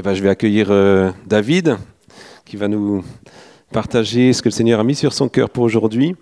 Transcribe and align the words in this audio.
eh 0.00 0.02
ben, 0.02 0.14
je 0.14 0.22
vais 0.22 0.30
accueillir 0.30 0.68
euh, 0.70 1.12
David 1.26 1.76
qui 2.46 2.56
va 2.56 2.68
nous 2.68 3.04
partager 3.70 4.32
ce 4.32 4.40
que 4.40 4.48
le 4.48 4.54
Seigneur 4.54 4.80
a 4.80 4.82
mis 4.82 4.94
sur 4.94 5.12
son 5.12 5.28
cœur 5.28 5.50
pour 5.50 5.62
aujourd'hui. 5.62 6.16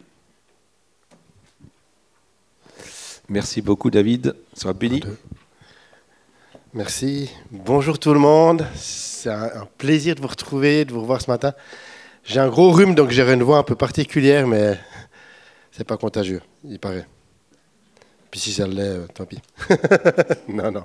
Merci 3.29 3.63
beaucoup 3.63 3.89
David, 3.89 4.35
sois 4.53 4.73
béni. 4.73 5.01
Merci. 6.75 7.31
Bonjour 7.53 8.01
tout 8.01 8.13
le 8.13 8.19
monde. 8.19 8.67
C'est 8.75 9.31
un 9.31 9.69
plaisir 9.79 10.17
de 10.17 10.23
vous 10.23 10.27
retrouver, 10.27 10.85
de 10.85 10.93
vous 10.93 11.03
revoir 11.03 11.23
ce 11.23 11.31
matin. 11.31 11.53
J'ai 12.25 12.41
un 12.41 12.49
gros 12.49 12.73
rhume, 12.73 12.97
donc 12.97 13.11
j'ai 13.11 13.23
une 13.23 13.45
voix 13.45 13.59
un 13.59 13.63
peu 13.63 13.77
particulière, 13.77 14.49
mais 14.49 14.77
c'est 15.71 15.87
pas 15.87 15.97
contagieux, 15.97 16.43
il 16.65 16.81
paraît. 16.81 17.07
Puis 18.33 18.41
si 18.41 18.53
ça 18.53 18.67
l'est, 18.67 18.81
euh, 18.81 19.07
tant 19.15 19.25
pis. 19.25 19.41
non, 20.49 20.73
non. 20.73 20.85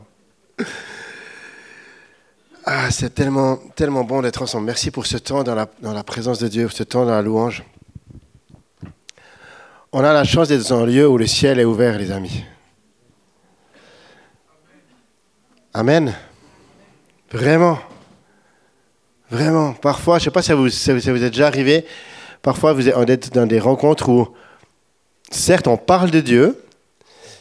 Ah, 2.65 2.89
c'est 2.91 3.13
tellement, 3.13 3.57
bon 4.05 4.21
d'être 4.21 4.41
ensemble. 4.41 4.65
Merci 4.65 4.89
pour 4.89 5.05
ce 5.05 5.17
temps 5.17 5.43
dans 5.43 5.53
la, 5.53 6.03
présence 6.03 6.39
de 6.39 6.47
Dieu, 6.47 6.69
ce 6.69 6.83
temps 6.83 7.03
dans 7.03 7.11
la 7.11 7.21
louange. 7.21 7.63
On 9.91 10.01
a 10.01 10.13
la 10.13 10.23
chance 10.23 10.47
d'être 10.47 10.69
dans 10.69 10.79
un 10.79 10.85
lieu 10.85 11.05
où 11.05 11.17
le 11.17 11.27
ciel 11.27 11.59
est 11.59 11.65
ouvert, 11.65 11.97
les 11.97 12.11
amis. 12.11 12.45
Amen. 15.73 16.13
Vraiment. 17.31 17.79
Vraiment. 19.29 19.73
Parfois, 19.73 20.17
je 20.19 20.21
ne 20.21 20.25
sais 20.25 20.31
pas 20.31 20.41
si 20.41 20.47
ça 20.47 20.55
vous, 20.55 20.69
ça 20.69 20.93
vous 20.93 21.09
est 21.09 21.29
déjà 21.29 21.47
arrivé, 21.47 21.85
parfois 22.41 22.71
vous 22.71 22.87
êtes 22.87 23.33
dans 23.33 23.45
des 23.45 23.59
rencontres 23.59 24.07
où, 24.07 24.29
certes, 25.31 25.67
on 25.67 25.75
parle 25.75 26.11
de 26.11 26.21
Dieu, 26.21 26.63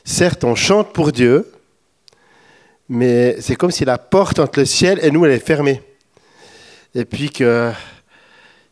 certes, 0.04 0.42
on 0.42 0.56
chante 0.56 0.92
pour 0.92 1.12
Dieu, 1.12 1.51
mais 2.92 3.40
c'est 3.40 3.56
comme 3.56 3.70
si 3.70 3.86
la 3.86 3.96
porte 3.96 4.38
entre 4.38 4.60
le 4.60 4.66
ciel 4.66 4.98
et 5.02 5.10
nous, 5.10 5.24
elle 5.24 5.32
est 5.32 5.38
fermée. 5.38 5.80
Et 6.94 7.06
puis 7.06 7.30
que, 7.30 7.72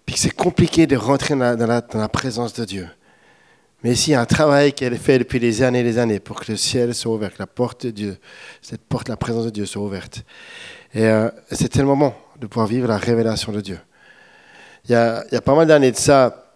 puis 0.04 0.14
c'est 0.18 0.34
compliqué 0.34 0.86
de 0.86 0.94
rentrer 0.94 1.34
dans 1.34 1.82
la, 1.94 2.08
présence 2.10 2.52
de 2.52 2.66
Dieu. 2.66 2.86
Mais 3.82 3.92
ici, 3.92 4.10
il 4.10 4.12
y 4.12 4.16
a 4.16 4.20
un 4.20 4.26
travail 4.26 4.74
qu'elle 4.74 4.98
fait 4.98 5.18
depuis 5.18 5.40
des 5.40 5.62
années 5.62 5.80
et 5.80 5.84
des 5.84 5.96
années 5.96 6.20
pour 6.20 6.38
que 6.38 6.52
le 6.52 6.58
ciel 6.58 6.94
soit 6.94 7.14
ouvert, 7.14 7.32
que 7.32 7.38
la 7.38 7.46
porte 7.46 7.86
de 7.86 7.92
Dieu, 7.92 8.18
cette 8.60 8.82
porte, 8.82 9.08
la 9.08 9.16
présence 9.16 9.46
de 9.46 9.50
Dieu 9.50 9.64
soit 9.64 9.80
ouverte. 9.80 10.22
Et 10.92 11.06
euh, 11.06 11.30
c'est 11.50 11.70
tellement 11.70 11.96
bon 11.96 12.12
de 12.38 12.46
pouvoir 12.46 12.66
vivre 12.66 12.88
la 12.88 12.98
révélation 12.98 13.52
de 13.52 13.62
Dieu. 13.62 13.78
Il 14.84 14.90
y 14.90 14.94
a, 14.96 15.24
il 15.30 15.34
y 15.34 15.38
a 15.38 15.40
pas 15.40 15.54
mal 15.54 15.66
d'années 15.66 15.92
de 15.92 15.96
ça, 15.96 16.52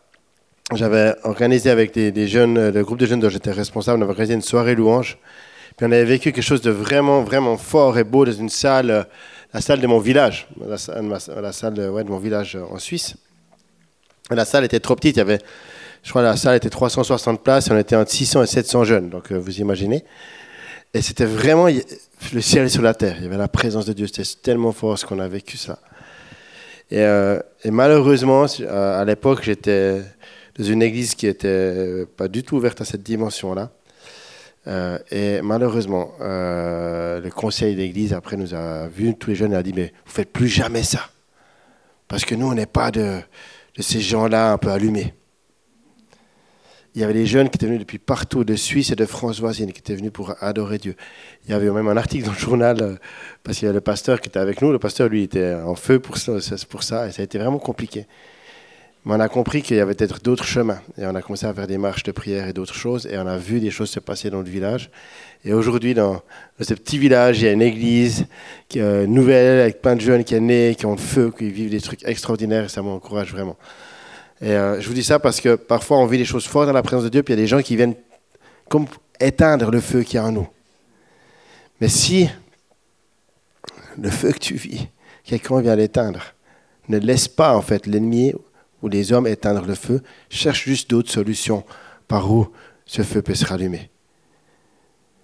j'avais 0.75 1.15
organisé 1.23 1.70
avec 1.70 1.95
des, 1.95 2.12
des, 2.12 2.29
jeunes, 2.29 2.69
le 2.69 2.85
groupe 2.85 2.98
de 2.98 3.07
jeunes 3.07 3.20
dont 3.20 3.31
j'étais 3.31 3.53
responsable, 3.53 4.01
on 4.01 4.03
avait 4.03 4.11
organisé 4.11 4.35
une 4.35 4.42
soirée 4.42 4.75
louange. 4.75 5.19
Puis 5.77 5.86
on 5.86 5.92
avait 5.92 6.05
vécu 6.05 6.30
quelque 6.30 6.44
chose 6.44 6.61
de 6.61 6.70
vraiment, 6.70 7.22
vraiment 7.22 7.56
fort 7.56 7.98
et 7.98 8.05
beau 8.05 8.25
dans 8.25 8.33
une 8.33 8.48
salle, 8.48 9.06
la 9.53 9.61
salle 9.61 9.80
de 9.80 9.86
mon 9.86 9.98
village, 9.98 10.47
la, 10.64 10.78
salle 10.78 11.75
de, 11.75 11.89
mon 11.89 12.19
village 12.19 12.56
en 12.70 12.78
Suisse. 12.78 13.17
La 14.30 14.45
salle 14.45 14.64
était 14.64 14.80
trop 14.80 14.95
petite, 14.95 15.17
il 15.17 15.19
y 15.19 15.22
avait, 15.22 15.41
je 16.02 16.11
crois 16.11 16.22
la 16.22 16.36
salle 16.36 16.56
était 16.56 16.70
360 16.70 17.42
places, 17.42 17.70
on 17.70 17.78
était 17.78 17.97
entre 17.97 18.11
600 18.11 18.45
et 18.45 18.47
700 18.47 18.84
jeunes, 18.84 19.11
donc 19.11 19.33
euh, 19.33 19.36
vous 19.36 19.61
imaginez. 19.61 20.05
Et 20.95 21.02
c'était 21.02 21.25
vraiment 21.25 21.67
le 21.67 22.41
ciel 22.41 22.70
sur 22.70 22.83
la 22.83 22.95
terre, 22.95 23.17
il 23.19 23.25
y 23.25 23.27
avait 23.27 23.36
la 23.36 23.48
présence 23.48 23.84
de 23.84 23.92
Dieu, 23.92 24.06
c'était 24.06 24.22
tellement 24.42 24.72
fort 24.72 24.97
ce 24.97 25.05
qu'on 25.05 25.19
a 25.19 25.27
vécu 25.27 25.56
ça. 25.56 25.80
Et, 26.91 27.00
euh, 27.00 27.41
et 27.64 27.72
malheureusement, 27.72 28.47
à 28.70 29.05
l'époque, 29.05 29.42
j'étais 29.42 30.02
dans 30.56 30.64
une 30.64 30.83
église 30.83 31.17
qui 31.17 31.27
n'était 31.27 32.06
pas 32.17 32.28
du 32.28 32.45
tout 32.45 32.56
ouverte 32.56 32.80
à 32.80 32.84
cette 32.84 33.02
dimension-là. 33.02 33.70
Euh, 34.67 34.98
et 35.11 35.43
malheureusement, 35.43 36.12
euh, 36.20 37.20
le 37.20 37.31
conseil 37.31 37.77
d'église, 37.77 38.12
après, 38.12 38.37
nous 38.37 38.55
a 38.55 38.89
vu 38.89 39.15
tous 39.15 39.31
les 39.31 39.37
jeunes 39.37 39.53
et 39.53 39.57
a 39.57 39.62
dit 39.62 39.73
Mais 39.75 39.93
vous 40.07 40.12
faites 40.12 40.33
plus 40.33 40.48
jamais 40.48 40.83
ça. 40.83 41.11
Parce 42.09 42.25
que 42.25 42.34
nous, 42.34 42.47
on 42.47 42.55
n'est 42.55 42.67
pas 42.67 42.91
de, 42.91 43.20
de 43.77 43.83
ces 43.83 44.01
gens-là 44.01 44.53
un 44.53 44.59
peu 44.59 44.70
allumés. 44.70 45.15
Il 46.95 47.01
y 47.01 47.05
avait 47.05 47.12
des 47.12 47.27
jeunes 47.27 47.51
qui 47.51 47.57
étaient 47.57 47.67
venus 47.67 47.80
depuis 47.80 47.98
partout, 47.98 48.45
de 48.45 48.55
Suisse 48.55 48.92
et 48.92 48.95
de 48.95 49.05
France 49.05 49.41
voisine, 49.41 49.73
qui 49.73 49.80
étaient 49.80 49.97
venus 49.97 50.13
pour 50.13 50.36
adorer 50.41 50.79
Dieu. 50.79 50.95
Il 51.45 51.51
y 51.51 51.55
avait 51.55 51.69
même 51.70 51.89
un 51.89 51.96
article 51.96 52.27
dans 52.27 52.33
le 52.33 52.39
journal, 52.39 52.77
euh, 52.81 52.95
parce 53.42 53.58
qu'il 53.58 53.67
y 53.67 53.69
avait 53.69 53.75
le 53.75 53.81
pasteur 53.81 54.20
qui 54.20 54.29
était 54.29 54.39
avec 54.39 54.63
nous. 54.63 54.70
Le 54.70 54.79
pasteur, 54.79 55.08
lui, 55.08 55.25
était 55.25 55.55
en 55.55 55.75
feu 55.75 55.98
pour 55.98 56.19
ça, 56.19 56.35
pour 56.70 56.85
ça 56.85 57.08
et 57.08 57.13
ça 57.13 57.23
a 57.23 57.25
été 57.25 57.39
vraiment 57.39 57.58
compliqué. 57.58 58.07
Mais 59.05 59.15
on 59.15 59.20
a 59.20 59.29
compris 59.29 59.61
qu'il 59.61 59.77
y 59.77 59.81
avait 59.81 59.95
peut-être 59.95 60.23
d'autres 60.23 60.45
chemins. 60.45 60.81
Et 60.97 61.05
on 61.05 61.15
a 61.15 61.20
commencé 61.20 61.45
à 61.45 61.53
faire 61.53 61.67
des 61.67 61.77
marches 61.77 62.05
de 62.05 62.13
prière 62.13 62.48
et 62.48 62.55
d'autres 62.55 62.75
choses. 62.75 63.07
Et 63.07 63.19
on 63.19 63.27
a 63.27 63.37
vu 63.37 63.61
des 63.61 63.70
choses 63.70 63.91
se 63.91 64.01
passer 64.01 64.31
dans 64.31 64.41
le 64.41 64.48
village. 64.48 64.91
Et 65.45 65.53
aujourd'hui, 65.53 65.92
dans, 65.92 66.23
ce 66.59 66.73
petit 66.73 66.98
village, 66.98 67.41
il 67.41 67.45
y 67.45 67.48
a 67.48 67.53
une 67.53 67.61
église 67.61 68.27
est 68.75 69.07
nouvelle, 69.07 69.61
avec 69.61 69.83
plein 69.83 69.95
de 69.95 70.01
jeunes 70.01 70.25
qui 70.25 70.35
sont 70.35 70.41
nés, 70.41 70.75
qui 70.75 70.87
ont 70.87 70.93
le 70.93 70.98
feu, 70.98 71.31
qui 71.37 71.51
vivent 71.51 71.70
des 71.70 71.83
trucs 71.83 72.03
extraordinaires. 72.05 72.64
Et 72.64 72.69
ça 72.69 72.81
m'encourage 72.81 73.31
vraiment. 73.33 73.57
Et 74.41 74.53
euh, 74.53 74.81
je 74.81 74.89
vous 74.89 74.95
dis 74.95 75.05
ça 75.05 75.19
parce 75.19 75.39
que 75.41 75.55
parfois, 75.55 75.98
on 75.98 76.07
vit 76.07 76.19
des 76.19 76.25
choses 76.25 76.47
fortes 76.47 76.67
dans 76.67 76.73
la 76.73 76.83
présence 76.83 77.05
de 77.05 77.11
Dieu. 77.11 77.23
Puis 77.23 77.35
il 77.35 77.37
y 77.37 77.41
a 77.41 77.43
des 77.43 77.48
gens 77.48 77.61
qui 77.61 77.77
viennent 77.77 77.95
comme 78.70 78.87
éteindre 79.20 79.70
le 79.70 79.81
feu 79.81 80.03
qui 80.03 80.17
est 80.17 80.20
en 80.20 80.33
nous. 80.33 80.48
Mais 81.81 81.89
si 81.89 82.31
le 83.98 84.09
feu 84.09 84.33
que 84.33 84.39
tu 84.39 84.55
vis, 84.55 84.89
quelqu'un 85.25 85.61
vient 85.61 85.77
l'éteindre, 85.77 86.23
ne 86.89 86.98
laisse 86.98 87.29
pas 87.29 87.55
en 87.55 87.63
fait 87.63 87.87
l'ennemi 87.87 88.33
où 88.84 88.89
les 88.89 89.14
hommes 89.14 89.27
éteindre 89.27 89.64
le 89.67 89.74
feu, 89.74 90.02
cherche 90.28 90.64
juste 90.64 90.90
d'autres 90.90 91.11
solutions 91.11 91.64
par 92.06 92.30
où 92.30 92.48
ce 92.84 93.00
feu 93.00 93.22
peut 93.22 93.34
se 93.34 93.46
rallumer. 93.46 93.90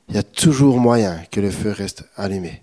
Il 0.08 0.14
y 0.14 0.18
a 0.18 0.22
toujours 0.22 0.80
moyen 0.80 1.20
que 1.30 1.40
le 1.40 1.50
feu 1.50 1.70
reste 1.70 2.04
allumé. 2.16 2.62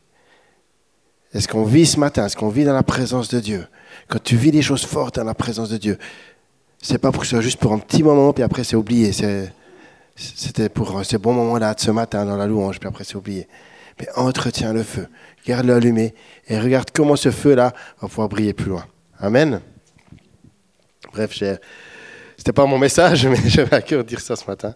Est-ce 1.34 1.48
qu'on 1.48 1.66
vit 1.66 1.86
ce 1.86 2.00
matin, 2.00 2.26
est-ce 2.26 2.36
qu'on 2.36 2.50
vit 2.50 2.66
dans 2.66 2.74
la 2.74 2.82
présence 2.82 3.30
de 3.30 3.40
Dieu? 3.40 3.68
Quand 4.08 4.22
tu 4.22 4.36
vis 4.36 4.50
des 4.50 4.64
choses 4.64 4.86
fortes 4.86 5.18
dans 5.18 5.24
la 5.24 5.36
présence 5.36 5.70
de 5.70 5.78
Dieu, 5.78 6.00
c'est 6.82 6.98
pas 6.98 7.12
pour 7.12 7.22
que 7.22 7.28
ce 7.28 7.36
soit 7.36 7.42
juste 7.42 7.60
pour 7.60 7.74
un 7.74 7.80
petit 7.80 8.02
moment, 8.02 8.34
puis 8.34 8.44
après 8.44 8.64
c'est 8.64 8.76
oublié. 8.76 9.12
C'était 10.16 10.70
pour 10.70 11.06
ce 11.06 11.18
bon 11.18 11.34
moment-là, 11.34 11.76
de 11.76 11.80
ce 11.80 11.92
matin, 11.92 12.26
dans 12.26 12.38
la 12.38 12.48
louange, 12.48 12.80
puis 12.80 12.90
après 12.90 13.04
c'est 13.04 13.16
oublié. 13.16 13.48
Mais 14.00 14.08
entretiens 14.16 14.74
le 14.74 14.82
feu, 14.82 15.08
garde-le 15.46 15.76
allumé, 15.76 16.16
et 16.48 16.60
regarde 16.60 16.90
comment 16.92 17.16
ce 17.16 17.30
feu-là 17.30 17.72
va 18.02 18.08
pouvoir 18.08 18.30
briller 18.30 18.54
plus 18.54 18.70
loin. 18.72 18.86
Amen. 19.20 19.62
Bref, 21.18 21.32
c'était 22.38 22.54
pas 22.54 22.68
mon 22.68 22.78
message, 22.78 23.26
mais 23.28 23.38
j'avais 23.48 23.76
à 23.76 23.82
cœur 23.82 24.04
de 24.04 24.08
dire 24.08 24.20
ça 24.20 24.36
ce 24.36 24.46
matin. 24.46 24.76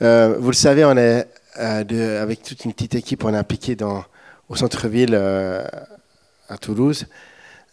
Euh, 0.00 0.36
vous 0.38 0.50
le 0.50 0.54
savez, 0.54 0.84
on 0.84 0.96
est 0.96 1.26
euh, 1.58 2.22
avec 2.22 2.44
toute 2.44 2.64
une 2.64 2.72
petite 2.72 2.94
équipe, 2.94 3.24
on 3.24 3.34
est 3.34 3.36
impliqué 3.36 3.74
dans, 3.74 4.04
au 4.48 4.54
centre-ville 4.54 5.14
euh, 5.14 5.64
à 6.48 6.58
Toulouse, 6.58 7.06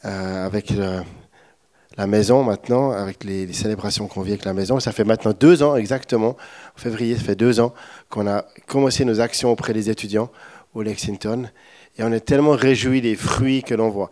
avec 0.02 0.74
la 1.96 2.08
maison 2.08 2.42
maintenant, 2.42 2.90
avec 2.90 3.24
les, 3.24 3.46
les 3.46 3.54
célébrations 3.54 4.08
qu'on 4.08 4.24
vit 4.24 4.32
avec 4.32 4.46
la 4.46 4.54
maison. 4.54 4.80
Ça 4.80 4.92
fait 4.92 5.04
maintenant 5.04 5.34
deux 5.40 5.62
ans 5.62 5.76
exactement, 5.76 6.38
en 6.76 6.80
février, 6.80 7.18
ça 7.18 7.22
fait 7.22 7.36
deux 7.36 7.60
ans 7.60 7.76
qu'on 8.10 8.26
a 8.26 8.46
commencé 8.66 9.06
nos 9.06 9.22
actions 9.22 9.52
auprès 9.52 9.74
des 9.74 9.92
étudiants 9.92 10.32
au 10.74 10.82
Lexington. 10.82 11.48
Et 12.00 12.04
on 12.04 12.12
est 12.12 12.22
tellement 12.22 12.54
réjouis 12.54 13.02
des 13.02 13.16
fruits 13.16 13.62
que 13.62 13.76
l'on 13.76 13.90
voit. 13.90 14.10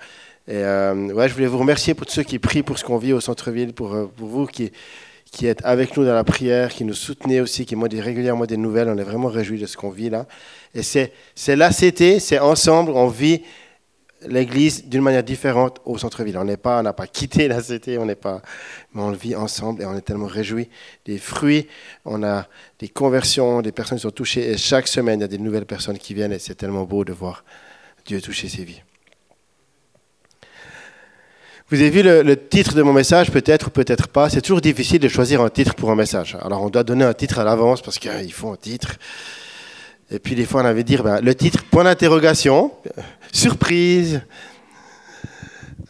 Et 0.48 0.56
euh, 0.56 0.94
ouais, 1.14 1.28
je 1.28 1.34
voulais 1.34 1.48
vous 1.48 1.58
remercier 1.58 1.94
pour 1.94 2.06
tous 2.06 2.14
ceux 2.14 2.24
qui 2.24 2.40
prient 2.40 2.64
pour 2.64 2.80
ce 2.80 2.86
qu'on 2.86 2.98
vit 2.98 3.12
au 3.12 3.20
centre-ville, 3.20 3.74
pour, 3.74 3.94
euh, 3.94 4.06
pour 4.06 4.30
vous 4.30 4.46
qui, 4.46 4.72
qui 5.32 5.46
êtes 5.46 5.64
avec 5.66 5.98
nous 5.98 6.06
dans 6.06 6.14
la 6.14 6.24
prière, 6.24 6.70
qui 6.70 6.86
nous 6.86 6.94
soutenez 6.94 7.42
aussi, 7.42 7.66
qui 7.66 7.76
m'ont 7.76 7.88
dit 7.88 8.00
régulièrement 8.00 8.46
des 8.46 8.58
nouvelles. 8.58 8.88
On 8.88 8.98
est 8.98 9.04
vraiment 9.04 9.28
réjouis 9.28 9.60
de 9.60 9.66
ce 9.66 9.76
qu'on 9.76 9.90
vit 9.90 10.10
là. 10.10 10.26
Et 10.74 10.84
c'est, 10.84 11.12
l'ACT, 11.48 12.20
c'est 12.20 12.40
ensemble, 12.40 12.92
on 12.92 13.08
vit 13.08 13.42
l'Église 14.26 14.86
d'une 14.86 15.02
manière 15.02 15.24
différente 15.24 15.80
au 15.86 15.98
centre-ville. 15.98 16.38
On 16.38 16.46
n'est 16.46 16.58
pas, 16.58 16.80
on 16.80 16.84
n'a 16.84 16.94
pas 16.94 17.08
quitté 17.08 17.48
l'ACT, 17.48 17.92
on 18.00 18.06
n'est 18.06 18.16
pas, 18.16 18.42
mais 18.94 19.02
on 19.02 19.12
le 19.12 19.18
vit 19.18 19.36
ensemble 19.36 19.82
et 19.82 19.86
on 19.86 19.96
est 19.96 20.02
tellement 20.02 20.28
réjouis 20.28 20.70
des 21.06 21.18
fruits. 21.18 21.68
On 22.06 22.24
a 22.24 22.48
des 22.80 22.88
conversions, 22.88 23.62
des 23.62 23.74
personnes 23.74 23.98
qui 23.98 24.04
sont 24.04 24.12
touchées 24.12 24.50
et 24.50 24.58
chaque 24.58 24.88
semaine 24.88 25.20
il 25.20 25.24
y 25.24 25.26
a 25.26 25.28
des 25.28 25.38
nouvelles 25.38 25.66
personnes 25.66 25.98
qui 25.98 26.14
viennent 26.14 26.32
et 26.32 26.40
c'est 26.40 26.56
tellement 26.56 26.86
beau 26.86 27.04
de 27.04 27.14
voir 27.14 27.44
Dieu 28.06 28.22
toucher 28.22 28.48
ces 28.48 28.64
vies. 28.64 28.82
Vous 31.70 31.82
avez 31.82 31.90
vu 31.90 32.02
le, 32.02 32.48
titre 32.48 32.76
de 32.76 32.82
mon 32.82 32.94
message, 32.94 33.30
peut-être 33.30 33.68
ou 33.68 33.70
peut-être 33.72 34.08
pas. 34.08 34.30
C'est 34.30 34.40
toujours 34.40 34.62
difficile 34.62 35.00
de 35.00 35.10
choisir 35.10 35.42
un 35.42 35.50
titre 35.50 35.76
pour 35.76 35.92
un 35.92 35.96
message. 35.96 36.38
Alors 36.42 36.62
on 36.62 36.70
doit 36.70 36.86
donner 36.86 37.04
un 37.04 37.14
titre 37.14 37.40
à 37.40 37.44
l'avance 37.44 37.82
parce 37.82 38.00
qu'il 38.00 38.32
faut 38.32 38.50
un 38.50 38.56
titre. 38.56 38.96
Et 40.10 40.20
puis 40.20 40.34
des 40.36 40.46
fois 40.46 40.62
on 40.62 40.66
avait 40.66 40.86
dire 40.86 41.04
ben, 41.04 41.20
le 41.20 41.36
titre 41.36 41.66
point 41.66 41.84
d'interrogation, 41.84 42.72
surprise. 43.34 44.22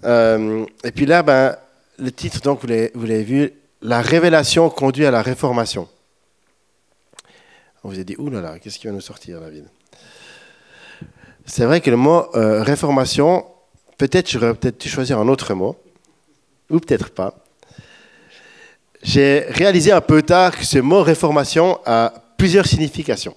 Euh, 0.04 0.66
et 0.84 0.92
puis 0.92 1.06
là, 1.06 1.22
ben, 1.22 1.56
le 2.00 2.12
titre, 2.12 2.42
donc 2.42 2.62
vous 2.62 3.06
l'avez 3.06 3.24
vu, 3.24 3.54
la 3.84 4.02
révélation 4.02 4.72
conduit 4.72 5.06
à 5.06 5.12
la 5.12 5.22
réformation. 5.22 5.88
On 7.84 7.90
vous 7.90 8.00
a 8.00 8.04
dit, 8.04 8.16
oulala, 8.18 8.58
qu'est-ce 8.58 8.80
qui 8.80 8.88
va 8.88 8.94
nous 8.94 9.02
sortir, 9.02 9.40
David? 9.40 9.66
C'est 11.46 11.66
vrai 11.66 11.82
que 11.82 11.92
le 11.92 11.98
mot 11.98 12.26
euh, 12.36 12.64
réformation, 12.64 13.46
Peut-être 13.98 14.30
j'aurais 14.30 14.54
peut-être 14.54 14.80
dû 14.80 14.90
choisir 14.90 15.20
un 15.20 15.28
autre 15.28 15.54
mot, 15.54 15.76
ou 16.70 16.80
peut-être 16.80 17.10
pas. 17.10 17.36
J'ai 19.02 19.46
réalisé 19.50 19.92
un 19.92 20.02
peu 20.02 20.22
tard 20.22 20.58
que 20.58 20.66
ce 20.66 20.80
mot 20.80 21.02
réformation 21.02 21.80
a 21.86 22.14
plusieurs 22.38 22.68
significations. 22.68 23.36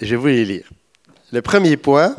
Je 0.00 0.08
vais 0.08 0.16
vous 0.16 0.26
les 0.26 0.44
lire. 0.44 0.68
Le 1.32 1.40
premier 1.42 1.76
point, 1.76 2.14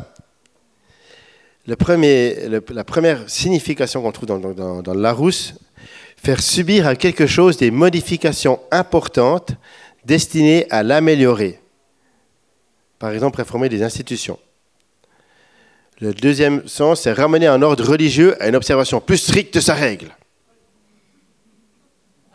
la 1.66 2.84
première 2.84 3.28
signification 3.28 4.02
qu'on 4.02 4.12
trouve 4.12 4.28
dans, 4.28 4.82
dans, 4.82 4.94
Larousse, 4.94 5.54
faire 6.16 6.40
subir 6.40 6.86
à 6.86 6.96
quelque 6.96 7.26
chose 7.26 7.56
des 7.56 7.70
modifications 7.70 8.60
importantes 8.70 9.52
destinées 10.04 10.66
à 10.70 10.82
l'améliorer. 10.82 11.60
Par 12.98 13.10
exemple, 13.10 13.38
réformer 13.38 13.68
des 13.68 13.82
institutions. 13.82 14.38
Le 16.00 16.12
deuxième 16.12 16.66
sens, 16.68 17.02
c'est 17.02 17.12
ramener 17.12 17.46
un 17.46 17.62
ordre 17.62 17.84
religieux 17.88 18.40
à 18.42 18.48
une 18.48 18.56
observation 18.56 19.00
plus 19.00 19.16
stricte 19.16 19.54
de 19.54 19.60
sa 19.60 19.74
règle. 19.74 20.14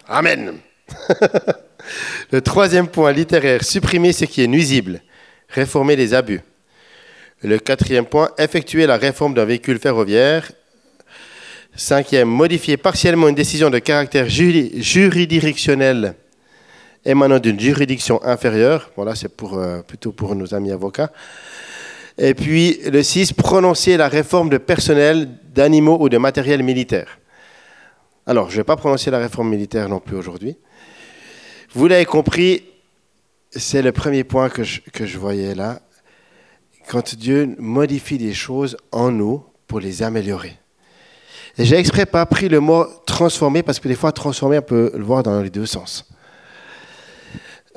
Amen. 0.07 0.57
Le 2.31 2.41
troisième 2.41 2.87
point 2.87 3.11
littéraire, 3.11 3.63
supprimer 3.63 4.13
ce 4.13 4.25
qui 4.25 4.43
est 4.43 4.47
nuisible, 4.47 5.01
réformer 5.49 5.95
les 5.95 6.13
abus. 6.13 6.41
Le 7.43 7.57
quatrième 7.59 8.05
point, 8.05 8.29
effectuer 8.37 8.85
la 8.85 8.97
réforme 8.97 9.33
d'un 9.33 9.45
véhicule 9.45 9.79
ferroviaire. 9.79 10.51
Cinquième, 11.75 12.27
modifier 12.27 12.77
partiellement 12.77 13.29
une 13.29 13.35
décision 13.35 13.69
de 13.69 13.79
caractère 13.79 14.27
juri- 14.29 14.81
juridictionnel 14.81 16.15
émanant 17.05 17.39
d'une 17.39 17.59
juridiction 17.59 18.23
inférieure. 18.23 18.91
Voilà, 18.95 19.15
c'est 19.15 19.29
pour, 19.35 19.57
euh, 19.57 19.81
plutôt 19.81 20.11
pour 20.11 20.35
nos 20.35 20.53
amis 20.53 20.71
avocats. 20.71 21.11
Et 22.23 22.35
puis 22.35 22.79
le 22.87 23.01
6, 23.01 23.33
prononcer 23.33 23.97
la 23.97 24.07
réforme 24.07 24.49
de 24.49 24.59
personnel, 24.59 25.27
d'animaux 25.55 25.97
ou 25.99 26.07
de 26.07 26.19
matériel 26.19 26.61
militaire. 26.61 27.17
Alors, 28.27 28.51
je 28.51 28.53
ne 28.53 28.57
vais 28.57 28.63
pas 28.63 28.75
prononcer 28.75 29.09
la 29.09 29.17
réforme 29.17 29.49
militaire 29.49 29.89
non 29.89 29.99
plus 29.99 30.15
aujourd'hui. 30.15 30.55
Vous 31.73 31.87
l'avez 31.87 32.05
compris, 32.05 32.63
c'est 33.49 33.81
le 33.81 33.91
premier 33.91 34.23
point 34.23 34.49
que 34.49 34.63
je, 34.63 35.17
voyais 35.17 35.55
là. 35.55 35.79
Quand 36.87 37.15
Dieu 37.15 37.55
modifie 37.57 38.19
des 38.19 38.35
choses 38.35 38.77
en 38.91 39.09
nous 39.09 39.43
pour 39.65 39.79
les 39.79 40.03
améliorer. 40.03 40.55
Et 41.57 41.65
j'ai 41.65 41.77
exprès 41.77 42.05
pas 42.05 42.27
pris 42.27 42.49
le 42.49 42.59
mot 42.59 42.85
transformer 43.07 43.63
parce 43.63 43.79
que 43.79 43.87
des 43.87 43.95
fois, 43.95 44.11
transformer, 44.11 44.59
on 44.59 44.61
peut 44.61 44.91
le 44.93 45.03
voir 45.03 45.23
dans 45.23 45.41
les 45.41 45.49
deux 45.49 45.65
sens. 45.65 46.07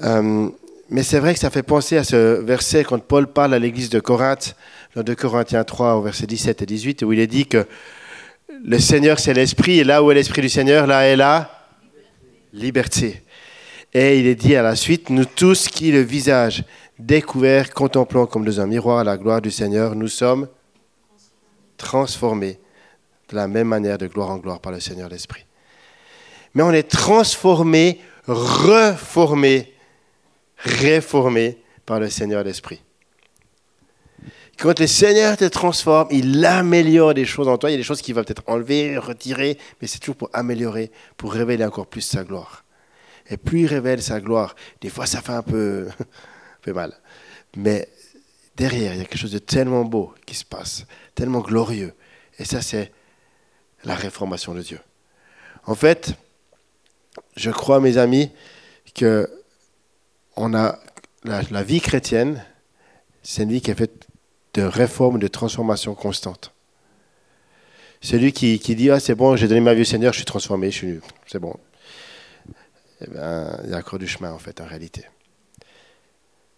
Euh, 0.02 0.50
mais 0.94 1.02
c'est 1.02 1.18
vrai 1.18 1.34
que 1.34 1.40
ça 1.40 1.50
fait 1.50 1.64
penser 1.64 1.96
à 1.96 2.04
ce 2.04 2.40
verset 2.40 2.84
quand 2.84 3.02
Paul 3.02 3.26
parle 3.26 3.52
à 3.52 3.58
l'église 3.58 3.90
de 3.90 3.98
Corinthe, 3.98 4.54
dans 4.94 5.02
2 5.02 5.16
Corinthiens 5.16 5.64
3, 5.64 5.96
au 5.96 6.02
verset 6.02 6.28
17 6.28 6.62
et 6.62 6.66
18, 6.66 7.02
où 7.02 7.12
il 7.12 7.18
est 7.18 7.26
dit 7.26 7.46
que 7.46 7.66
le 8.64 8.78
Seigneur, 8.78 9.18
c'est 9.18 9.34
l'Esprit, 9.34 9.80
et 9.80 9.82
là 9.82 10.04
où 10.04 10.12
est 10.12 10.14
l'Esprit 10.14 10.42
du 10.42 10.48
Seigneur, 10.48 10.86
là 10.86 11.04
est 11.08 11.16
la 11.16 11.50
liberté. 12.52 13.24
Et 13.92 14.20
il 14.20 14.28
est 14.28 14.36
dit 14.36 14.54
à 14.54 14.62
la 14.62 14.76
suite, 14.76 15.10
nous 15.10 15.24
tous 15.24 15.66
qui 15.66 15.90
le 15.90 15.98
visage 15.98 16.62
découvert, 17.00 17.74
contemplant 17.74 18.26
comme 18.26 18.44
dans 18.44 18.60
un 18.60 18.66
miroir 18.68 19.02
la 19.02 19.16
gloire 19.16 19.42
du 19.42 19.50
Seigneur, 19.50 19.96
nous 19.96 20.06
sommes 20.06 20.46
transformés 21.76 22.60
de 23.30 23.34
la 23.34 23.48
même 23.48 23.66
manière 23.66 23.98
de 23.98 24.06
gloire 24.06 24.30
en 24.30 24.36
gloire 24.36 24.60
par 24.60 24.70
le 24.70 24.78
Seigneur 24.78 25.08
l'Esprit. 25.08 25.44
Mais 26.54 26.62
on 26.62 26.70
est 26.70 26.88
transformé, 26.88 27.98
reformé, 28.28 29.73
réformé 30.64 31.58
par 31.86 32.00
le 32.00 32.08
Seigneur 32.08 32.42
l'Esprit. 32.42 32.82
Quand 34.58 34.78
le 34.78 34.86
Seigneur 34.86 35.36
te 35.36 35.44
transforme, 35.44 36.08
il 36.10 36.44
améliore 36.44 37.12
des 37.12 37.24
choses 37.24 37.48
en 37.48 37.58
toi. 37.58 37.70
Il 37.70 37.72
y 37.72 37.74
a 37.74 37.78
des 37.78 37.84
choses 37.84 38.00
qu'il 38.00 38.14
va 38.14 38.22
peut-être 38.22 38.44
enlever, 38.46 38.96
retirer, 38.96 39.58
mais 39.80 39.88
c'est 39.88 39.98
toujours 39.98 40.16
pour 40.16 40.30
améliorer, 40.32 40.90
pour 41.16 41.32
révéler 41.32 41.64
encore 41.64 41.86
plus 41.86 42.00
sa 42.00 42.24
gloire. 42.24 42.64
Et 43.28 43.36
plus 43.36 43.62
il 43.62 43.66
révèle 43.66 44.02
sa 44.02 44.20
gloire, 44.20 44.54
des 44.80 44.90
fois 44.90 45.06
ça 45.06 45.22
fait 45.22 45.32
un 45.32 45.42
peu, 45.42 45.88
un 46.00 46.62
peu 46.62 46.72
mal. 46.72 46.94
Mais 47.56 47.88
derrière, 48.56 48.94
il 48.94 48.98
y 48.98 49.00
a 49.00 49.04
quelque 49.04 49.18
chose 49.18 49.32
de 49.32 49.38
tellement 49.38 49.84
beau 49.84 50.14
qui 50.26 50.34
se 50.34 50.44
passe, 50.44 50.86
tellement 51.14 51.40
glorieux. 51.40 51.94
Et 52.38 52.44
ça, 52.44 52.62
c'est 52.62 52.92
la 53.84 53.94
réformation 53.94 54.54
de 54.54 54.62
Dieu. 54.62 54.80
En 55.66 55.74
fait, 55.74 56.14
je 57.36 57.50
crois, 57.50 57.80
mes 57.80 57.96
amis, 57.96 58.30
que 58.94 59.28
on 60.36 60.54
a 60.54 60.78
la, 61.24 61.62
vie 61.62 61.80
chrétienne, 61.80 62.44
c'est 63.22 63.44
une 63.44 63.50
vie 63.50 63.60
qui 63.60 63.70
est 63.70 63.74
faite 63.74 64.06
de 64.54 64.62
réforme, 64.62 65.18
de 65.18 65.28
transformation 65.28 65.94
constante. 65.94 66.52
Celui 68.00 68.32
qui, 68.32 68.58
qui 68.58 68.74
dit 68.74 68.90
ah 68.90 69.00
c'est 69.00 69.14
bon, 69.14 69.36
j'ai 69.36 69.48
donné 69.48 69.60
ma 69.60 69.74
vie 69.74 69.82
au 69.82 69.86
Seigneur, 69.86 70.12
je 70.12 70.18
suis 70.18 70.26
transformé, 70.26 70.70
je 70.70 70.76
suis 70.76 71.00
c'est 71.26 71.38
bon. 71.38 71.54
Eh 73.00 73.10
bien, 73.10 73.58
il 73.64 73.70
y 73.70 73.74
a 73.74 73.78
encore 73.78 73.98
du 73.98 74.06
chemin 74.06 74.32
en 74.32 74.38
fait, 74.38 74.60
en 74.60 74.66
réalité. 74.66 75.04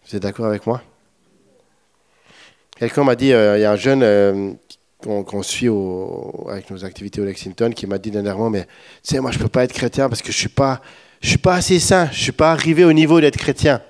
Vous 0.07 0.17
êtes 0.17 0.23
d'accord 0.23 0.47
avec 0.47 0.67
moi? 0.67 0.83
Quelqu'un 2.77 3.05
m'a 3.05 3.17
dit, 3.17 3.33
euh, 3.33 3.57
il 3.57 3.63
y 3.63 3.65
a 3.65 3.73
un 3.73 3.77
jeune 3.77 4.03
euh, 4.03 4.53
qu'on 5.01 5.43
suit 5.43 5.69
avec 6.49 6.71
nos 6.71 6.85
activités 6.85 7.21
au 7.21 7.25
Lexington 7.25 7.71
qui 7.71 7.87
m'a 7.87 7.99
dit 7.99 8.11
dernièrement, 8.11 8.51
mais 8.51 8.65
tu 9.03 9.15
sais, 9.15 9.21
moi 9.21 9.31
je 9.31 9.39
peux 9.39 9.49
pas 9.49 9.65
être 9.65 9.73
chrétien 9.73 10.09
parce 10.09 10.23
que 10.23 10.33
je 10.33 10.37
suis 10.37 10.49
pas, 10.49 10.83
je 11.21 11.29
suis 11.29 11.39
pas 11.39 11.55
assez 11.55 11.79
saint, 11.81 12.11
je 12.13 12.21
suis 12.21 12.33
pas 12.33 12.53
arrivé 12.53 12.85
au 12.85 12.93
niveau 12.93 13.21
d'être 13.21 13.37
chrétien. 13.37 13.83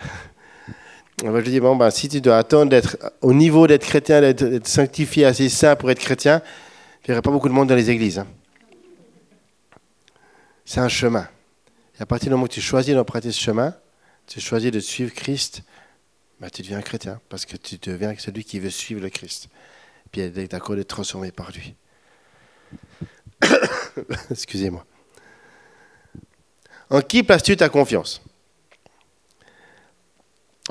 Je 1.22 1.40
dis, 1.42 1.60
bon, 1.60 1.76
ben, 1.76 1.90
si 1.90 2.08
tu 2.08 2.20
dois 2.20 2.38
attendre 2.38 2.70
d'être 2.70 2.96
au 3.20 3.34
niveau 3.34 3.66
d'être 3.66 3.84
chrétien, 3.84 4.20
d'être 4.20 4.66
sanctifié, 4.66 5.26
assez 5.26 5.48
saint 5.50 5.76
pour 5.76 5.90
être 5.90 5.98
chrétien, 5.98 6.40
il 7.04 7.10
n'y 7.10 7.12
aurait 7.12 7.22
pas 7.22 7.30
beaucoup 7.30 7.48
de 7.48 7.52
monde 7.54 7.68
dans 7.68 7.74
les 7.74 7.90
églises. 7.90 8.18
hein. 8.18 8.26
C'est 10.64 10.80
un 10.80 10.88
chemin. 10.88 11.28
Et 11.98 12.02
à 12.02 12.06
partir 12.06 12.28
du 12.28 12.30
moment 12.30 12.44
où 12.44 12.48
tu 12.48 12.60
choisis 12.60 12.94
d'emprunter 12.94 13.32
ce 13.32 13.40
chemin, 13.40 13.74
tu 14.26 14.40
choisis 14.40 14.70
de 14.70 14.80
suivre 14.80 15.12
Christ, 15.12 15.62
ben, 16.40 16.48
tu 16.48 16.62
deviens 16.62 16.80
chrétien, 16.80 17.20
parce 17.28 17.44
que 17.44 17.56
tu 17.56 17.76
deviens 17.76 18.14
celui 18.16 18.44
qui 18.44 18.58
veut 18.60 18.70
suivre 18.70 19.02
le 19.02 19.10
Christ. 19.10 19.48
Puis 20.10 20.22
il 20.22 20.38
est 20.38 20.48
d'accord 20.48 20.76
d'être 20.76 20.88
transformé 20.88 21.32
par 21.32 21.50
lui. 21.50 21.74
Excusez-moi. 24.30 24.86
En 26.90 27.00
qui 27.00 27.22
places-tu 27.22 27.56
ta 27.56 27.68
confiance? 27.68 28.20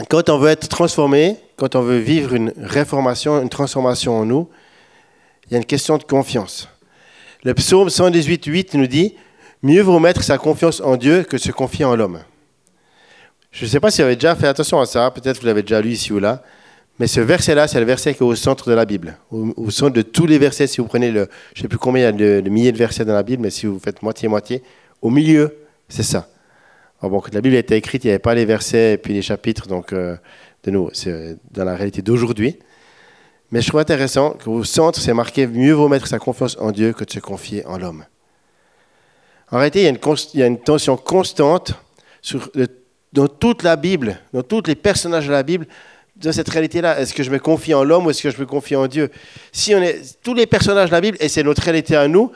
Quand 0.09 0.29
on 0.29 0.37
veut 0.37 0.49
être 0.49 0.67
transformé, 0.67 1.37
quand 1.55 1.75
on 1.75 1.81
veut 1.81 1.97
vivre 1.97 2.33
une 2.33 2.53
réformation, 2.57 3.41
une 3.41 3.49
transformation 3.49 4.17
en 4.17 4.25
nous, 4.25 4.49
il 5.47 5.53
y 5.53 5.55
a 5.55 5.57
une 5.57 5.65
question 5.65 5.97
de 5.97 6.03
confiance. 6.03 6.69
Le 7.43 7.53
psaume 7.53 7.89
118, 7.89 8.45
8 8.45 8.73
nous 8.75 8.87
dit 8.87 9.15
Mieux 9.63 9.81
vaut 9.81 9.99
mettre 9.99 10.23
sa 10.23 10.37
confiance 10.37 10.81
en 10.81 10.97
Dieu 10.97 11.23
que 11.23 11.37
se 11.37 11.51
confier 11.51 11.85
en 11.85 11.95
l'homme. 11.95 12.19
Je 13.51 13.65
ne 13.65 13.69
sais 13.69 13.79
pas 13.79 13.91
si 13.91 14.01
vous 14.01 14.05
avez 14.05 14.15
déjà 14.15 14.35
fait 14.35 14.47
attention 14.47 14.79
à 14.79 14.85
ça, 14.85 15.09
peut-être 15.11 15.39
vous 15.39 15.47
l'avez 15.47 15.63
déjà 15.63 15.81
lu 15.81 15.91
ici 15.91 16.13
ou 16.13 16.19
là, 16.19 16.43
mais 16.99 17.07
ce 17.07 17.19
verset-là, 17.21 17.67
c'est 17.67 17.79
le 17.79 17.85
verset 17.85 18.13
qui 18.13 18.19
est 18.19 18.25
au 18.25 18.35
centre 18.35 18.69
de 18.69 18.75
la 18.75 18.85
Bible. 18.85 19.17
Au, 19.31 19.71
centre 19.71 19.93
de 19.93 20.01
tous 20.01 20.27
les 20.27 20.37
versets, 20.37 20.67
si 20.67 20.81
vous 20.81 20.87
prenez 20.87 21.11
le, 21.11 21.29
je 21.53 21.59
ne 21.59 21.63
sais 21.63 21.67
plus 21.69 21.77
combien 21.77 22.03
il 22.03 22.05
y 22.05 22.07
a 22.07 22.11
de, 22.11 22.41
de 22.41 22.49
milliers 22.49 22.73
de 22.73 22.77
versets 22.77 23.05
dans 23.05 23.13
la 23.13 23.23
Bible, 23.23 23.41
mais 23.41 23.49
si 23.49 23.65
vous 23.65 23.79
faites 23.79 24.01
moitié-moitié, 24.01 24.61
au 25.01 25.09
milieu, 25.09 25.55
c'est 25.89 26.03
ça. 26.03 26.27
Bon, 27.01 27.21
la 27.31 27.41
Bible 27.41 27.55
a 27.55 27.59
été 27.59 27.75
écrite, 27.75 28.03
il 28.03 28.07
n'y 28.07 28.11
avait 28.11 28.19
pas 28.19 28.35
les 28.35 28.45
versets 28.45 28.93
et 28.93 28.97
puis 28.97 29.13
les 29.13 29.21
chapitres, 29.21 29.67
donc 29.67 29.93
euh, 29.93 30.17
de 30.63 30.71
nous, 30.71 30.89
c'est 30.93 31.37
dans 31.51 31.63
la 31.63 31.75
réalité 31.75 32.01
d'aujourd'hui. 32.01 32.59
Mais 33.51 33.61
je 33.61 33.67
trouve 33.67 33.79
intéressant 33.79 34.31
qu'au 34.31 34.63
centre, 34.63 34.99
c'est 34.99 35.13
marqué 35.13 35.47
mieux 35.47 35.73
vaut 35.73 35.87
mettre 35.87 36.07
sa 36.07 36.19
confiance 36.19 36.57
en 36.59 36.71
Dieu 36.71 36.93
que 36.93 37.03
de 37.03 37.09
se 37.09 37.19
confier 37.19 37.65
en 37.65 37.77
l'homme. 37.77 38.05
En 39.51 39.57
réalité, 39.57 39.79
il 39.79 40.39
y 40.39 40.43
a 40.43 40.45
une, 40.45 40.59
tension 40.59 40.97
constante 40.97 41.73
dans 43.13 43.27
toute 43.27 43.63
la 43.63 43.75
Bible, 43.75 44.19
dans 44.33 44.43
tous 44.43 44.61
les 44.67 44.75
personnages 44.75 45.25
de 45.25 45.31
la 45.31 45.41
Bible, 45.41 45.65
dans 46.17 46.31
cette 46.31 46.49
réalité-là. 46.49 46.99
Est-ce 46.99 47.13
que 47.13 47.23
je 47.23 47.31
me 47.31 47.39
confie 47.39 47.73
en 47.73 47.83
l'homme 47.83 48.05
ou 48.05 48.09
est-ce 48.11 48.21
que 48.21 48.29
je 48.29 48.39
me 48.39 48.45
confie 48.45 48.75
en 48.75 48.85
Dieu? 48.85 49.09
Si 49.51 49.73
on 49.73 49.81
est 49.81 50.21
tous 50.21 50.35
les 50.35 50.45
personnages 50.45 50.89
de 50.89 50.93
la 50.93 51.01
Bible, 51.01 51.17
et 51.19 51.29
c'est 51.29 51.43
notre 51.43 51.63
réalité 51.63 51.95
à 51.95 52.07
nous, 52.07 52.31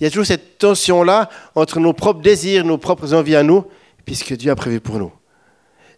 il 0.00 0.04
y 0.04 0.06
a 0.06 0.10
toujours 0.10 0.26
cette 0.26 0.56
tension-là 0.58 1.28
entre 1.54 1.78
nos 1.78 1.92
propres 1.92 2.22
désirs, 2.22 2.64
nos 2.64 2.78
propres 2.78 3.12
envies 3.12 3.36
à 3.36 3.42
nous, 3.42 3.66
puis 4.06 4.16
ce 4.16 4.24
que 4.24 4.34
Dieu 4.34 4.50
a 4.50 4.56
prévu 4.56 4.80
pour 4.80 4.98
nous. 4.98 5.12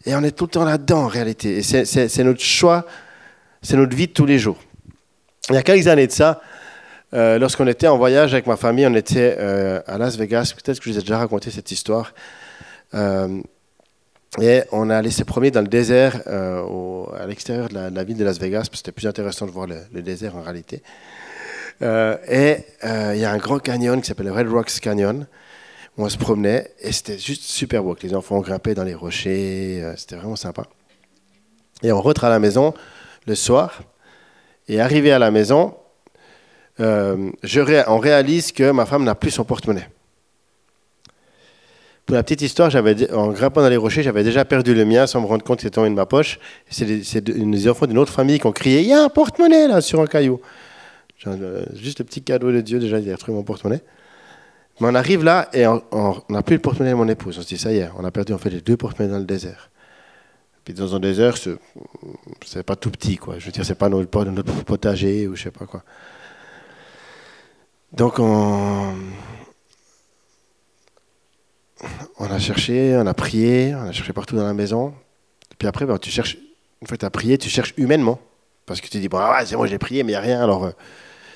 Et 0.05 0.15
on 0.17 0.23
est 0.25 0.33
tout 0.33 0.45
le 0.45 0.51
temps 0.51 0.65
là-dedans 0.65 1.05
en 1.05 1.07
réalité. 1.07 1.59
Et 1.59 1.63
c'est- 1.63 2.25
notre 2.25 2.41
choix, 2.41 2.85
c'est 3.63 3.77
notre 3.77 3.95
vie 3.95 4.09
de 4.09 4.13
tous 4.13 4.27
les 4.27 4.41
jours. 4.41 4.59
Il 5.51 5.55
y 5.55 5.59
a 5.59 5.63
quelques 5.63 5.87
années 5.87 6.09
de 6.09 6.13
ça, 6.13 6.41
euh, 7.15 7.39
lorsqu'on 7.39 7.67
était 7.69 7.87
en 7.87 7.97
voyage 7.97 8.33
avec 8.33 8.49
ma 8.49 8.57
famille, 8.57 8.87
on 8.87 8.95
était 8.95 9.37
euh, 9.39 9.81
à 9.87 9.99
Las 9.99 10.17
Vegas. 10.17 10.53
Peut-être 10.57 10.81
que 10.81 10.87
je 10.87 10.91
vous 10.91 10.99
ai 10.99 11.03
déjà 11.03 11.19
raconté 11.19 11.53
cette 11.53 11.71
histoire. 11.71 12.13
Euh, 12.95 13.41
et 14.41 14.63
on 14.73 14.91
a 14.91 14.97
allé 14.97 15.11
se 15.11 15.23
promener 15.23 15.53
dans 15.53 15.61
le 15.61 15.69
désert 15.69 16.23
à 16.27 17.27
l'extérieur 17.27 17.69
de 17.69 17.75
la, 17.95 18.05
ville 18.05 18.17
de 18.17 18.25
Las 18.25 18.39
Vegas, 18.41 18.61
parce 18.61 18.71
que 18.71 18.77
c'était 18.79 18.93
plus 18.93 19.07
intéressant 19.07 19.47
de 19.47 19.51
voir 19.51 19.67
le 19.67 20.03
désert 20.03 20.37
en 20.37 20.41
réalité. 20.41 20.83
Euh, 21.81 22.17
et 22.29 22.59
euh, 22.85 23.13
il 23.15 23.21
y 23.21 23.25
a 23.25 23.31
un 23.31 23.39
grand 23.39 23.59
canyon 23.59 24.01
qui 24.01 24.07
s'appelle 24.07 24.27
le 24.27 24.33
Red 24.33 24.49
Rocks 24.49 24.81
Canyon, 24.81 25.27
où 25.97 26.05
on 26.05 26.09
se 26.09 26.19
promenait, 26.19 26.71
et 26.81 26.93
c'était 26.93 27.19
juste 27.19 27.43
super 27.43 27.83
beau. 27.83 27.97
Les 28.03 28.15
enfants 28.15 28.41
grimpaient 28.41 28.75
dans 28.75 28.85
les 28.85 28.95
rochers, 28.95 29.81
euh, 29.83 29.95
c'était 29.97 30.17
vraiment 30.17 30.37
sympa. 30.37 30.65
Et 31.83 31.93
on 31.93 32.01
rentre 32.01 32.25
à 32.25 32.31
la 32.31 32.39
maison 32.39 32.75
le 33.27 33.35
soir, 33.35 33.83
et 34.69 34.81
arrivé 34.81 35.13
à 35.13 35.19
la 35.19 35.31
maison, 35.31 35.75
euh, 36.81 37.31
je 37.43 37.61
on 37.89 37.99
réalise 37.99 38.53
que 38.53 38.71
ma 38.71 38.87
femme 38.87 39.05
n'a 39.05 39.15
plus 39.15 39.31
son 39.31 39.45
porte-monnaie. 39.45 39.89
Pour 42.07 42.17
la 42.17 42.23
petite 42.23 42.43
histoire, 42.43 42.71
en 43.15 43.29
grimpant 43.29 43.63
dans 43.63 43.69
les 43.69 43.77
rochers, 43.77 44.03
j'avais 44.03 44.25
déjà 44.25 44.45
perdu 44.45 44.75
le 44.75 44.85
mien 44.85 45.07
sans 45.07 45.21
me 45.21 45.27
rendre 45.27 45.45
compte 45.45 45.61
qu'il 45.61 45.69
était 45.69 45.77
tombé 45.77 45.89
de 45.89 45.95
ma 45.95 46.07
poche. 46.07 46.41
C'est 46.69 46.85
des, 46.85 47.21
des 47.21 47.69
enfants 47.69 47.87
d'une 47.87 47.99
autre 47.99 48.13
famille 48.13 48.41
qui 48.41 48.47
ont 48.47 48.53
crié 48.53 48.81
Il 48.81 48.89
y 48.89 48.93
a 48.93 49.05
un 49.05 49.09
porte-monnaie 49.09 49.69
là 49.69 49.81
sur 49.81 50.01
un 50.01 50.07
caillou. 50.07 50.41
Euh, 51.27 51.65
juste 51.75 52.01
le 52.01 52.05
petit 52.05 52.23
cadeau 52.23 52.53
de 52.53 52.61
Dieu, 52.61 52.79
déjà, 52.79 52.99
il 52.99 53.11
a 53.11 53.15
retrouvé 53.15 53.37
mon 53.37 53.45
porte-monnaie. 53.45 53.83
Mais 54.81 54.89
on 54.89 54.95
arrive 54.95 55.23
là 55.23 55.49
et 55.53 55.67
on 55.67 56.23
n'a 56.29 56.43
plus 56.43 56.57
le 56.57 56.63
porte-monnaie 56.63 56.93
de 56.93 56.97
mon 56.97 57.09
épouse. 57.09 57.39
On 57.39 57.43
se 57.43 57.47
dit 57.47 57.59
Ça 57.59 57.73
y 57.73 57.79
est, 57.79 57.91
on 57.97 58.05
a 58.05 58.11
perdu 58.11 58.33
en 58.33 58.39
fait 58.39 58.51
les 58.51 58.61
deux 58.61 58.77
porte-monnaies 58.77 59.13
dans 59.13 59.19
le 59.19 59.25
désert. 59.25 59.71
Puis 60.65 60.75
dans 60.75 60.95
un 60.95 61.01
désert, 61.01 61.37
c'est, 61.37 62.63
pas 62.63 62.77
tout 62.77 62.91
petit, 62.91 63.17
quoi. 63.17 63.39
Je 63.39 63.47
veux 63.47 63.53
dire, 63.53 63.65
c'est 63.65 63.75
pas 63.75 63.89
notre, 63.89 64.25
notre 64.25 64.65
potager 64.65 65.27
ou 65.27 65.35
je 65.35 65.43
sais 65.43 65.51
pas 65.51 65.67
quoi. 65.67 65.83
Donc 67.93 68.19
on, 68.19 68.95
on 72.19 72.25
a 72.25 72.39
cherché, 72.39 72.97
on 72.97 73.07
a 73.07 73.15
prié, 73.15 73.75
on 73.75 73.89
a 73.89 73.93
cherché 73.93 74.13
partout 74.13 74.37
dans 74.37 74.45
la 74.45 74.55
maison. 74.55 74.95
Puis 75.59 75.69
après, 75.69 75.85
ben, 75.85 75.99
tu 75.99 76.11
cherches, 76.11 76.39
que 76.87 76.95
tu 76.95 77.05
as 77.05 77.11
prié, 77.11 77.39
tu 77.39 77.49
cherches 77.49 77.75
humainement. 77.77 78.21
Parce 78.67 78.81
que 78.81 78.89
tu 78.89 78.99
dis, 78.99 79.09
bon, 79.09 79.19
ah, 79.19 79.45
c'est 79.45 79.57
moi, 79.57 79.67
j'ai 79.67 79.79
prié, 79.79 80.05
mais 80.05 80.13
il 80.13 80.15
n'y 80.15 80.19
a 80.19 80.21
rien. 80.21 80.43
Alors, 80.43 80.65
euh, 80.65 80.71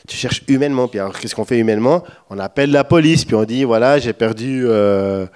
tu 0.07 0.17
cherches 0.17 0.43
humainement. 0.49 0.89
Puis 0.89 0.99
alors, 0.99 1.19
qu'est-ce 1.19 1.35
qu'on 1.35 1.45
fait 1.45 1.59
humainement? 1.59 2.03
On 2.31 2.39
appelle 2.39 2.71
la 2.71 2.85
police, 2.85 3.25
puis 3.25 3.35
on 3.35 3.45
dit, 3.45 3.65
voilà, 3.65 3.99
j'ai 3.99 4.13
perdu 4.13 4.65
euh, 4.67 5.27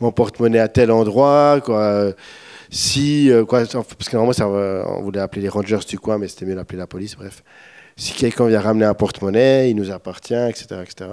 mon 0.00 0.12
porte-monnaie 0.12 0.58
à 0.58 0.68
tel 0.68 0.90
endroit. 0.90 1.60
Si, 2.70 3.30
euh, 3.30 3.44
quoi, 3.44 3.60
parce 3.60 4.08
que 4.08 4.16
normalement, 4.16 4.32
ça, 4.32 4.48
on 4.48 5.02
voulait 5.02 5.20
appeler 5.20 5.42
les 5.42 5.48
rangers 5.48 5.78
du 5.88 5.98
coin, 5.98 6.18
mais 6.18 6.28
c'était 6.28 6.46
mieux 6.46 6.56
d'appeler 6.56 6.78
la 6.78 6.86
police, 6.86 7.14
bref. 7.16 7.42
Si 7.96 8.12
quelqu'un 8.14 8.48
vient 8.48 8.60
ramener 8.60 8.86
un 8.86 8.94
porte-monnaie, 8.94 9.70
il 9.70 9.76
nous 9.76 9.92
appartient, 9.92 10.34
etc. 10.34 10.82
etc. 10.82 11.10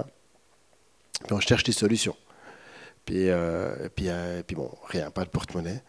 Puis 1.24 1.32
on 1.32 1.40
cherche 1.40 1.62
des 1.62 1.72
solutions. 1.72 2.16
Puis, 3.04 3.30
euh, 3.30 3.88
puis, 3.94 4.06
euh, 4.08 4.42
puis 4.44 4.56
bon, 4.56 4.70
rien, 4.88 5.10
pas 5.10 5.24
de 5.24 5.30
porte-monnaie. 5.30 5.82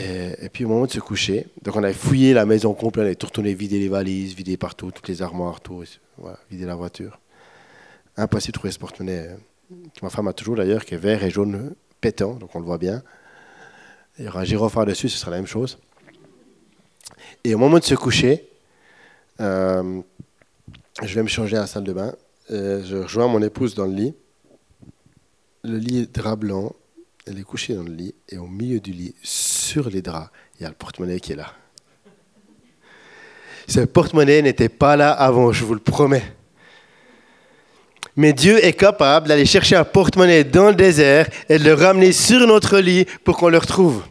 Et, 0.00 0.48
puis 0.48 0.64
au 0.64 0.68
moment 0.68 0.86
de 0.86 0.90
se 0.90 1.00
coucher, 1.00 1.46
donc 1.62 1.76
on 1.76 1.84
avait 1.84 1.92
fouillé 1.92 2.32
la 2.32 2.46
maison 2.46 2.72
complète, 2.74 3.02
on 3.02 3.06
avait 3.06 3.14
tout 3.14 3.26
retourné, 3.26 3.54
vidé 3.54 3.78
les 3.78 3.88
valises, 3.88 4.34
vidé 4.34 4.56
partout, 4.56 4.90
toutes 4.90 5.08
les 5.08 5.22
armoires, 5.22 5.60
tout, 5.60 5.84
vidé 6.50 6.64
la 6.64 6.74
voiture. 6.74 7.20
Impossible 8.16 8.52
de 8.52 8.58
trouver 8.58 8.72
ce 8.72 8.78
porte-monnaie, 8.78 9.28
euh, 9.28 9.76
ma 10.02 10.10
femme 10.10 10.28
a 10.28 10.32
toujours 10.32 10.56
d'ailleurs, 10.56 10.84
qui 10.84 10.94
est 10.94 10.98
vert 10.98 11.22
et 11.22 11.30
jaune 11.30 11.74
pétant, 12.00 12.34
donc 12.34 12.54
on 12.54 12.58
le 12.58 12.64
voit 12.64 12.78
bien. 12.78 13.02
Il 14.18 14.24
y 14.24 14.28
aura 14.28 14.40
un 14.40 14.44
gyrophare 14.44 14.86
dessus, 14.86 15.08
ce 15.08 15.18
sera 15.18 15.30
la 15.30 15.36
même 15.36 15.46
chose. 15.46 15.78
Et 17.44 17.54
au 17.54 17.58
moment 17.58 17.78
de 17.78 17.84
se 17.84 17.94
coucher, 17.94 18.48
je 19.38 20.02
vais 21.02 21.22
me 21.22 21.28
changer 21.28 21.56
à 21.56 21.60
la 21.60 21.66
salle 21.66 21.84
de 21.84 21.92
bain. 21.92 22.14
je 22.48 23.02
rejoins 23.02 23.28
mon 23.28 23.42
épouse 23.42 23.74
dans 23.74 23.86
le 23.86 23.94
lit 23.94 24.14
le 25.62 25.78
lit 25.78 25.98
est 25.98 26.14
drap 26.14 26.36
blanc, 26.36 26.74
elle 27.26 27.38
est 27.38 27.42
couchée 27.42 27.74
dans 27.74 27.82
le 27.82 27.92
lit, 27.92 28.14
et 28.28 28.38
au 28.38 28.46
milieu 28.46 28.80
du 28.80 28.92
lit, 28.92 29.14
sur 29.22 29.88
les 29.90 30.02
draps, 30.02 30.30
il 30.58 30.62
y 30.62 30.66
a 30.66 30.68
le 30.68 30.74
porte-monnaie 30.74 31.20
qui 31.20 31.32
est 31.32 31.36
là. 31.36 31.52
Ce 33.68 33.80
porte-monnaie 33.80 34.42
n'était 34.42 34.68
pas 34.68 34.96
là 34.96 35.12
avant, 35.12 35.52
je 35.52 35.64
vous 35.64 35.74
le 35.74 35.80
promets. 35.80 36.24
Mais 38.16 38.32
Dieu 38.32 38.62
est 38.64 38.72
capable 38.72 39.28
d'aller 39.28 39.46
chercher 39.46 39.76
un 39.76 39.84
porte-monnaie 39.84 40.44
dans 40.44 40.68
le 40.68 40.74
désert 40.74 41.28
et 41.48 41.58
de 41.58 41.64
le 41.64 41.74
ramener 41.74 42.12
sur 42.12 42.46
notre 42.46 42.78
lit 42.78 43.06
pour 43.24 43.36
qu'on 43.36 43.48
le 43.48 43.58
retrouve. 43.58 44.02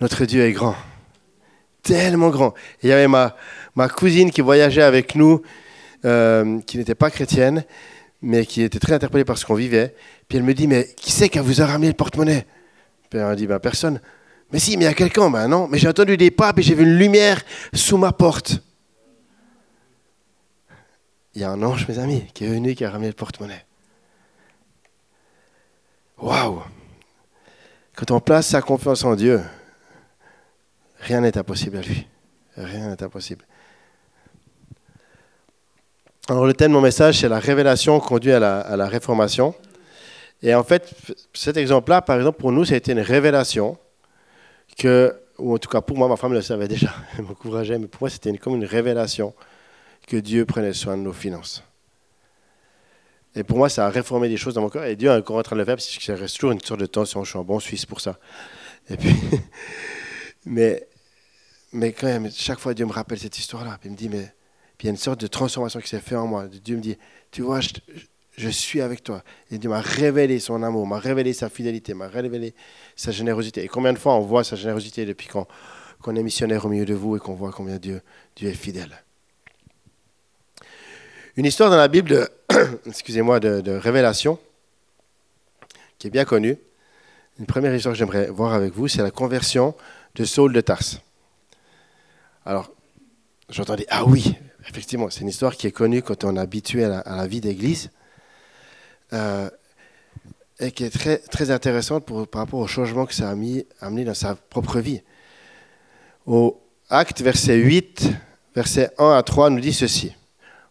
Notre 0.00 0.24
Dieu 0.24 0.44
est 0.44 0.52
grand, 0.52 0.76
tellement 1.82 2.30
grand. 2.30 2.54
il 2.82 2.88
y 2.88 2.92
avait 2.92 3.08
ma, 3.08 3.36
ma 3.74 3.88
cousine 3.88 4.30
qui 4.30 4.40
voyageait 4.40 4.82
avec 4.82 5.14
nous, 5.14 5.42
euh, 6.04 6.60
qui 6.60 6.78
n'était 6.78 6.94
pas 6.94 7.10
chrétienne, 7.10 7.64
mais 8.22 8.46
qui 8.46 8.62
était 8.62 8.78
très 8.78 8.94
interpellée 8.94 9.24
par 9.24 9.36
ce 9.36 9.44
qu'on 9.44 9.54
vivait. 9.54 9.94
Puis 10.28 10.38
elle 10.38 10.44
me 10.44 10.54
dit, 10.54 10.68
mais 10.68 10.88
qui 10.96 11.10
c'est 11.10 11.28
qui 11.28 11.38
vous 11.40 11.60
a 11.60 11.66
ramené 11.66 11.88
le 11.88 11.94
porte-monnaie? 11.94 12.46
Puis 13.10 13.18
elle 13.18 13.36
dit, 13.36 13.46
ben, 13.46 13.58
personne. 13.58 14.00
Mais 14.52 14.58
si, 14.58 14.76
mais 14.76 14.84
il 14.84 14.88
y 14.88 14.90
a 14.90 14.94
quelqu'un. 14.94 15.30
Ben 15.30 15.48
non, 15.48 15.66
mais 15.66 15.78
j'ai 15.78 15.88
entendu 15.88 16.16
des 16.16 16.30
pas, 16.30 16.52
et 16.56 16.62
j'ai 16.62 16.74
vu 16.74 16.84
une 16.84 16.96
lumière 16.96 17.42
sous 17.74 17.96
ma 17.96 18.12
porte. 18.12 18.62
Il 21.34 21.40
y 21.40 21.44
a 21.44 21.50
un 21.50 21.62
ange, 21.62 21.88
mes 21.88 21.98
amis, 21.98 22.26
qui 22.34 22.44
est 22.44 22.48
venu, 22.48 22.74
qui 22.74 22.84
a 22.84 22.90
ramené 22.90 23.08
le 23.08 23.14
porte-monnaie. 23.14 23.64
Waouh 26.18 26.62
Quand 27.96 28.10
on 28.10 28.20
place 28.20 28.48
sa 28.48 28.60
confiance 28.60 29.04
en 29.04 29.16
Dieu, 29.16 29.42
rien 31.00 31.22
n'est 31.22 31.36
impossible 31.36 31.78
à 31.78 31.80
lui. 31.80 32.06
Rien 32.56 32.90
n'est 32.90 33.02
impossible. 33.02 33.46
Alors 36.28 36.46
le 36.46 36.54
thème 36.54 36.70
de 36.70 36.76
mon 36.76 36.80
message, 36.80 37.18
c'est 37.18 37.28
la 37.28 37.40
révélation 37.40 37.98
conduit 37.98 38.30
à 38.30 38.38
la, 38.38 38.86
réformation. 38.86 39.56
Et 40.40 40.54
en 40.54 40.62
fait, 40.62 40.94
cet 41.34 41.56
exemple-là, 41.56 42.00
par 42.00 42.16
exemple, 42.16 42.38
pour 42.38 42.52
nous, 42.52 42.64
ça 42.64 42.74
a 42.74 42.76
été 42.76 42.92
une 42.92 43.00
révélation 43.00 43.76
que, 44.78 45.16
ou 45.38 45.54
en 45.54 45.58
tout 45.58 45.68
cas 45.68 45.80
pour 45.80 45.98
moi, 45.98 46.06
ma 46.06 46.16
femme 46.16 46.32
le 46.32 46.40
savait 46.40 46.68
déjà, 46.68 46.94
elle 47.18 47.24
m'encourageait, 47.24 47.76
mais 47.76 47.88
pour 47.88 48.02
moi, 48.02 48.10
c'était 48.10 48.36
comme 48.38 48.54
une 48.54 48.64
révélation 48.64 49.34
que 50.06 50.16
Dieu 50.16 50.44
prenait 50.44 50.72
soin 50.72 50.96
de 50.96 51.02
nos 51.02 51.12
finances. 51.12 51.64
Et 53.34 53.42
pour 53.42 53.58
moi, 53.58 53.68
ça 53.68 53.86
a 53.86 53.90
réformé 53.90 54.28
des 54.28 54.36
choses 54.36 54.54
dans 54.54 54.60
mon 54.60 54.68
cœur. 54.68 54.84
Et 54.84 54.94
Dieu 54.94 55.08
est 55.08 55.16
encore 55.16 55.38
en 55.38 55.42
train 55.42 55.56
de 55.56 55.60
le 55.60 55.64
faire, 55.64 55.74
parce 55.74 55.96
que 55.96 56.02
ça 56.02 56.14
reste 56.14 56.36
toujours 56.36 56.52
une 56.52 56.60
sorte 56.60 56.80
de 56.80 56.86
tension. 56.86 57.24
Je 57.24 57.30
suis 57.30 57.38
un 57.38 57.42
bon 57.42 57.58
Suisse 57.58 57.86
pour 57.86 58.00
ça. 58.00 58.18
Et 58.88 58.96
puis, 58.96 59.14
mais, 60.46 60.86
mais 61.72 61.92
quand 61.92 62.06
même, 62.06 62.30
chaque 62.30 62.60
fois, 62.60 62.74
Dieu 62.74 62.86
me 62.86 62.92
rappelle 62.92 63.18
cette 63.18 63.38
histoire-là. 63.38 63.78
Il 63.84 63.90
me 63.90 63.96
dit, 63.96 64.08
mais 64.08 64.32
il 64.82 64.86
y 64.86 64.88
a 64.88 64.90
une 64.90 64.96
sorte 64.96 65.20
de 65.20 65.28
transformation 65.28 65.78
qui 65.80 65.88
s'est 65.88 66.00
faite 66.00 66.18
en 66.18 66.26
moi. 66.26 66.46
Dieu 66.48 66.76
me 66.76 66.82
dit, 66.82 66.98
tu 67.30 67.42
vois, 67.42 67.60
je, 67.60 68.48
suis 68.48 68.80
avec 68.80 69.04
toi. 69.04 69.22
Et 69.52 69.58
Dieu 69.58 69.70
m'a 69.70 69.80
révélé 69.80 70.40
son 70.40 70.60
amour, 70.64 70.88
m'a 70.88 70.98
révélé 70.98 71.32
sa 71.32 71.48
fidélité, 71.48 71.94
m'a 71.94 72.08
révélé 72.08 72.52
sa 72.96 73.12
générosité. 73.12 73.62
Et 73.62 73.68
combien 73.68 73.92
de 73.92 73.98
fois 73.98 74.14
on 74.14 74.22
voit 74.22 74.42
sa 74.42 74.56
générosité 74.56 75.06
depuis 75.06 75.28
qu'on 75.28 76.16
est 76.16 76.22
missionnaire 76.22 76.66
au 76.66 76.68
milieu 76.68 76.84
de 76.84 76.94
vous 76.94 77.16
et 77.16 77.20
qu'on 77.20 77.34
voit 77.34 77.52
combien 77.52 77.76
Dieu, 77.76 78.02
est 78.40 78.52
fidèle. 78.54 79.04
Une 81.36 81.46
histoire 81.46 81.70
dans 81.70 81.76
la 81.76 81.88
Bible, 81.88 82.28
excusez-moi, 82.86 83.38
de, 83.38 83.60
de, 83.60 83.70
révélation, 83.70 84.36
qui 85.98 86.08
est 86.08 86.10
bien 86.10 86.24
connue. 86.24 86.58
Une 87.38 87.46
première 87.46 87.72
histoire 87.72 87.94
que 87.94 87.98
j'aimerais 88.00 88.26
voir 88.30 88.52
avec 88.52 88.74
vous, 88.74 88.88
c'est 88.88 89.02
la 89.02 89.12
conversion 89.12 89.76
de 90.16 90.24
Saul 90.24 90.52
de 90.52 90.60
Tarse. 90.60 91.00
Alors, 92.44 92.72
j'entendais, 93.48 93.86
ah 93.88 94.04
oui, 94.04 94.34
effectivement, 94.68 95.10
c'est 95.10 95.20
une 95.20 95.28
histoire 95.28 95.56
qui 95.56 95.66
est 95.66 95.72
connue 95.72 96.02
quand 96.02 96.24
on 96.24 96.36
est 96.36 96.40
habitué 96.40 96.84
à 96.84 97.02
la, 97.04 97.26
vie 97.26 97.40
d'église 97.40 97.90
euh, 99.12 99.48
et 100.58 100.70
qui 100.70 100.84
est 100.84 100.90
très, 100.90 101.18
très 101.18 101.50
intéressante 101.50 102.06
par 102.06 102.40
rapport 102.40 102.60
au 102.60 102.66
changement 102.66 103.06
que 103.06 103.14
ça 103.14 103.30
a 103.30 103.32
amené 103.32 104.04
dans 104.04 104.14
sa 104.14 104.34
propre 104.34 104.80
vie. 104.80 105.02
Au 106.26 106.60
acte 106.88 107.20
verset 107.20 107.56
8, 107.56 108.10
verset 108.54 108.90
1 108.98 109.12
à 109.12 109.22
3 109.22 109.50
nous 109.50 109.60
dit 109.60 109.72
ceci. 109.72 110.14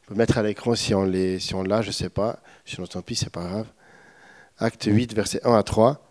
On 0.03 0.13
peut 0.13 0.15
mettre 0.15 0.37
à 0.37 0.43
l'écran 0.43 0.75
si 0.75 0.93
on 0.93 1.03
l'a, 1.03 1.39
si 1.39 1.49
je 1.49 1.87
ne 1.87 1.91
sais 1.91 2.09
pas. 2.09 2.39
Sinon, 2.65 2.87
tant 2.87 3.01
pis, 3.01 3.15
c'est 3.15 3.29
pas 3.29 3.43
grave. 3.43 3.67
Acte 4.59 4.85
8, 4.85 5.13
verset 5.13 5.41
1 5.43 5.53
à 5.53 5.63
3 5.63 6.10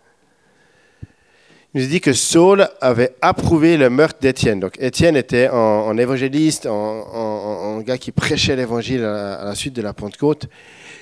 nous 1.73 1.85
dit 1.85 2.01
que 2.01 2.11
Saul 2.11 2.67
avait 2.81 3.15
approuvé 3.21 3.77
le 3.77 3.89
meurtre 3.89 4.19
d'Étienne. 4.19 4.59
Donc 4.59 4.73
Étienne 4.79 5.15
était 5.15 5.47
un, 5.47 5.97
évangéliste, 5.97 6.65
un, 6.65 7.81
gars 7.81 7.97
qui 7.97 8.11
prêchait 8.11 8.55
l'évangile 8.55 9.03
à, 9.03 9.45
la 9.45 9.55
suite 9.55 9.73
de 9.73 9.81
la 9.81 9.93
Pentecôte. 9.93 10.47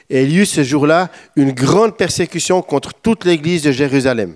Et 0.10 0.24
il 0.24 0.32
y 0.32 0.38
eut 0.38 0.46
ce 0.46 0.64
jour-là 0.64 1.10
une 1.36 1.52
grande 1.52 1.98
persécution 1.98 2.62
contre 2.62 2.94
toute 2.94 3.26
l'église 3.26 3.64
de 3.64 3.72
Jérusalem. 3.72 4.36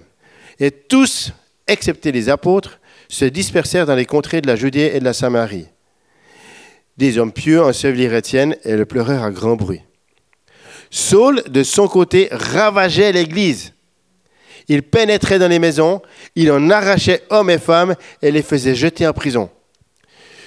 Et 0.59 0.71
tous, 0.71 1.31
excepté 1.67 2.11
les 2.11 2.29
apôtres, 2.29 2.79
se 3.09 3.25
dispersèrent 3.25 3.85
dans 3.85 3.95
les 3.95 4.05
contrées 4.05 4.41
de 4.41 4.47
la 4.47 4.55
Judée 4.55 4.91
et 4.95 4.99
de 4.99 5.05
la 5.05 5.13
Samarie. 5.13 5.67
Des 6.97 7.17
hommes 7.17 7.31
pieux 7.31 7.61
ensevelirent 7.61 8.13
Étienne 8.15 8.55
et 8.63 8.75
le 8.75 8.85
pleurèrent 8.85 9.23
à 9.23 9.31
grand 9.31 9.55
bruit. 9.55 9.81
Saul, 10.89 11.43
de 11.47 11.63
son 11.63 11.87
côté, 11.87 12.27
ravageait 12.31 13.11
l'église 13.11 13.73
il 14.67 14.83
pénétrait 14.83 15.39
dans 15.39 15.47
les 15.47 15.59
maisons, 15.59 16.01
il 16.35 16.51
en 16.51 16.69
arrachait 16.69 17.23
hommes 17.29 17.49
et 17.49 17.57
femmes 17.57 17.95
et 18.21 18.31
les 18.31 18.43
faisait 18.43 18.75
jeter 18.75 19.07
en 19.07 19.13
prison. 19.13 19.49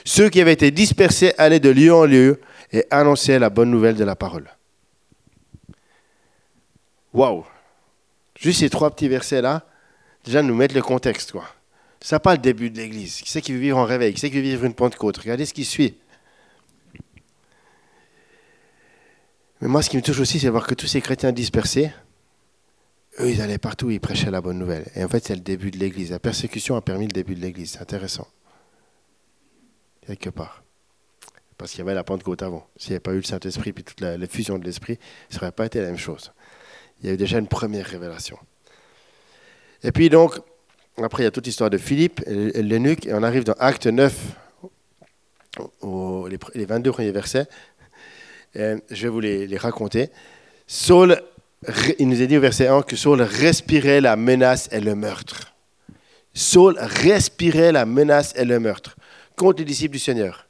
Ceux 0.05 0.29
qui 0.29 0.41
avaient 0.41 0.53
été 0.53 0.71
dispersés 0.71 1.33
allaient 1.37 1.61
de 1.61 1.71
lieu 1.71 1.93
en 1.93 2.05
lieu 2.05 2.41
et 2.73 2.85
annonçaient 2.91 3.39
la 3.39 3.51
bonne 3.51 3.71
nouvelle 3.71 3.97
de 3.97 4.05
la 4.05 4.17
parole. 4.17 4.49
Waouh 7.13 7.45
Juste 8.39 8.61
ces 8.61 8.71
trois 8.71 8.91
petits 8.91 9.09
versets-là, 9.09 9.67
déjà 10.25 10.43
nous 10.43 10.55
mettent 10.55 10.75
le 10.75 10.83
contexte. 10.83 11.33
Quoi. 11.33 11.45
N'est 12.13 12.19
pas 12.19 12.33
le 12.33 12.39
début 12.39 12.71
de 12.71 12.77
l'Église. 12.77 13.17
Qui 13.17 13.31
c'est 13.31 13.41
qui 13.41 13.53
veut 13.53 13.59
vivre 13.59 13.79
en 13.79 13.85
réveil? 13.85 14.13
Qui 14.15 14.21
c'est 14.21 14.31
qui 14.31 14.37
veut 14.37 14.43
vivre 14.43 14.65
une 14.65 14.75
Pentecôte? 14.75 15.17
Regardez 15.17 15.47
ce 15.47 15.55
qui 15.55 15.65
suit. 15.65 15.97
Mais 19.61 19.69
moi, 19.69 19.83
ce 19.83 19.89
qui 19.89 19.97
me 19.97 20.03
touche 20.03 20.21
aussi, 20.21 20.39
c'est 20.39 20.47
de 20.47 20.51
voir 20.51 20.67
que 20.67 20.75
tous 20.75 20.87
ces 20.87 21.01
chrétiens 21.01 21.33
dispersés, 21.33 21.91
eux, 23.21 23.31
ils 23.31 23.41
allaient 23.41 23.59
partout, 23.59 23.91
ils 23.91 24.01
prêchaient 24.01 24.31
la 24.31 24.41
bonne 24.41 24.59
nouvelle. 24.59 24.87
Et 24.95 25.05
en 25.05 25.09
fait, 25.09 25.25
c'est 25.25 25.35
le 25.35 25.41
début 25.41 25.71
de 25.71 25.79
l'Église. 25.79 26.11
La 26.11 26.19
persécution 26.19 26.77
a 26.77 26.83
permis 26.83 27.07
le 27.07 27.13
début 27.13 27.35
de 27.35 27.41
l'Église. 27.41 27.73
C'est 27.73 27.83
intéressant. 27.83 28.29
Quelque 30.07 30.31
part. 30.31 30.63
Parce 31.59 31.71
qu'il 31.71 31.79
y 31.79 31.83
avait 31.83 31.95
la 31.95 32.05
Pentecôte 32.05 32.43
avant. 32.43 32.69
S'il 32.77 32.91
n'y 32.91 32.95
avait 32.97 33.01
pas 33.01 33.13
eu 33.13 33.17
le 33.17 33.23
Saint-Esprit 33.23 33.73
puis 33.73 33.85
toute 33.85 34.01
la, 34.01 34.19
fusion 34.27 34.59
de 34.59 34.65
l'Esprit, 34.65 34.99
ça 35.31 35.39
n'aurait 35.39 35.53
pas 35.53 35.67
été 35.67 35.81
la 35.81 35.87
même 35.87 35.99
chose. 35.99 36.33
Il 37.01 37.07
y 37.07 37.11
a 37.11 37.15
eu 37.15 37.17
déjà 37.17 37.39
une 37.39 37.49
première 37.49 37.87
révélation. 37.87 38.39
Et 39.83 39.93
puis 39.93 40.09
donc, 40.09 40.39
après, 41.03 41.23
il 41.23 41.27
y 41.27 41.29
a 41.29 41.31
toute 41.31 41.47
l'histoire 41.47 41.71
de 41.71 41.79
Philippe 41.79 42.23
l'eunuque, 42.27 43.07
et 43.07 43.15
on 43.15 43.23
arrive 43.23 43.45
dans 43.45 43.55
Acte 43.55 43.87
9, 43.87 44.15
les 46.55 46.65
22 46.65 46.93
premiers 46.93 47.13
versets. 47.13 47.47
je 48.55 48.79
vais 48.91 49.09
vous 49.09 49.21
les, 49.21 49.47
les 49.47 49.57
raconter. 49.57 50.11
Saul, 50.67 51.23
il 51.99 52.09
nous 52.09 52.23
a 52.23 52.27
dit 52.27 52.37
au 52.37 52.41
verset 52.41 52.69
1 52.69 52.83
que 52.83 52.97
Saul 52.97 53.23
respirait 53.23 54.01
la 54.01 54.17
menace 54.17 54.69
et 54.73 54.81
le 54.81 54.95
meurtre. 54.95 55.55
Saul 56.35 56.77
respirait 56.79 57.73
la 57.73 57.87
menace 57.87 58.35
et 58.37 58.45
le 58.45 58.61
meurtre 58.61 58.97
contre 59.37 59.59
les 59.61 59.65
disciples 59.65 59.95
du 59.95 59.99
Seigneur. 59.99 60.47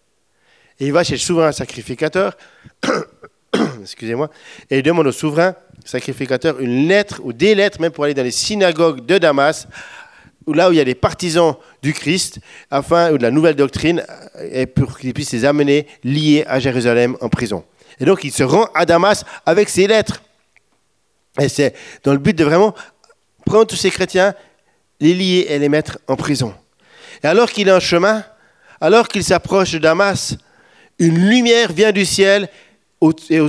Et 0.79 0.87
il 0.87 0.93
va 0.93 1.05
chez 1.05 1.15
le 1.15 1.21
souverain 1.21 1.53
sacrificateur, 1.53 2.37
excusez-moi, 3.81 4.31
et 4.71 4.79
il 4.79 4.83
demande 4.83 5.07
au 5.07 5.13
souverain 5.13 5.55
sacrificateur 5.85 6.61
une 6.61 6.89
lettre 6.89 7.21
ou 7.25 7.33
des 7.33 7.55
lettres 7.55 7.81
même 7.81 7.93
pour 7.93 8.05
aller 8.05 8.15
dans 8.15 8.23
les 8.23 8.31
synagogues 8.31 9.07
de 9.07 9.19
Damas, 9.19 9.69
là 10.47 10.69
où 10.69 10.73
il 10.73 10.77
y 10.77 10.81
a 10.81 10.85
des 10.85 10.95
partisans 10.95 11.57
du 11.83 11.93
Christ, 11.93 12.41
afin 12.71 13.13
ou 13.13 13.19
de 13.19 13.23
la 13.23 13.31
nouvelle 13.31 13.57
doctrine, 13.57 14.05
et 14.51 14.67
pour 14.67 14.99
qu'ils 14.99 15.15
puissent 15.15 15.33
les 15.33 15.45
amener 15.45 15.87
liés 16.05 16.45
à 16.47 16.61
Jérusalem 16.61 17.17
en 17.21 17.29
prison. 17.29 17.65
Et 17.99 18.05
donc 18.05 18.25
il 18.25 18.33
se 18.33 18.43
rend 18.43 18.69
à 18.75 18.85
Damas 18.85 19.25
avec 19.47 19.69
ces 19.69 19.87
lettres. 19.87 20.23
Et 21.41 21.49
c'est 21.49 21.75
dans 22.03 22.13
le 22.13 22.19
but 22.19 22.37
de 22.37 22.45
vraiment 22.45 22.75
prendre 23.45 23.67
tous 23.67 23.77
ces 23.77 23.91
chrétiens, 23.91 24.35
les 25.01 25.15
lier 25.15 25.47
et 25.49 25.59
les 25.59 25.69
mettre 25.69 25.99
en 26.09 26.17
prison. 26.17 26.55
Et 27.23 27.27
alors 27.27 27.51
qu'il 27.51 27.69
est 27.69 27.73
en 27.73 27.81
chemin, 27.81 28.25
alors 28.81 29.09
qu'il 29.09 29.25
s'approche 29.25 29.73
de 29.73 29.79
Damas, 29.79 30.37
une 30.99 31.29
lumière 31.29 31.73
vient 31.73 31.93
du 31.93 32.05
ciel 32.05 32.49
et 33.31 33.41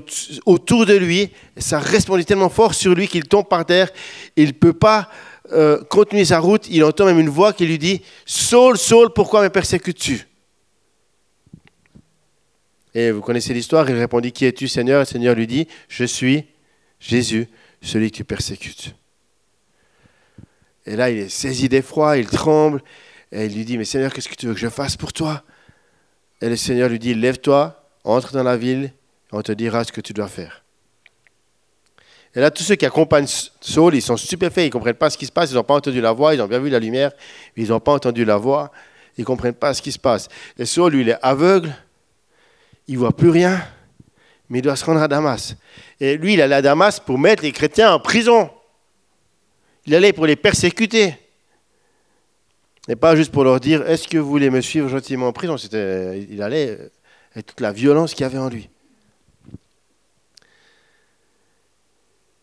autour 0.46 0.86
de 0.86 0.94
lui. 0.94 1.32
Ça 1.58 1.80
répondit 1.80 2.26
tellement 2.26 2.50
fort 2.50 2.74
sur 2.74 2.94
lui 2.94 3.08
qu'il 3.08 3.24
tombe 3.24 3.48
par 3.48 3.66
terre. 3.66 3.90
Il 4.36 4.48
ne 4.48 4.52
peut 4.52 4.74
pas 4.74 5.10
euh, 5.54 5.84
continuer 5.86 6.26
sa 6.26 6.40
route. 6.40 6.68
Il 6.70 6.84
entend 6.84 7.06
même 7.06 7.20
une 7.20 7.30
voix 7.30 7.54
qui 7.54 7.66
lui 7.66 7.78
dit 7.78 8.02
Saul, 8.26 8.78
Saul, 8.78 9.14
pourquoi 9.14 9.42
me 9.42 9.50
persécutes-tu? 9.50 10.28
Et 12.94 13.12
vous 13.12 13.22
connaissez 13.22 13.54
l'histoire. 13.54 13.90
Il 13.90 13.96
répondit 13.96 14.32
Qui 14.32 14.46
es-tu, 14.46 14.68
Seigneur? 14.68 14.98
Et 14.98 15.04
le 15.04 15.06
Seigneur 15.06 15.36
lui 15.36 15.48
dit 15.48 15.68
Je 15.88 16.04
suis 16.04 16.46
Jésus, 17.00 17.48
celui 17.88 18.12
que 18.12 18.18
tu 18.18 18.24
persécutes. 18.24 18.96
Et 20.86 20.96
là, 20.96 21.10
il 21.10 21.18
est 21.18 21.30
saisi 21.30 21.70
d'effroi, 21.70 22.18
il 22.18 22.28
tremble, 22.28 22.82
et 23.32 23.46
il 23.46 23.56
lui 23.56 23.66
dit, 23.66 23.78
mais 23.78 23.86
Seigneur, 23.86 24.14
qu'est-ce 24.14 24.30
que 24.30 24.36
tu 24.36 24.48
veux 24.48 24.54
que 24.54 24.60
je 24.60 24.70
fasse 24.70 24.96
pour 24.96 25.12
toi? 25.12 25.44
Et 26.42 26.50
le 26.50 26.56
Seigneur 26.56 26.90
lui 26.90 27.00
dit, 27.00 27.14
lève-toi, 27.14 27.84
entre 28.04 28.32
dans 28.32 28.44
la 28.44 28.58
ville, 28.58 28.86
et 28.86 28.92
on 29.32 29.42
te 29.42 29.52
dira 29.52 29.84
ce 29.84 29.92
que 29.92 30.02
tu 30.02 30.14
dois 30.14 30.28
faire. 30.28 30.64
Et 32.36 32.40
là, 32.40 32.52
tous 32.52 32.64
ceux 32.64 32.76
qui 32.76 32.86
accompagnent 32.86 33.28
Saul, 33.62 33.96
ils 33.96 34.02
sont 34.02 34.16
stupéfaits, 34.16 34.62
ils 34.62 34.66
ne 34.66 34.72
comprennent 34.72 34.96
pas 34.96 35.10
ce 35.10 35.18
qui 35.18 35.26
se 35.26 35.32
passe, 35.32 35.52
ils 35.52 35.56
n'ont 35.56 35.64
pas 35.64 35.76
entendu 35.76 36.00
la 36.00 36.12
voix, 36.12 36.36
ils 36.36 36.42
ont 36.42 36.48
bien 36.48 36.60
vu 36.60 36.70
la 36.70 36.80
lumière, 36.80 37.12
mais 37.56 37.64
ils 37.64 37.70
n'ont 37.70 37.80
pas 37.80 37.94
entendu 37.94 38.24
la 38.24 38.38
voix, 38.38 38.72
ils 39.18 39.22
ne 39.22 39.26
comprennent 39.26 39.56
pas 39.56 39.74
ce 39.74 39.82
qui 39.82 39.92
se 39.92 40.00
passe. 40.00 40.30
Et 40.58 40.66
Saul, 40.66 40.94
lui, 40.94 41.02
il 41.02 41.10
est 41.10 41.18
aveugle, 41.22 41.76
il 42.88 42.94
ne 42.94 43.00
voit 43.00 43.16
plus 43.16 43.30
rien, 43.30 43.62
mais 44.50 44.60
il 44.60 44.62
doit 44.62 44.76
se 44.76 44.86
rendre 44.86 45.02
à 45.02 45.08
Damas. 45.08 45.56
Et 46.00 46.18
lui, 46.18 46.34
il 46.34 46.42
allait 46.42 46.56
à 46.56 46.62
Damas 46.62 47.00
pour 47.00 47.20
mettre 47.20 47.44
les 47.44 47.52
chrétiens 47.52 47.94
en 47.94 48.00
prison. 48.00 48.50
Il 49.86 49.96
allait 49.96 50.14
pour 50.14 50.26
les 50.26 50.36
persécuter. 50.36 51.16
Et 52.88 52.96
pas 52.96 53.16
juste 53.16 53.32
pour 53.32 53.44
leur 53.44 53.60
dire 53.60 53.88
Est-ce 53.90 54.08
que 54.08 54.18
vous 54.18 54.30
voulez 54.30 54.50
me 54.50 54.62
suivre 54.62 54.88
gentiment 54.88 55.28
en 55.28 55.34
prison? 55.34 55.56
Il 55.58 56.42
allait 56.42 56.78
avec 57.34 57.46
toute 57.46 57.62
la 57.62 57.72
violence 57.72 58.14
qu'il 58.14 58.22
y 58.22 58.26
avait 58.26 58.38
en 58.38 58.50
lui. 58.50 58.70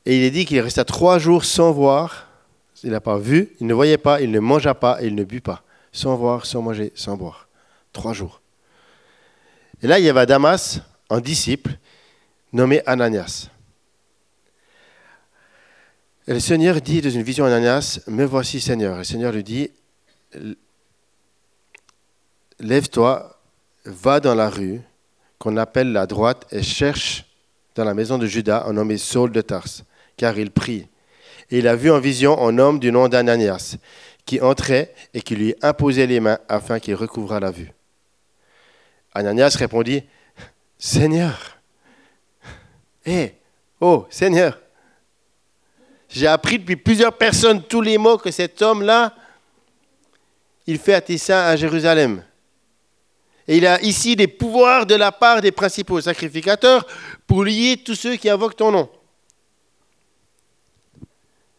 Et 0.06 0.18
il 0.18 0.22
est 0.22 0.30
dit 0.30 0.44
qu'il 0.44 0.60
resta 0.60 0.84
trois 0.84 1.18
jours 1.18 1.44
sans 1.44 1.72
voir. 1.72 2.28
Il 2.82 2.90
n'a 2.90 3.00
pas 3.00 3.16
vu, 3.16 3.52
il 3.60 3.66
ne 3.66 3.72
voyait 3.72 3.96
pas, 3.96 4.20
il 4.20 4.30
ne 4.30 4.40
mangea 4.40 4.74
pas 4.74 5.02
et 5.02 5.06
il 5.06 5.14
ne 5.14 5.24
but 5.24 5.40
pas. 5.40 5.62
Sans 5.92 6.16
voir, 6.16 6.44
sans 6.44 6.60
manger, 6.60 6.92
sans 6.94 7.16
boire. 7.16 7.48
Trois 7.94 8.12
jours. 8.12 8.42
Et 9.82 9.86
là, 9.86 9.98
il 9.98 10.04
y 10.04 10.08
avait 10.08 10.20
à 10.20 10.26
Damas 10.26 10.80
un 11.08 11.20
disciple 11.20 11.78
nommé 12.54 12.80
Ananias. 12.86 13.50
Et 16.26 16.32
le 16.32 16.40
Seigneur 16.40 16.80
dit 16.80 17.02
dans 17.02 17.10
une 17.10 17.22
vision 17.22 17.44
à 17.44 17.48
Ananias, 17.48 18.00
Me 18.06 18.24
voici 18.24 18.60
Seigneur. 18.60 18.94
Et 18.94 18.98
le 18.98 19.04
Seigneur 19.04 19.32
lui 19.32 19.44
dit, 19.44 19.70
Lève-toi, 22.60 23.38
va 23.84 24.20
dans 24.20 24.34
la 24.34 24.48
rue 24.48 24.80
qu'on 25.38 25.58
appelle 25.58 25.92
la 25.92 26.06
droite 26.06 26.46
et 26.50 26.62
cherche 26.62 27.26
dans 27.74 27.84
la 27.84 27.92
maison 27.92 28.16
de 28.16 28.26
Judas 28.26 28.64
un 28.66 28.72
nommé 28.72 28.96
Saul 28.96 29.32
de 29.32 29.42
Tarse, 29.42 29.84
car 30.16 30.38
il 30.38 30.50
prie. 30.50 30.88
Et 31.50 31.58
il 31.58 31.68
a 31.68 31.76
vu 31.76 31.90
en 31.90 31.98
vision 31.98 32.40
un 32.40 32.56
homme 32.58 32.78
du 32.78 32.90
nom 32.90 33.08
d'Ananias 33.08 33.76
qui 34.24 34.40
entrait 34.40 34.94
et 35.12 35.20
qui 35.20 35.36
lui 35.36 35.54
imposait 35.60 36.06
les 36.06 36.20
mains 36.20 36.38
afin 36.48 36.80
qu'il 36.80 36.94
recouvrât 36.94 37.40
la 37.40 37.50
vue. 37.50 37.72
Ananias 39.12 39.56
répondit, 39.58 40.04
Seigneur, 40.78 41.58
hé, 43.04 43.34
oh 43.80 44.06
Seigneur, 44.10 44.58
j'ai 46.08 46.26
appris 46.26 46.58
depuis 46.58 46.76
plusieurs 46.76 47.16
personnes 47.16 47.62
tous 47.62 47.80
les 47.80 47.98
mots 47.98 48.18
que 48.18 48.30
cet 48.30 48.62
homme-là, 48.62 49.14
il 50.66 50.78
fait 50.78 50.94
à 50.94 51.00
tes 51.00 51.18
saints 51.18 51.44
à 51.44 51.56
Jérusalem. 51.56 52.22
Et 53.46 53.58
il 53.58 53.66
a 53.66 53.80
ici 53.82 54.16
des 54.16 54.28
pouvoirs 54.28 54.86
de 54.86 54.94
la 54.94 55.12
part 55.12 55.40
des 55.40 55.52
principaux 55.52 56.00
sacrificateurs 56.00 56.86
pour 57.26 57.44
lier 57.44 57.76
tous 57.84 57.94
ceux 57.94 58.16
qui 58.16 58.30
invoquent 58.30 58.56
ton 58.56 58.70
nom. 58.70 58.88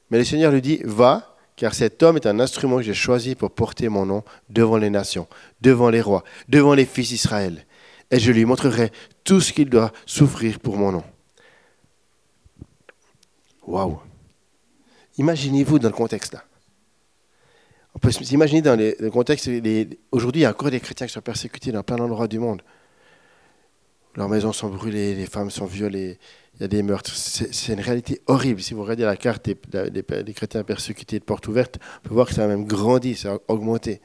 Mais 0.10 0.18
le 0.20 0.24
Seigneur 0.24 0.52
lui 0.52 0.62
dit, 0.62 0.82
va, 0.84 1.36
car 1.56 1.74
cet 1.74 2.02
homme 2.02 2.18
est 2.18 2.26
un 2.26 2.40
instrument 2.40 2.78
que 2.78 2.84
j'ai 2.84 2.94
choisi 2.94 3.36
pour 3.36 3.52
porter 3.52 3.90
mon 3.90 4.06
nom 4.06 4.24
devant 4.50 4.78
les 4.78 4.90
nations, 4.90 5.28
devant 5.62 5.90
les 5.90 6.02
rois, 6.02 6.24
devant 6.48 6.74
les 6.74 6.86
fils 6.86 7.10
d'Israël. 7.10 7.66
Et 8.10 8.20
je 8.20 8.32
lui 8.32 8.46
montrerai 8.46 8.92
tout 9.24 9.42
ce 9.42 9.54
qu'il 9.54 9.70
doit 9.70 9.92
souffrir 10.06 10.60
pour 10.60 10.78
mon 10.78 10.92
nom. 10.92 11.04
Waouh 13.68 14.00
Imaginez-vous 15.18 15.80
dans 15.80 15.90
le 15.90 15.96
contexte 15.96 16.34
là. 16.34 16.44
On 17.94 18.00
peut 18.00 18.12
s'imaginer 18.12 18.62
dans 18.62 18.78
le 18.78 19.10
contexte, 19.10 19.50
aujourd'hui 20.12 20.42
il 20.42 20.44
y 20.44 20.46
a 20.46 20.50
encore 20.50 20.70
des 20.70 20.82
chrétiens 20.82 21.08
qui 21.08 21.14
sont 21.14 21.22
persécutés 21.22 21.72
dans 21.72 21.82
plein 21.82 21.96
d'endroits 21.96 22.28
du 22.28 22.40
monde. 22.40 22.62
Leurs 24.16 24.28
maisons 24.28 24.52
sont 24.52 24.70
brûlées, 24.70 25.16
les 25.16 25.26
femmes 25.26 25.50
sont 25.50 25.66
violées, 25.66 26.18
il 26.56 26.62
y 26.62 26.64
a 26.66 26.68
des 26.68 26.84
meurtres. 26.84 27.12
C'est 27.14 27.74
une 27.74 27.82
réalité 27.82 28.22
horrible. 28.28 28.62
Si 28.62 28.74
vous 28.74 28.84
regardez 28.84 29.04
la 29.04 29.18
carte 29.18 29.50
des, 29.50 30.34
chrétiens 30.34 30.64
persécutés 30.64 31.20
de 31.20 31.24
porte 31.24 31.48
ouverte, 31.48 31.80
on 32.00 32.08
peut 32.10 32.14
voir 32.14 32.28
que 32.28 32.34
ça 32.34 32.46
a 32.46 32.48
même 32.48 32.66
grandi, 32.66 33.16
ça 33.16 33.34
a 33.34 33.38
augmenté. 33.50 34.02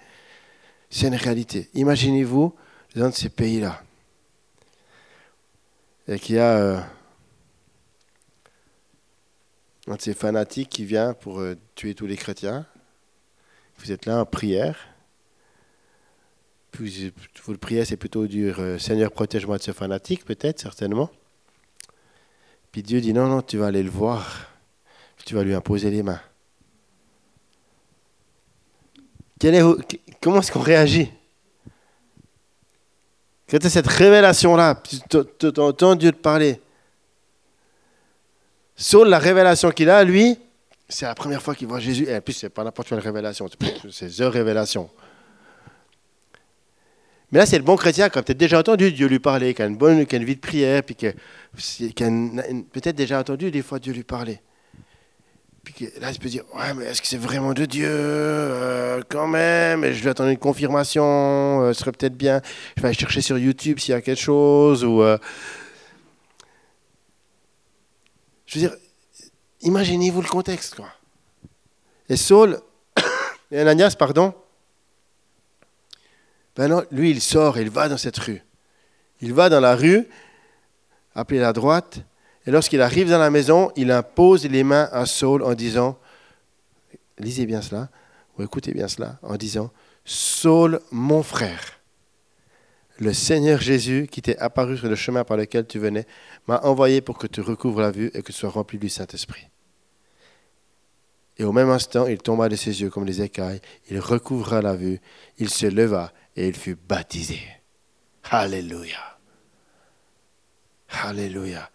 C'est 0.89 1.07
une 1.07 1.15
réalité. 1.15 1.69
Imaginez-vous 1.75 2.55
dans 2.97 3.13
ces 3.13 3.29
pays-là. 3.29 3.83
Et 6.09 6.19
qu'il 6.19 6.37
y 6.37 6.39
a 6.39 6.57
euh, 6.57 6.81
un 9.91 9.97
de 9.97 10.03
ces 10.03 10.15
fanatiques 10.15 10.69
qui 10.69 10.85
vient 10.85 11.15
pour 11.15 11.41
euh, 11.41 11.57
tuer 11.75 11.95
tous 11.95 12.07
les 12.07 12.17
chrétiens. 12.17 12.67
Vous 13.79 13.91
êtes 13.91 14.07
là 14.07 14.21
en 14.21 14.27
prière. 14.27 14.79
Puis, 16.71 17.13
vous 17.43 17.53
le 17.53 17.59
priez, 17.59 17.85
c'est 17.85 17.97
plutôt 17.97 18.27
dur. 18.27 18.61
Euh, 18.61 18.79
Seigneur, 18.79 19.11
protège-moi 19.11 19.59
de 19.59 19.63
ce 19.63 19.73
fanatique, 19.73 20.25
peut-être, 20.25 20.61
certainement. 20.61 21.11
Puis 22.71 22.83
Dieu 22.83 23.01
dit 23.01 23.13
non, 23.13 23.27
non, 23.27 23.43
tu 23.43 23.59
vas 23.59 23.67
aller 23.67 23.83
le 23.83 23.91
voir. 23.91 24.49
tu 25.25 25.35
vas 25.35 25.43
lui 25.43 25.55
imposer 25.55 25.91
les 25.91 26.03
mains. 26.03 26.21
comment 30.21 30.39
est-ce 30.39 30.53
qu'on 30.53 30.61
réagit? 30.61 31.11
Quand 33.49 33.59
tu 33.59 33.67
as 33.67 33.71
cette 33.71 33.89
révélation-là, 33.89 34.81
tu 35.09 35.61
entends 35.61 35.97
Dieu 35.97 36.13
te 36.13 36.19
parler. 36.19 36.61
Saul, 38.81 39.09
la 39.09 39.19
révélation 39.19 39.71
qu'il 39.73 39.91
a, 39.91 40.03
lui, 40.03 40.39
c'est 40.89 41.05
la 41.05 41.15
première 41.15 41.43
fois 41.43 41.55
qu'il 41.55 41.69
voit 41.69 41.81
Jésus. 41.81 42.07
Et 42.09 42.17
en 42.17 42.21
plus, 42.23 42.33
c'est 42.33 42.49
pas 42.49 42.65
n'importe 42.65 42.89
quelle 42.89 42.99
révélation, 42.99 43.47
c'est 43.91 44.09
The 44.09 44.23
Révélation. 44.23 44.89
Mais 47.31 47.41
là, 47.41 47.47
c'est 47.47 47.59
le 47.59 47.63
bon 47.63 47.77
chrétien 47.77 48.09
qui 48.09 48.19
a 48.19 48.23
peut-être 48.23 48.39
déjà 48.39 48.59
entendu 48.59 48.91
Dieu 48.91 49.07
lui 49.07 49.19
parler, 49.19 49.53
qui 49.53 49.61
a 49.61 49.67
une 49.67 49.77
bonne 49.77 50.07
qui 50.07 50.17
a 50.17 50.19
une 50.19 50.25
vie 50.25 50.35
de 50.35 50.41
prière, 50.41 50.83
puis 50.83 50.95
qui 50.95 51.07
a, 51.09 51.13
peut-être 52.73 52.97
déjà 52.97 53.21
entendu 53.21 53.51
des 53.51 53.61
fois 53.61 53.79
Dieu 53.79 53.93
lui 53.93 54.03
parler. 54.03 54.41
Puis 55.63 55.91
là, 56.01 56.11
il 56.11 56.19
peut 56.19 56.31
dire 56.31 56.45
Ouais, 56.55 56.73
mais 56.75 56.87
est-ce 56.87 57.03
que 57.03 57.07
c'est 57.07 57.19
vraiment 57.19 57.53
de 57.53 57.67
Dieu? 57.67 57.87
Euh, 57.87 59.03
Quand 59.11 59.29
même, 59.29 59.93
je 59.93 60.03
vais 60.03 60.09
attendre 60.11 60.31
une 60.31 60.39
confirmation, 60.39 61.05
euh, 61.05 61.75
ce 61.75 61.81
serait 61.81 61.93
peut-être 61.93 62.17
bien. 62.17 62.41
Je 62.79 62.83
vais 62.83 62.89
aller 62.89 62.99
chercher 62.99 63.21
sur 63.21 63.37
YouTube 63.37 63.79
s'il 63.79 63.93
y 63.93 63.95
a 63.95 64.01
quelque 64.01 64.19
chose. 64.19 64.85
Ou, 64.85 65.03
euh, 65.03 65.19
Je 68.51 68.59
veux 68.59 68.69
dire, 68.69 68.77
imaginez-vous 69.61 70.23
le 70.23 70.29
contexte. 70.29 70.75
Quoi. 70.75 70.89
Et 72.09 72.17
Saul, 72.17 72.61
et 73.53 73.61
Ananias, 73.61 73.95
pardon, 73.97 74.35
ben 76.57 76.67
non, 76.67 76.83
lui, 76.91 77.13
il 77.13 77.21
sort, 77.21 77.59
il 77.59 77.71
va 77.71 77.89
dans 77.89 77.97
cette 77.97 78.19
rue. 78.19 78.43
Il 79.21 79.33
va 79.33 79.49
dans 79.49 79.61
la 79.61 79.77
rue, 79.77 80.05
appelée 81.15 81.39
la 81.39 81.53
droite, 81.53 82.01
Et 82.45 82.51
lorsqu'il 82.51 82.83
arrive 82.83 83.09
dans 83.09 83.19
la 83.19 83.31
maison, 83.31 83.71
il 83.77 83.93
impose 83.93 84.45
les 84.47 84.65
mains 84.65 84.89
à 84.91 85.07
Saul 85.07 85.45
en 85.45 85.55
disant, 85.55 85.97
lisez 87.19 87.47
bien 87.47 87.63
cela, 87.63 87.89
ou 88.37 88.43
écoutez 88.43 88.73
bien 88.73 88.89
cela, 88.89 89.21
en 89.23 89.37
disant, 89.37 89.71
Saul, 90.05 90.81
mon 90.91 91.23
frère, 91.23 91.79
le 92.99 93.13
Seigneur 93.13 93.61
Jésus, 93.61 94.09
qui 94.11 94.23
t'est 94.23 94.39
apparu 94.39 94.77
sur 94.77 94.89
le 94.89 94.97
chemin 94.97 95.23
par 95.23 95.37
lequel 95.37 95.67
tu 95.67 95.79
venais, 95.79 96.07
m'a 96.51 96.61
envoyé 96.65 97.01
pour 97.01 97.17
que 97.17 97.29
tu 97.29 97.41
recouvres 97.41 97.81
la 97.81 97.93
vue 97.93 98.11
et 98.13 98.23
que 98.23 98.27
tu 98.27 98.33
sois 98.33 98.51
rempli 98.51 98.77
du 98.77 98.89
Saint-Esprit. 98.89 99.49
Et 101.39 101.45
au 101.45 101.53
même 101.53 101.71
instant, 101.71 102.09
il 102.09 102.19
tomba 102.19 102.49
de 102.49 102.57
ses 102.57 102.81
yeux 102.81 102.91
comme 102.91 103.05
des 103.05 103.23
écailles, 103.23 103.61
il 103.89 104.01
recouvra 104.01 104.61
la 104.61 104.75
vue, 104.75 105.01
il 105.39 105.49
se 105.49 105.67
leva 105.67 106.13
et 106.35 106.49
il 106.49 106.57
fut 106.57 106.75
baptisé. 106.75 107.39
Alléluia. 108.25 109.21
Alléluia. 110.91 111.71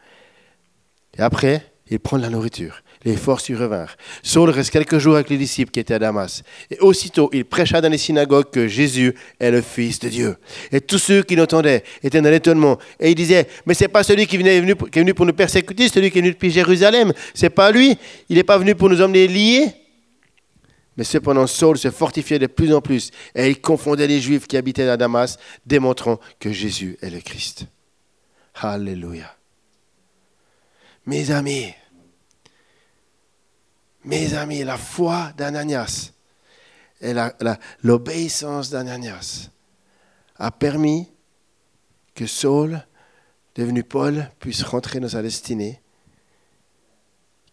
Et 1.18 1.22
après, 1.22 1.74
il 1.90 2.00
prend 2.00 2.18
la 2.18 2.30
nourriture. 2.30 2.82
Les 3.04 3.16
forces 3.16 3.48
lui 3.50 3.56
revinrent. 3.56 3.96
Saul 4.24 4.50
reste 4.50 4.72
quelques 4.72 4.98
jours 4.98 5.16
avec 5.16 5.30
les 5.30 5.38
disciples 5.38 5.72
qui 5.72 5.80
étaient 5.80 5.94
à 5.94 6.00
Damas. 6.00 6.42
Et 6.72 6.80
aussitôt, 6.80 7.30
il 7.32 7.46
prêcha 7.46 7.80
dans 7.80 7.90
les 7.90 8.00
synagogues 8.00 8.50
que 8.50 8.68
Jésus 8.68 9.14
est 9.40 9.52
le 9.52 9.62
Fils 9.62 10.00
de 10.00 10.10
Dieu. 10.10 10.38
Et 10.72 10.82
tous 10.82 10.98
ceux 10.98 11.22
qui 11.22 11.36
l'entendaient 11.36 11.84
étaient 12.02 12.22
dans 12.22 12.32
l'étonnement. 12.32 12.80
Et 13.00 13.12
ils 13.12 13.16
disaient, 13.16 13.48
mais 13.68 13.76
c'est 13.76 13.88
pas 13.88 14.02
celui 14.02 14.26
qui, 14.26 14.40
qui 14.40 14.48
est 14.48 14.62
venu 14.62 15.14
pour 15.14 15.28
nous 15.28 15.34
persécuter, 15.34 15.88
celui 15.88 16.10
qui 16.10 16.18
est 16.18 16.22
venu 16.22 16.34
depuis 16.34 16.50
Jérusalem. 16.50 17.14
C'est 17.36 17.52
pas 17.52 17.72
lui. 17.72 17.96
Il 18.30 18.38
n'est 18.38 18.44
pas 18.44 18.58
venu 18.58 18.74
pour 18.74 18.90
nous 18.90 19.02
emmener 19.04 19.28
liés. 19.28 19.68
Mais 20.98 21.04
cependant, 21.04 21.46
Saul 21.46 21.78
se 21.78 21.92
fortifiait 21.92 22.40
de 22.40 22.48
plus 22.48 22.74
en 22.74 22.82
plus. 22.82 23.12
Et 23.36 23.50
il 23.50 23.62
confondait 23.62 24.08
les 24.08 24.22
Juifs 24.22 24.48
qui 24.48 24.58
habitaient 24.58 24.90
à 24.90 24.98
Damas, 24.98 25.38
démontrant 25.66 26.20
que 26.40 26.52
Jésus 26.52 26.98
est 27.02 27.12
le 27.12 27.20
Christ. 27.20 27.68
Alléluia. 28.56 29.36
Mes 31.06 31.30
amis, 31.32 31.74
mes 34.04 34.34
amis, 34.34 34.64
la 34.64 34.78
foi 34.78 35.32
d'Ananias 35.38 36.12
et 37.02 37.14
l'obéissance 37.84 38.70
d'Ananias 38.70 39.50
a 40.38 40.52
permis 40.52 41.12
que 42.16 42.26
Saul, 42.26 42.86
devenu 43.56 43.84
Paul, 43.84 44.32
puisse 44.40 44.64
rentrer 44.64 45.00
dans 45.00 45.10
sa 45.10 45.22
destinée, 45.22 45.82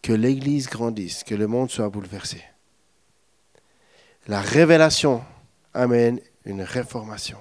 que 0.01 0.13
l'Église 0.13 0.69
grandisse, 0.69 1.23
que 1.23 1.35
le 1.35 1.47
monde 1.47 1.71
soit 1.71 1.89
bouleversé. 1.89 2.43
La 4.27 4.41
révélation 4.41 5.25
amène 5.75 6.21
une 6.45 6.63
réformation 6.63 7.39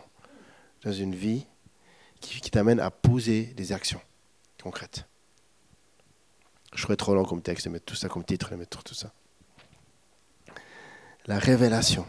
dans 0.83 0.91
une 0.91 1.15
vie 1.15 1.45
qui, 2.19 2.39
qui 2.39 2.51
t'amène 2.51 2.79
à 2.79 2.91
poser 2.91 3.45
des 3.55 3.71
actions 3.71 4.01
concrètes. 4.61 5.05
Je 6.73 6.81
ferais 6.81 6.95
trop 6.95 7.13
long 7.13 7.25
comme 7.25 7.41
texte 7.41 7.65
de 7.65 7.71
mettre 7.71 7.85
tout 7.85 7.95
ça 7.95 8.07
comme 8.07 8.23
titre, 8.23 8.51
de 8.51 8.55
mettre 8.55 8.83
tout 8.83 8.93
ça. 8.93 9.11
La 11.25 11.37
révélation 11.37 12.05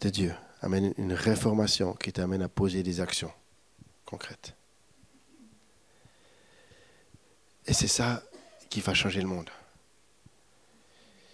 de 0.00 0.08
Dieu 0.10 0.34
amène 0.60 0.92
une 0.98 1.12
réformation 1.12 1.94
qui 1.94 2.12
t'amène 2.12 2.42
à 2.42 2.48
poser 2.48 2.82
des 2.82 3.00
actions 3.00 3.32
concrètes. 4.04 4.54
Et 7.66 7.72
c'est 7.72 7.88
ça 7.88 8.22
qui 8.68 8.80
va 8.80 8.94
changer 8.94 9.20
le 9.20 9.28
monde. 9.28 9.50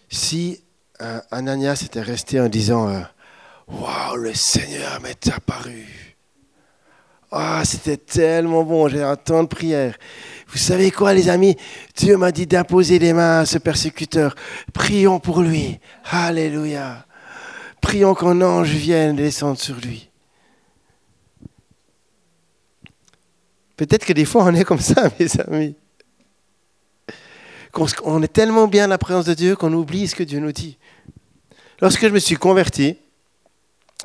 Si 0.08 0.62
euh, 1.00 1.20
Ananias 1.30 1.82
était 1.84 2.02
resté 2.02 2.40
en 2.40 2.48
disant 2.48 2.88
euh, 2.88 3.02
Waouh, 3.68 4.16
le 4.16 4.34
Seigneur 4.34 5.00
m'est 5.00 5.28
apparu. 5.28 6.16
Ah, 7.30 7.62
c'était 7.64 7.98
tellement 7.98 8.64
bon, 8.64 8.88
j'ai 8.88 9.02
un 9.02 9.16
temps 9.16 9.42
de 9.42 9.48
prière. 9.48 9.98
Vous 10.48 10.58
savez 10.58 10.90
quoi, 10.90 11.12
les 11.12 11.28
amis? 11.28 11.56
Dieu 11.94 12.16
m'a 12.16 12.32
dit 12.32 12.46
d'imposer 12.46 12.98
les 12.98 13.12
mains 13.12 13.40
à 13.40 13.46
ce 13.46 13.58
persécuteur. 13.58 14.34
Prions 14.72 15.20
pour 15.20 15.42
lui. 15.42 15.78
Alléluia. 16.04 17.06
Prions 17.82 18.14
qu'un 18.14 18.40
ange 18.40 18.70
vienne 18.70 19.14
descendre 19.14 19.58
sur 19.58 19.76
lui. 19.76 20.08
Peut-être 23.76 24.04
que 24.04 24.12
des 24.12 24.24
fois 24.24 24.44
on 24.44 24.54
est 24.54 24.64
comme 24.64 24.80
ça, 24.80 25.08
mes 25.20 25.40
amis. 25.40 25.76
On 28.02 28.22
est 28.22 28.32
tellement 28.32 28.66
bien 28.66 28.84
à 28.84 28.88
la 28.88 28.98
présence 28.98 29.26
de 29.26 29.34
Dieu 29.34 29.54
qu'on 29.54 29.72
oublie 29.72 30.08
ce 30.08 30.16
que 30.16 30.24
Dieu 30.24 30.40
nous 30.40 30.52
dit. 30.52 30.78
Lorsque 31.80 32.02
je 32.02 32.12
me 32.12 32.18
suis 32.18 32.34
converti, 32.34 32.96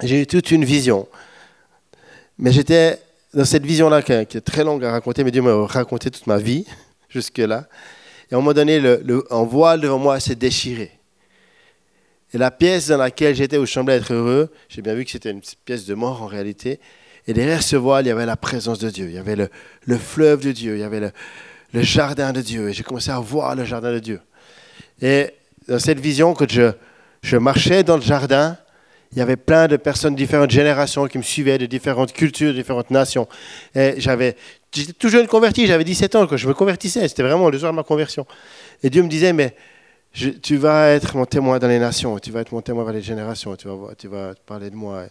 j'ai 0.01 0.21
eu 0.21 0.27
toute 0.27 0.51
une 0.51 0.63
vision. 0.63 1.07
Mais 2.37 2.51
j'étais 2.51 3.01
dans 3.33 3.45
cette 3.45 3.65
vision-là, 3.65 4.01
qui, 4.01 4.11
est 4.11 4.41
très 4.41 4.63
longue 4.63 4.83
à 4.85 4.91
raconter, 4.91 5.23
mais 5.23 5.31
Dieu 5.31 5.41
m'a 5.41 5.65
raconté 5.65 6.11
toute 6.11 6.27
ma 6.27 6.37
vie 6.37 6.65
jusque-là. 7.09 7.67
Et 8.29 8.35
à 8.35 8.37
un 8.37 8.41
moment 8.41 8.53
donné, 8.53 8.79
le, 8.79 9.01
le, 9.03 9.25
un 9.31 9.43
voile 9.43 9.81
devant 9.81 9.99
moi 9.99 10.19
s'est 10.19 10.35
déchiré. 10.35 10.91
Et 12.33 12.37
la 12.37 12.51
pièce 12.51 12.87
dans 12.87 12.97
laquelle 12.97 13.35
j'étais, 13.35 13.57
où 13.57 13.65
je 13.65 13.71
semblais 13.71 13.95
être 13.95 14.13
heureux, 14.13 14.49
j'ai 14.69 14.81
bien 14.81 14.95
vu 14.95 15.05
que 15.05 15.11
c'était 15.11 15.31
une 15.31 15.41
pièce 15.65 15.85
de 15.85 15.93
mort 15.93 16.23
en 16.23 16.27
réalité. 16.27 16.79
Et 17.27 17.33
derrière 17.33 17.61
ce 17.61 17.75
voile, 17.75 18.05
il 18.05 18.09
y 18.09 18.11
avait 18.11 18.25
la 18.25 18.37
présence 18.37 18.79
de 18.79 18.89
Dieu. 18.89 19.05
Il 19.05 19.15
y 19.15 19.19
avait 19.19 19.35
le, 19.35 19.49
le 19.85 19.97
fleuve 19.97 20.41
de 20.41 20.51
Dieu. 20.51 20.75
Il 20.75 20.79
y 20.79 20.83
avait 20.83 20.99
le, 20.99 21.11
le 21.73 21.81
jardin 21.81 22.33
de 22.33 22.41
Dieu. 22.41 22.69
Et 22.69 22.73
j'ai 22.73 22.83
commencé 22.83 23.11
à 23.11 23.19
voir 23.19 23.55
le 23.55 23.65
jardin 23.65 23.93
de 23.93 23.99
Dieu. 23.99 24.19
Et 25.01 25.31
dans 25.67 25.79
cette 25.79 25.99
vision, 25.99 26.33
quand 26.33 26.51
je, 26.51 26.71
je 27.21 27.37
marchais 27.37 27.83
dans 27.83 27.97
le 27.97 28.01
jardin, 28.01 28.57
il 29.15 29.19
y 29.19 29.21
avait 29.21 29.37
plein 29.37 29.67
de 29.67 29.77
personnes 29.77 30.13
de 30.13 30.17
différentes 30.17 30.49
générations 30.49 31.07
qui 31.07 31.19
me 31.19 31.23
suivaient, 31.23 31.57
de 31.57 31.67
différentes 31.67 32.13
cultures, 32.13 32.49
de 32.51 32.57
différentes 32.57 32.89
nations. 32.89 33.27
J'avais, 33.75 34.35
j'étais 34.71 34.93
tout 34.93 35.09
jeune 35.09 35.27
converti, 35.27 35.67
j'avais 35.67 35.83
17 35.83 36.15
ans 36.15 36.27
quand 36.27 36.37
je 36.37 36.47
me 36.47 36.53
convertissais, 36.53 37.07
c'était 37.07 37.23
vraiment 37.23 37.49
le 37.49 37.57
jour 37.57 37.69
de 37.69 37.75
ma 37.75 37.83
conversion. 37.83 38.25
Et 38.81 38.89
Dieu 38.89 39.03
me 39.03 39.07
disait, 39.07 39.31
mais 39.31 39.55
tu 40.13 40.57
vas 40.57 40.89
être 40.89 41.15
mon 41.15 41.25
témoin 41.25 41.59
dans 41.59 41.67
les 41.67 41.79
nations, 41.79 42.17
tu 42.17 42.31
vas 42.31 42.41
être 42.41 42.51
mon 42.51 42.61
témoin 42.61 42.85
dans 42.85 42.91
les 42.91 43.01
générations, 43.01 43.55
tu 43.55 43.67
vas, 44.07 44.33
parler 44.45 44.71
de 44.71 44.75
moi 44.75 45.05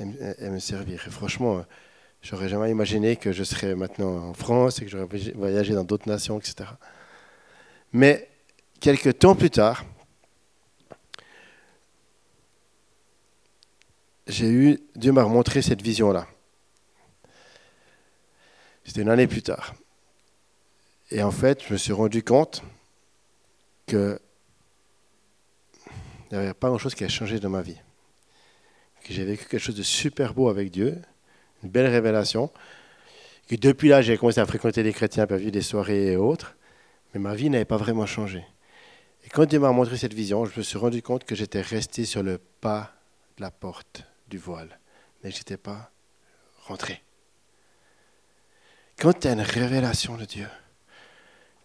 et, 0.00 0.04
et, 0.40 0.48
me 0.48 0.58
servir. 0.58 1.04
Et 1.06 1.10
franchement, 1.10 1.64
j'aurais 2.22 2.48
jamais 2.48 2.70
imaginé 2.70 3.16
que 3.16 3.30
je 3.30 3.44
serais 3.44 3.76
maintenant 3.76 4.30
en 4.30 4.34
France 4.34 4.80
et 4.80 4.84
que 4.84 4.90
j'aurais 4.90 5.08
voyagé 5.36 5.74
dans 5.74 5.84
d'autres 5.84 6.08
nations, 6.08 6.38
etc. 6.38 6.70
Mais 7.92 8.28
quelques 8.80 9.18
temps 9.20 9.34
plus 9.36 9.50
tard, 9.50 9.84
j'ai 14.28 14.48
eu, 14.50 14.78
Dieu 14.94 15.12
m'a 15.12 15.24
montré 15.24 15.62
cette 15.62 15.82
vision-là. 15.82 16.26
C'était 18.84 19.02
une 19.02 19.08
année 19.08 19.26
plus 19.26 19.42
tard. 19.42 19.74
Et 21.10 21.22
en 21.22 21.30
fait, 21.30 21.64
je 21.66 21.72
me 21.72 21.78
suis 21.78 21.92
rendu 21.92 22.22
compte 22.22 22.62
que 23.86 24.20
il 26.30 26.36
n'y 26.36 26.44
avait 26.44 26.52
pas 26.52 26.68
grand-chose 26.68 26.94
qui 26.94 27.04
a 27.04 27.08
changé 27.08 27.40
dans 27.40 27.48
ma 27.48 27.62
vie. 27.62 27.80
Que 29.02 29.14
j'ai 29.14 29.24
vécu 29.24 29.46
quelque 29.46 29.62
chose 29.62 29.76
de 29.76 29.82
super 29.82 30.34
beau 30.34 30.50
avec 30.50 30.70
Dieu, 30.70 31.00
une 31.62 31.70
belle 31.70 31.86
révélation. 31.86 32.50
Que 33.48 33.56
depuis 33.56 33.88
là, 33.88 34.02
j'ai 34.02 34.18
commencé 34.18 34.40
à 34.40 34.46
fréquenter 34.46 34.82
des 34.82 34.92
chrétiens, 34.92 35.26
à 35.28 35.36
vivre 35.36 35.52
des 35.52 35.62
soirées 35.62 36.12
et 36.12 36.16
autres. 36.16 36.54
Mais 37.14 37.20
ma 37.20 37.34
vie 37.34 37.48
n'avait 37.48 37.64
pas 37.64 37.78
vraiment 37.78 38.04
changé. 38.04 38.44
Et 39.24 39.30
quand 39.30 39.46
Dieu 39.46 39.58
m'a 39.58 39.72
montré 39.72 39.96
cette 39.96 40.12
vision, 40.12 40.44
je 40.44 40.58
me 40.58 40.62
suis 40.62 40.76
rendu 40.76 41.00
compte 41.00 41.24
que 41.24 41.34
j'étais 41.34 41.62
resté 41.62 42.04
sur 42.04 42.22
le 42.22 42.38
pas 42.60 42.92
de 43.38 43.42
la 43.42 43.50
porte 43.50 44.07
du 44.28 44.38
voile, 44.38 44.78
mais 45.22 45.30
je 45.30 45.38
n'étais 45.38 45.56
pas 45.56 45.90
rentré. 46.66 47.02
Quand 48.98 49.12
tu 49.12 49.28
as 49.28 49.32
une 49.32 49.40
révélation 49.40 50.16
de 50.16 50.24
Dieu, 50.24 50.48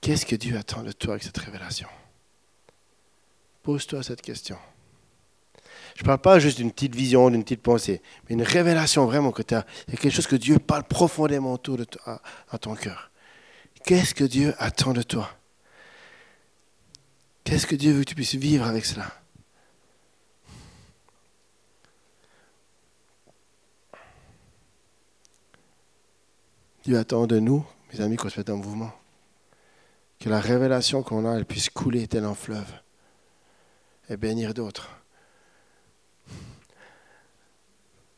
qu'est-ce 0.01 0.25
que 0.25 0.35
Dieu 0.35 0.57
attend 0.57 0.83
de 0.83 0.91
toi 0.91 1.13
avec 1.13 1.23
cette 1.23 1.37
révélation? 1.37 1.87
Pose-toi 3.63 4.03
cette 4.03 4.21
question. 4.21 4.57
Je 5.95 6.01
ne 6.01 6.05
parle 6.05 6.19
pas 6.19 6.39
juste 6.39 6.57
d'une 6.57 6.71
petite 6.71 6.95
vision, 6.95 7.29
d'une 7.29 7.43
petite 7.43 7.61
pensée, 7.61 8.01
mais 8.27 8.33
une 8.33 8.43
révélation 8.43 9.05
vraiment 9.05 9.31
que 9.31 9.41
tu 9.41 9.55
as. 9.55 9.59
A 9.59 9.95
quelque 9.95 10.09
chose 10.09 10.27
que 10.27 10.35
Dieu 10.35 10.59
parle 10.59 10.83
profondément 10.83 11.53
autour 11.53 11.77
de 11.77 11.83
toi, 11.83 12.21
à 12.49 12.57
ton 12.57 12.75
cœur. 12.75 13.11
Qu'est-ce 13.83 14.13
que 14.15 14.23
Dieu 14.23 14.53
attend 14.57 14.93
de 14.93 15.01
toi? 15.01 15.29
Qu'est-ce 17.43 17.67
que 17.67 17.75
Dieu 17.75 17.93
veut 17.93 18.03
que 18.03 18.09
tu 18.09 18.15
puisses 18.15 18.35
vivre 18.35 18.65
avec 18.65 18.85
cela? 18.85 19.22
Dieu 26.83 26.97
attend 26.97 27.27
de 27.27 27.39
nous, 27.39 27.65
mes 27.93 28.01
amis, 28.01 28.17
qu'on 28.17 28.27
se 28.27 28.37
mette 28.37 28.49
en 28.49 28.57
mouvement. 28.57 28.91
Que 30.19 30.29
la 30.29 30.41
révélation 30.41 31.01
qu'on 31.01 31.25
a, 31.25 31.37
elle 31.37 31.45
puisse 31.45 31.69
couler 31.69 32.07
tel 32.07 32.25
un 32.25 32.33
fleuve 32.33 32.67
et 34.09 34.17
bénir 34.17 34.53
d'autres. 34.53 34.89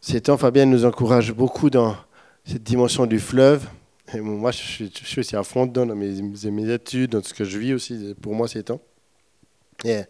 Ces 0.02 0.22
temps, 0.22 0.38
Fabien 0.38 0.66
nous 0.66 0.84
encourage 0.84 1.32
beaucoup 1.32 1.70
dans 1.70 1.96
cette 2.44 2.64
dimension 2.64 3.06
du 3.06 3.20
fleuve. 3.20 3.68
Moi, 4.16 4.52
je 4.52 4.90
suis, 4.90 5.20
aussi 5.20 5.36
à 5.36 5.44
fond 5.44 5.68
dedans 5.68 5.86
dans 5.86 5.96
mes, 5.96 6.72
études, 6.72 7.12
dans 7.12 7.24
ce 7.24 7.36
que 7.36 7.44
je 7.44 7.60
vis 7.60 7.74
aussi. 7.74 8.16
Pour 8.20 8.34
moi, 8.34 8.48
ces 8.48 8.64
temps. 8.64 8.82
Et, 9.84 10.02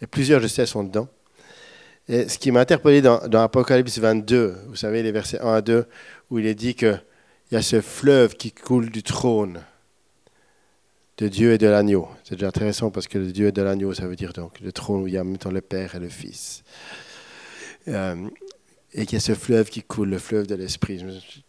et, 0.00 0.06
plusieurs, 0.06 0.40
je 0.40 0.46
sais, 0.46 0.64
sont 0.64 0.84
dedans. 0.84 1.08
Et 2.08 2.26
ce 2.28 2.38
qui 2.38 2.50
m'a 2.52 2.60
interpellé 2.60 3.02
dans, 3.02 3.26
dans 3.28 3.42
Apocalypse 3.42 3.98
22, 3.98 4.56
vous 4.68 4.76
savez, 4.76 5.02
les 5.02 5.12
versets 5.12 5.40
1 5.40 5.54
à 5.54 5.60
2, 5.60 5.86
où 6.30 6.38
il 6.38 6.46
est 6.46 6.54
dit 6.54 6.74
que 6.74 6.96
il 7.52 7.56
y 7.56 7.58
a 7.58 7.62
ce 7.62 7.82
fleuve 7.82 8.34
qui 8.34 8.50
coule 8.50 8.88
du 8.88 9.02
trône 9.02 9.62
de 11.18 11.28
Dieu 11.28 11.52
et 11.52 11.58
de 11.58 11.66
l'agneau. 11.66 12.08
C'est 12.24 12.36
déjà 12.36 12.48
intéressant 12.48 12.90
parce 12.90 13.06
que 13.06 13.18
le 13.18 13.30
Dieu 13.30 13.48
et 13.48 13.52
de 13.52 13.60
l'agneau, 13.60 13.92
ça 13.92 14.06
veut 14.06 14.16
dire 14.16 14.32
donc 14.32 14.58
le 14.60 14.72
trône 14.72 15.02
où 15.02 15.06
il 15.06 15.12
y 15.12 15.18
a 15.18 15.22
en 15.22 15.50
le 15.50 15.60
Père 15.60 15.94
et 15.94 15.98
le 16.00 16.08
Fils. 16.08 16.64
Euh, 17.88 18.26
et 18.94 19.04
qu'il 19.04 19.16
y 19.16 19.16
a 19.16 19.20
ce 19.20 19.34
fleuve 19.34 19.68
qui 19.68 19.82
coule, 19.82 20.08
le 20.08 20.18
fleuve 20.18 20.46
de 20.46 20.54
l'Esprit. 20.54 21.04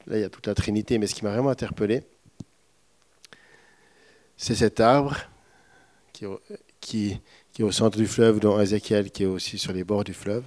Là, 0.08 0.18
il 0.18 0.20
y 0.20 0.24
a 0.26 0.30
toute 0.30 0.46
la 0.46 0.54
Trinité, 0.56 0.98
mais 0.98 1.08
ce 1.08 1.16
qui 1.16 1.24
m'a 1.24 1.32
vraiment 1.32 1.52
interpellé, 1.52 2.04
c'est 4.36 4.56
cet 4.56 4.82
arbre 4.82 5.16
qui, 6.12 6.26
qui, 6.82 7.22
qui, 7.54 7.62
est 7.62 7.66
au 7.66 7.72
centre 7.72 7.98
du 7.98 8.08
fleuve, 8.08 8.42
dont 8.42 8.60
Ézéchiel, 8.60 9.10
qui 9.10 9.24
est 9.24 9.28
aussi 9.28 9.58
sur 9.58 9.72
les 9.72 9.86
bords 9.86 10.04
du 10.04 10.14
fleuve, 10.14 10.44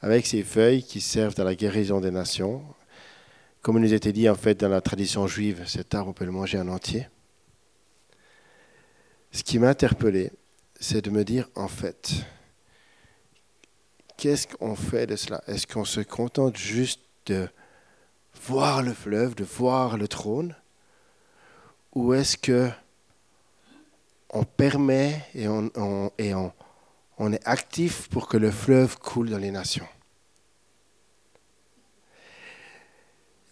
avec 0.00 0.26
ses 0.26 0.44
feuilles 0.44 0.84
qui 0.84 1.00
servent 1.00 1.40
à 1.40 1.44
la 1.44 1.56
guérison 1.56 2.00
des 2.00 2.12
nations. 2.12 2.62
Comme 3.62 3.76
il 3.78 3.82
nous 3.82 3.94
était 3.94 4.12
dit, 4.12 4.28
en 4.28 4.34
fait, 4.34 4.54
dans 4.60 4.68
la 4.68 4.80
tradition 4.80 5.26
juive, 5.26 5.64
cet 5.66 5.94
arbre, 5.94 6.10
on 6.10 6.12
peut 6.12 6.24
le 6.24 6.32
manger 6.32 6.58
en 6.58 6.68
entier. 6.68 7.08
Ce 9.32 9.42
qui 9.42 9.58
m'a 9.58 9.68
interpellé, 9.68 10.32
c'est 10.80 11.04
de 11.04 11.10
me 11.10 11.24
dire, 11.24 11.48
en 11.54 11.68
fait, 11.68 12.12
qu'est-ce 14.16 14.46
qu'on 14.46 14.76
fait 14.76 15.06
de 15.06 15.16
cela? 15.16 15.42
Est-ce 15.46 15.66
qu'on 15.66 15.84
se 15.84 16.00
contente 16.00 16.56
juste 16.56 17.00
de 17.26 17.48
voir 18.42 18.82
le 18.82 18.92
fleuve, 18.92 19.34
de 19.34 19.44
voir 19.44 19.96
le 19.96 20.08
trône? 20.08 20.54
Ou 21.94 22.14
est-ce 22.14 22.36
que 22.36 22.70
on 24.30 24.44
permet 24.44 25.24
et, 25.34 25.48
on, 25.48 26.12
est 27.32 27.48
actif 27.48 28.08
pour 28.08 28.28
que 28.28 28.36
le 28.36 28.50
fleuve 28.50 28.98
coule 28.98 29.30
dans 29.30 29.38
les 29.38 29.50
nations? 29.50 29.88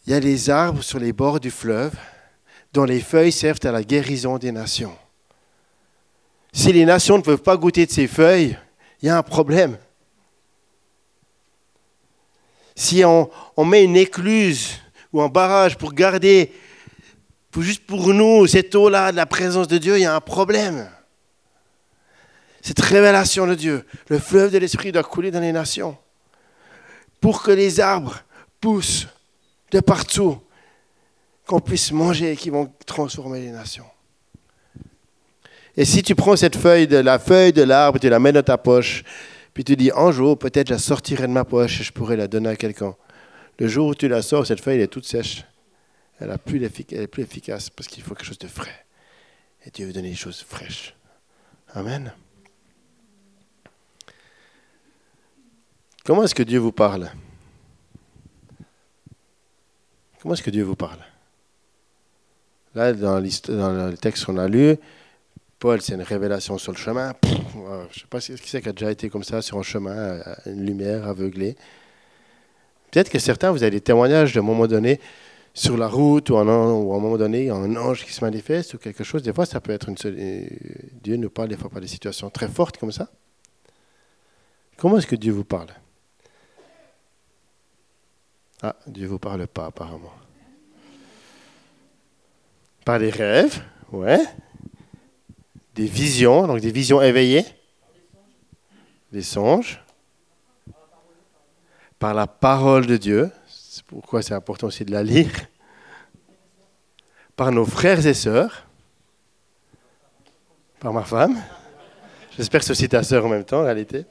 Il 0.07 0.13
y 0.13 0.15
a 0.15 0.21
des 0.21 0.51
arbres 0.51 0.83
sur 0.83 0.99
les 0.99 1.13
bords 1.13 1.41
du 1.41 1.51
fleuve 1.51 1.95
dont 2.73 2.85
les 2.85 3.01
feuilles 3.01 3.33
servent 3.33 3.65
à 3.65 3.73
la 3.73 3.83
guérison 3.83 4.39
des 4.39 4.53
nations. 4.53 4.97
Si 6.53 6.73
les 6.73 6.85
nations 6.85 7.19
ne 7.19 7.23
peuvent 7.23 7.43
pas 7.43 7.57
goûter 7.57 7.87
de 7.87 7.91
ces 7.91 8.07
feuilles, 8.07 8.59
il 9.03 9.07
y 9.07 9.09
a 9.09 9.19
un 9.19 9.23
problème 9.23 9.79
si 12.77 13.03
on, 13.05 13.31
met 13.65 13.83
une 13.83 13.97
écluse 13.97 14.79
ou 15.13 15.23
un 15.23 15.29
barrage 15.29 15.79
pour 15.79 15.95
garder, 15.95 16.53
juste 17.59 17.87
pour 17.87 18.13
nous, 18.13 18.47
cette 18.47 18.75
eau-là 18.75 19.11
de 19.11 19.17
la 19.17 19.25
présence 19.25 19.67
de 19.67 19.79
Dieu, 19.79 19.97
il 19.97 20.03
y 20.03 20.05
a 20.05 20.15
un 20.15 20.21
problème. 20.21 20.89
Cette 22.61 22.81
révélation 22.81 23.47
de 23.47 23.55
Dieu, 23.55 23.87
le 24.09 24.19
fleuve 24.19 24.53
de 24.53 24.59
l'Esprit 24.59 24.93
doit 24.93 25.05
couler 25.05 25.31
dans 25.31 25.41
les 25.41 25.53
nations 25.53 25.97
pour 27.21 27.43
que 27.43 27.51
les 27.51 27.81
arbres 27.81 28.21
poussent 28.61 29.09
de 29.77 29.81
partout, 29.81 30.39
qu'on 31.47 31.61
puisse 31.61 31.93
manger 31.93 32.33
et 32.33 32.37
qui 32.37 32.51
vont 32.51 32.73
transformer 32.87 33.41
les 33.41 33.51
nations. 33.51 33.85
Et 35.77 35.85
si 35.85 36.03
tu 36.03 36.15
prends 36.15 36.35
cette 36.35 36.57
feuille 36.57 36.87
de 36.87 36.97
la 36.97 37.19
feuille 37.19 37.53
de 37.53 37.63
l'arbre, 37.63 37.99
tu 37.99 38.09
la 38.09 38.19
mets 38.19 38.33
dans 38.33 38.43
ta 38.43 38.57
poche, 38.57 39.05
puis 39.53 39.63
tu 39.65 39.77
dis, 39.77 39.91
un 39.95 40.11
jour, 40.13 40.39
peut-être 40.39 40.69
je 40.69 40.73
la 40.73 40.79
sortirai 40.79 41.27
de 41.27 41.33
ma 41.33 41.45
poche 41.45 41.81
et 41.81 41.85
je 41.85 41.93
pourrai 41.93 42.17
la 42.17 42.27
donner 42.27 42.49
à 42.49 42.57
quelqu'un. 42.57 42.97
Le 43.59 43.69
jour 43.69 43.89
où 43.89 43.95
tu 43.95 44.09
la 44.09 44.23
sors, 44.23 44.47
cette 44.47 44.61
feuille 44.61 44.77
elle 44.77 44.83
est 44.83 44.87
toute 44.89 45.07
sèche. 45.07 45.45
Elle, 46.21 46.31
a 46.31 46.39
plus 46.39 46.57
elle 46.93 47.03
est 47.03 47.07
plus 47.07 47.23
efficace 47.23 47.69
parce 47.69 47.89
qu'il 47.89 48.03
faut 48.03 48.15
quelque 48.15 48.27
chose 48.27 48.39
de 48.39 48.49
frais. 48.49 48.87
Et 49.67 49.71
Dieu 49.71 49.87
veut 49.87 49.93
donner 49.93 50.11
des 50.11 50.17
choses 50.17 50.41
fraîches. 50.41 50.95
Amen. 51.75 52.13
Comment 56.05 56.23
est-ce 56.25 56.35
que 56.35 56.43
Dieu 56.43 56.59
vous 56.59 56.73
parle? 56.73 57.11
Comment 60.27 60.35
est-ce 60.35 60.43
que 60.43 60.51
Dieu 60.51 60.65
vous 60.65 60.75
parle? 60.75 60.99
Là, 62.75 62.93
dans, 62.93 63.21
le 63.21 63.93
texte 63.93 64.25
qu'on 64.25 64.39
a 64.39 64.49
lu, 64.49 64.75
Paul, 65.61 65.81
c'est 65.81 65.95
une 65.95 66.03
révélation 66.03 66.59
sur 66.59 66.73
le 66.73 66.79
chemin. 66.79 67.15
je 67.23 67.59
ne 67.61 67.87
sais 67.93 68.07
pas 68.11 68.19
qui 68.19 68.37
c'est 68.45 68.61
qui 68.61 68.69
a 68.69 68.73
déjà 68.73 68.91
été 68.91 69.09
comme 69.09 69.23
ça 69.23 69.41
sur 69.41 69.57
un 69.57 69.63
chemin, 69.63 70.19
une 70.47 70.67
lumière 70.67 71.07
aveuglée. 71.07 71.55
Peut-être 72.91 73.09
que 73.09 73.21
certains, 73.21 73.53
vous 73.53 73.63
avez 73.63 73.71
des 73.71 73.81
témoignages 73.81 74.35
d'un 74.35 74.43
moment 74.43 74.67
donné 74.67 74.99
sur 75.55 75.77
la 75.77 75.87
route 75.87 76.29
ou, 76.31 76.39
à 76.39 76.41
un 76.41 76.45
moment 76.45 77.17
donné, 77.17 77.43
il 77.43 77.47
y 77.47 77.51
a 77.51 77.55
un 77.55 77.77
ange 77.77 78.05
qui 78.05 78.13
se 78.13 78.25
manifeste 78.25 78.75
ou 78.75 78.79
quelque 78.79 79.05
chose. 79.05 79.23
Des 79.23 79.33
fois, 79.33 79.47
ça 79.47 79.61
peut 79.61 79.71
être 79.71 79.89
une 79.89 79.97
euh, 80.07 80.45
Dieu 81.05 81.15
nous 81.19 81.31
parle 81.31 81.51
des 81.51 81.57
fois 81.57 81.71
par 81.71 81.81
des 81.81 81.87
situations 81.87 82.31
très 82.31 82.49
fortes 82.49 82.79
comme 82.79 82.91
ça. 82.91 83.09
Comment 84.77 84.99
est-ce 84.99 85.07
que 85.07 85.15
Dieu 85.15 85.31
vous 85.31 85.45
parle? 85.45 85.69
Ah, 88.63 88.75
Dieu 88.87 89.05
ne 89.05 89.09
vous 89.09 89.19
parle 89.19 89.47
pas 89.47 89.67
apparemment. 89.67 90.13
Par 92.85 92.99
des 92.99 93.11
rêves, 93.11 93.63
ouais. 93.93 94.25
Des 95.75 95.87
visions, 95.87 96.47
donc 96.47 96.61
des 96.61 96.71
visions 96.71 97.03
éveillées, 97.03 97.45
des 99.13 99.23
songes, 99.23 99.83
par 101.99 102.15
la 102.15 102.27
parole 102.27 102.87
de 102.87 102.97
Dieu, 102.97 103.31
c'est 103.47 103.85
pourquoi 103.85 104.23
c'est 104.23 104.35
important 104.35 104.69
aussi 104.69 104.85
de 104.85 104.93
la 104.93 105.03
lire, 105.03 105.33
par 107.35 107.53
nos 107.53 107.67
frères 107.67 108.07
et 108.07 108.15
sœurs, 108.15 108.67
par 110.81 110.93
ma 110.95 111.05
femme, 111.05 111.43
j'espère 112.37 112.61
que 112.61 112.67
c'est 112.67 112.73
aussi 112.73 112.89
ta 112.89 113.03
sœur 113.03 113.27
en 113.27 113.29
même 113.29 113.45
temps 113.45 113.61
en 113.61 113.65
réalité, 113.65 114.07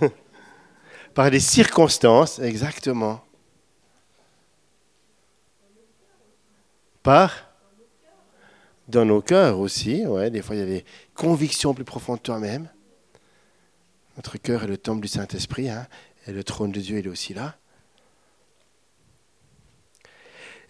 par 1.14 1.30
les 1.30 1.40
circonstances, 1.40 2.38
exactement, 2.38 3.24
dans 8.88 9.04
nos 9.04 9.20
cœurs 9.20 9.58
aussi. 9.58 10.06
Ouais, 10.06 10.30
des 10.30 10.42
fois, 10.42 10.56
il 10.56 10.58
y 10.58 10.62
a 10.62 10.66
des 10.66 10.84
convictions 11.14 11.74
plus 11.74 11.84
profondes 11.84 12.18
de 12.18 12.22
toi-même. 12.22 12.68
Notre 14.16 14.36
cœur 14.38 14.64
est 14.64 14.68
le 14.68 14.78
temple 14.78 15.02
du 15.02 15.08
Saint-Esprit, 15.08 15.70
hein, 15.70 15.86
et 16.26 16.32
le 16.32 16.42
trône 16.42 16.72
de 16.72 16.80
Dieu, 16.80 16.98
est 16.98 17.06
aussi 17.06 17.34
là. 17.34 17.56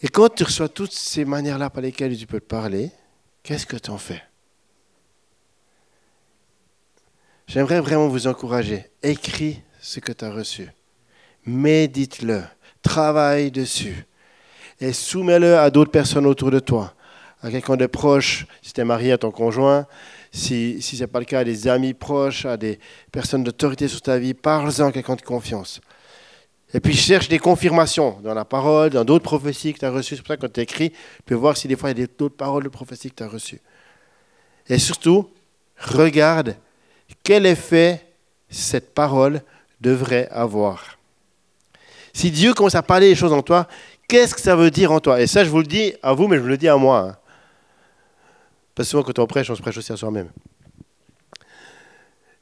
Et 0.03 0.09
quand 0.09 0.29
tu 0.29 0.44
reçois 0.44 0.68
toutes 0.68 0.92
ces 0.92 1.24
manières-là 1.24 1.70
par 1.70 1.83
lesquelles 1.83 2.16
tu 2.16 2.27
peux 2.27 2.40
parler, 2.40 2.92
qu'est-ce 3.42 3.66
que 3.66 3.77
tu 3.77 3.90
en 3.90 3.98
fais? 3.98 4.22
J'aimerais 7.48 7.81
vraiment 7.81 8.09
vous 8.09 8.27
encourager. 8.27 8.90
Écris 9.03 9.62
ce 9.81 10.01
que 10.01 10.12
tu 10.12 10.24
as 10.24 10.31
reçu. 10.31 10.68
Médite-le. 11.46 12.44
Travaille 12.83 13.51
dessus. 13.51 14.05
Et 14.81 14.93
soumets-le 14.93 15.59
à 15.59 15.71
d'autres 15.71 15.91
personnes 15.91 16.27
autour 16.27 16.51
de 16.51 16.61
toi 16.61 16.95
à 17.43 17.51
quelqu'un 17.51 17.77
de 17.77 17.87
proche, 17.87 18.47
si 18.62 18.73
tu 18.73 18.81
es 18.81 18.85
marié 18.85 19.12
à 19.12 19.19
ton 19.19 19.31
conjoint, 19.31 19.87
si, 20.33 20.83
si 20.83 20.97
ce 20.97 21.03
n'est 21.03 21.07
pas 21.07 21.21
le 21.21 21.25
cas, 21.25 21.41
à 21.41 21.45
des 21.45 21.69
amis 21.69 21.95
proches, 21.95 22.45
à 22.45 22.57
des 22.57 22.79
personnes 23.12 23.45
d'autorité 23.45 23.88
sur 23.88 24.03
ta 24.03 24.19
vie, 24.19 24.35
parle-en 24.35 24.87
à 24.87 24.93
quelqu'un 24.93 25.14
de 25.14 25.23
confiance. 25.23 25.81
Et 26.75 26.81
puis 26.81 26.95
cherche 26.95 27.29
des 27.29 27.38
confirmations 27.38 28.19
dans 28.23 28.35
la 28.35 28.45
parole, 28.45 28.91
dans 28.91 29.05
d'autres 29.05 29.25
prophéties 29.25 29.73
que 29.73 29.79
tu 29.79 29.85
as 29.85 29.91
reçues. 29.91 30.17
C'est 30.17 30.23
pour 30.23 30.29
ça 30.29 30.37
que 30.37 30.43
quand 30.43 30.53
tu 30.53 30.61
écris, 30.61 30.91
tu 30.91 31.23
peux 31.25 31.35
voir 31.35 31.57
si 31.57 31.67
des 31.67 31.77
fois 31.77 31.93
il 31.93 31.99
y 31.99 32.03
a 32.03 32.07
d'autres 32.07 32.37
paroles 32.37 32.64
de 32.64 32.69
prophéties 32.69 33.11
que 33.11 33.17
tu 33.17 33.23
as 33.23 33.29
reçues. 33.29 33.61
Et 34.69 34.79
surtout, 34.79 35.31
regarde 35.79 36.57
quel 37.23 37.47
effet 37.47 38.05
cette 38.51 38.95
parole 38.95 39.41
devrait 39.81 40.29
avoir. 40.31 40.99
Si 42.12 42.31
Dieu 42.31 42.53
commence 42.53 42.75
à 42.75 42.83
parler 42.83 43.09
des 43.09 43.14
choses 43.14 43.33
en 43.33 43.43
toi, 43.43 43.67
qu'est-ce 44.09 44.35
que 44.35 44.40
ça 44.40 44.57
veut 44.57 44.71
dire 44.71 44.90
en 44.90 45.01
toi? 45.01 45.21
Et 45.21 45.27
ça, 45.27 45.44
je 45.44 45.51
vous 45.51 45.59
le 45.59 45.66
dis 45.66 45.92
à 46.03 46.14
vous, 46.14 46.27
mais 46.27 46.37
je 46.37 46.42
vous 46.42 46.49
le 46.49 46.57
dis 46.57 46.68
à 46.68 46.77
moi. 46.77 46.99
Hein. 46.99 47.16
Parce 48.75 48.88
que 48.88 48.90
souvent, 48.90 49.03
quand 49.03 49.18
on 49.18 49.27
prêche, 49.27 49.51
on 49.51 49.55
se 49.55 49.62
prêche 49.62 49.77
aussi 49.77 49.92
à 49.92 49.97
soi-même. 49.97 50.31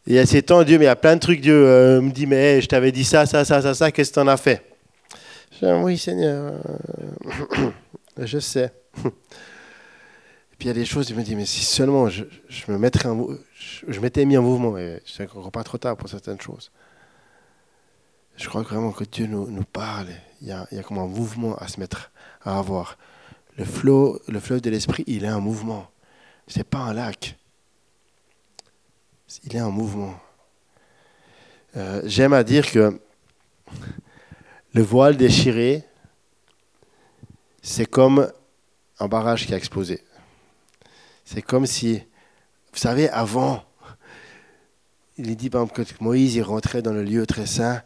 Et 0.07 0.19
a 0.19 0.27
ces 0.27 0.43
temps, 0.43 0.63
Dieu, 0.63 0.79
mais 0.79 0.85
il 0.85 0.89
y 0.89 0.91
a 0.91 0.97
plein 0.97 1.17
de 1.17 1.21
trucs. 1.21 1.41
Dieu 1.41 1.67
euh, 1.67 2.01
me 2.01 2.13
dit, 2.13 2.27
mais 2.27 2.61
je 2.61 2.69
t'avais 2.69 2.93
dit 2.93 3.05
ça, 3.05 3.27
ça, 3.27 3.45
ça, 3.45 3.61
ça, 3.61 3.75
ça, 3.75 3.91
qu'est-ce 3.91 4.11
que 4.11 4.15
tu 4.15 4.21
en 4.21 4.29
as 4.29 4.37
fait? 4.37 4.63
Je 5.61 5.67
dis, 5.67 5.73
oui, 5.83 5.99
Seigneur, 5.99 6.53
euh, 7.59 7.71
je 8.19 8.39
sais. 8.39 8.73
Et 9.05 10.59
puis 10.59 10.67
il 10.67 10.69
y 10.69 10.71
a 10.71 10.75
des 10.75 10.85
choses, 10.85 11.11
il 11.11 11.17
me 11.17 11.23
dit, 11.23 11.35
mais 11.35 11.45
si 11.45 11.65
seulement 11.65 12.09
je, 12.09 12.23
me 12.69 12.77
en, 12.77 13.37
je, 13.89 14.01
m'étais 14.01 14.25
mis 14.25 14.39
en 14.39 14.43
mouvement, 14.43 14.79
et 14.79 15.03
c'est 15.05 15.25
encore 15.25 15.51
pas 15.51 15.65
trop 15.65 15.77
tard 15.77 15.97
pour 15.97 16.09
certaines 16.09 16.41
choses. 16.41 16.71
Je 18.37 18.49
crois 18.49 18.63
vraiment 18.63 18.93
que 18.93 19.05
Dieu 19.05 19.27
nous, 19.27 19.51
nous 19.51 19.65
parle. 19.65 20.09
Il 20.43 20.49
y, 20.49 20.53
a, 20.53 20.67
il 20.71 20.77
y, 20.77 20.81
a, 20.81 20.83
comme 20.83 20.99
un 20.99 21.07
mouvement 21.07 21.57
à 21.57 21.69
se 21.69 21.81
mettre, 21.81 22.11
à 22.45 22.59
avoir. 22.59 22.99
Le 23.57 23.65
le 24.29 24.41
fleuve 24.41 24.61
de 24.61 24.71
l'esprit, 24.71 25.05
il 25.07 25.25
est 25.25 25.29
un 25.29 25.41
mouvement. 25.41 25.89
Ce 26.47 26.59
n'est 26.59 26.65
pas 26.65 26.79
un 26.79 26.93
lac. 26.93 27.39
Il 29.45 29.57
est 29.57 29.61
en 29.61 29.71
mouvement. 29.71 30.15
Euh, 31.77 32.03
j'aime 32.05 32.33
à 32.33 32.45
dire 32.45 32.71
que 32.71 33.01
le 34.73 34.83
voile 34.83 35.17
déchiré, 35.17 35.85
c'est 37.63 37.87
comme 37.87 38.31
un 38.99 39.09
barrage 39.09 39.47
qui 39.47 39.55
a 39.55 39.57
explosé. 39.57 40.05
C'est 41.25 41.43
comme 41.43 41.67
si, 41.67 41.99
vous 42.73 42.79
savez, 42.79 43.09
avant, 43.09 43.65
il 45.17 45.31
est 45.31 45.35
dit 45.35 45.51
par 45.51 45.63
exemple 45.63 45.85
que 45.85 46.05
Moïse 46.05 46.37
il 46.37 46.43
rentrait 46.43 46.83
dans 46.83 46.93
le 46.93 47.03
lieu 47.03 47.27
très 47.27 47.47
saint, 47.47 47.83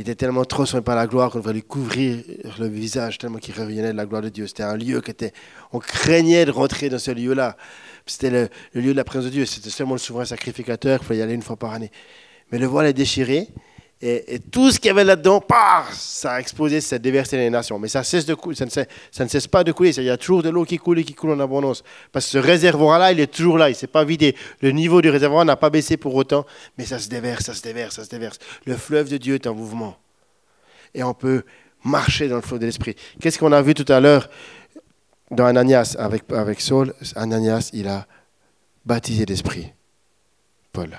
il 0.00 0.08
était 0.08 0.14
tellement 0.14 0.46
transformé 0.46 0.82
par 0.82 0.96
la 0.96 1.06
gloire 1.06 1.30
qu'on 1.30 1.40
devrait 1.40 1.52
lui 1.52 1.62
couvrir 1.62 2.24
le 2.58 2.68
visage 2.68 3.18
tellement 3.18 3.36
qu'il 3.36 3.54
revenait 3.54 3.92
de 3.92 3.96
la 3.98 4.06
gloire 4.06 4.22
de 4.22 4.30
Dieu. 4.30 4.46
C'était 4.46 4.62
un 4.62 4.78
lieu 4.78 5.02
qui 5.02 5.10
était... 5.10 5.34
On 5.74 5.78
craignait 5.78 6.46
de 6.46 6.50
rentrer 6.50 6.88
dans 6.88 6.98
ce 6.98 7.10
lieu-là. 7.10 7.54
C'était 8.06 8.30
le, 8.30 8.48
le, 8.72 8.80
lieu 8.80 8.92
de 8.92 8.96
la 8.96 9.04
présence 9.04 9.26
de 9.26 9.30
Dieu. 9.30 9.44
C'était 9.44 9.68
seulement 9.68 9.92
le 9.92 9.98
souverain 9.98 10.24
sacrificateur 10.24 11.00
qu'il 11.00 11.08
fallait 11.08 11.20
y 11.20 11.22
aller 11.22 11.34
une 11.34 11.42
fois 11.42 11.56
par 11.56 11.74
année. 11.74 11.90
Mais 12.50 12.56
le 12.56 12.64
voile 12.64 12.86
est 12.86 12.94
déchiré. 12.94 13.48
Et, 14.02 14.38
tout 14.50 14.70
ce 14.70 14.78
qu'il 14.78 14.88
y 14.88 14.90
avait 14.90 15.04
là-dedans, 15.04 15.44
ça 15.92 16.32
a 16.32 16.40
explosé, 16.40 16.80
ça 16.80 16.96
a 16.96 16.98
déversé 16.98 17.36
les 17.36 17.50
nations. 17.50 17.78
Mais 17.78 17.88
ça, 17.88 18.02
cesse 18.02 18.24
de 18.24 18.34
ça, 18.54 19.24
ne 19.24 19.28
cesse, 19.28 19.46
pas 19.46 19.62
de 19.62 19.72
couler. 19.72 19.90
Il 19.98 20.04
y 20.04 20.10
a 20.10 20.16
toujours 20.16 20.42
de 20.42 20.48
l'eau 20.48 20.64
qui 20.64 20.78
coule 20.78 21.00
et 21.00 21.04
qui 21.04 21.12
coule 21.12 21.30
en 21.30 21.40
abondance. 21.40 21.84
Parce 22.10 22.24
que 22.24 22.30
ce 22.32 22.38
réservoir-là, 22.38 23.12
il 23.12 23.20
est 23.20 23.26
toujours 23.26 23.58
là, 23.58 23.68
il 23.68 23.72
ne 23.72 23.76
s'est 23.76 23.86
pas 23.86 24.04
vidé. 24.04 24.34
Le 24.62 24.70
niveau 24.70 25.02
du 25.02 25.10
réservoir 25.10 25.44
n'a 25.44 25.56
pas 25.56 25.68
baissé 25.68 25.98
pour 25.98 26.14
autant, 26.14 26.46
mais 26.78 26.86
ça 26.86 26.98
se 26.98 27.08
déverse, 27.08 27.44
ça 27.44 27.54
se 27.54 27.62
déverse, 27.62 27.96
ça 27.96 28.04
se 28.04 28.08
déverse. 28.08 28.38
Le 28.64 28.74
fleuve 28.74 29.10
de 29.10 29.18
Dieu 29.18 29.34
est 29.34 29.46
en 29.46 29.54
mouvement. 29.54 29.96
Et 30.94 31.02
on 31.02 31.12
peut 31.12 31.42
marcher 31.84 32.28
dans 32.28 32.36
le 32.36 32.42
fleuve 32.42 32.60
de 32.60 32.66
l'Esprit. 32.66 32.96
Qu'est-ce 33.20 33.38
qu'on 33.38 33.52
a 33.52 33.60
vu 33.60 33.74
tout 33.74 33.90
à 33.92 34.00
l'heure 34.00 34.30
dans 35.30 35.44
Ananias 35.44 35.94
avec, 35.98 36.24
avec 36.32 36.62
Saul? 36.62 36.94
Ananias, 37.16 37.68
il 37.74 37.86
a 37.86 38.06
baptisé 38.86 39.26
l'Esprit. 39.26 39.74
Paul. 40.72 40.98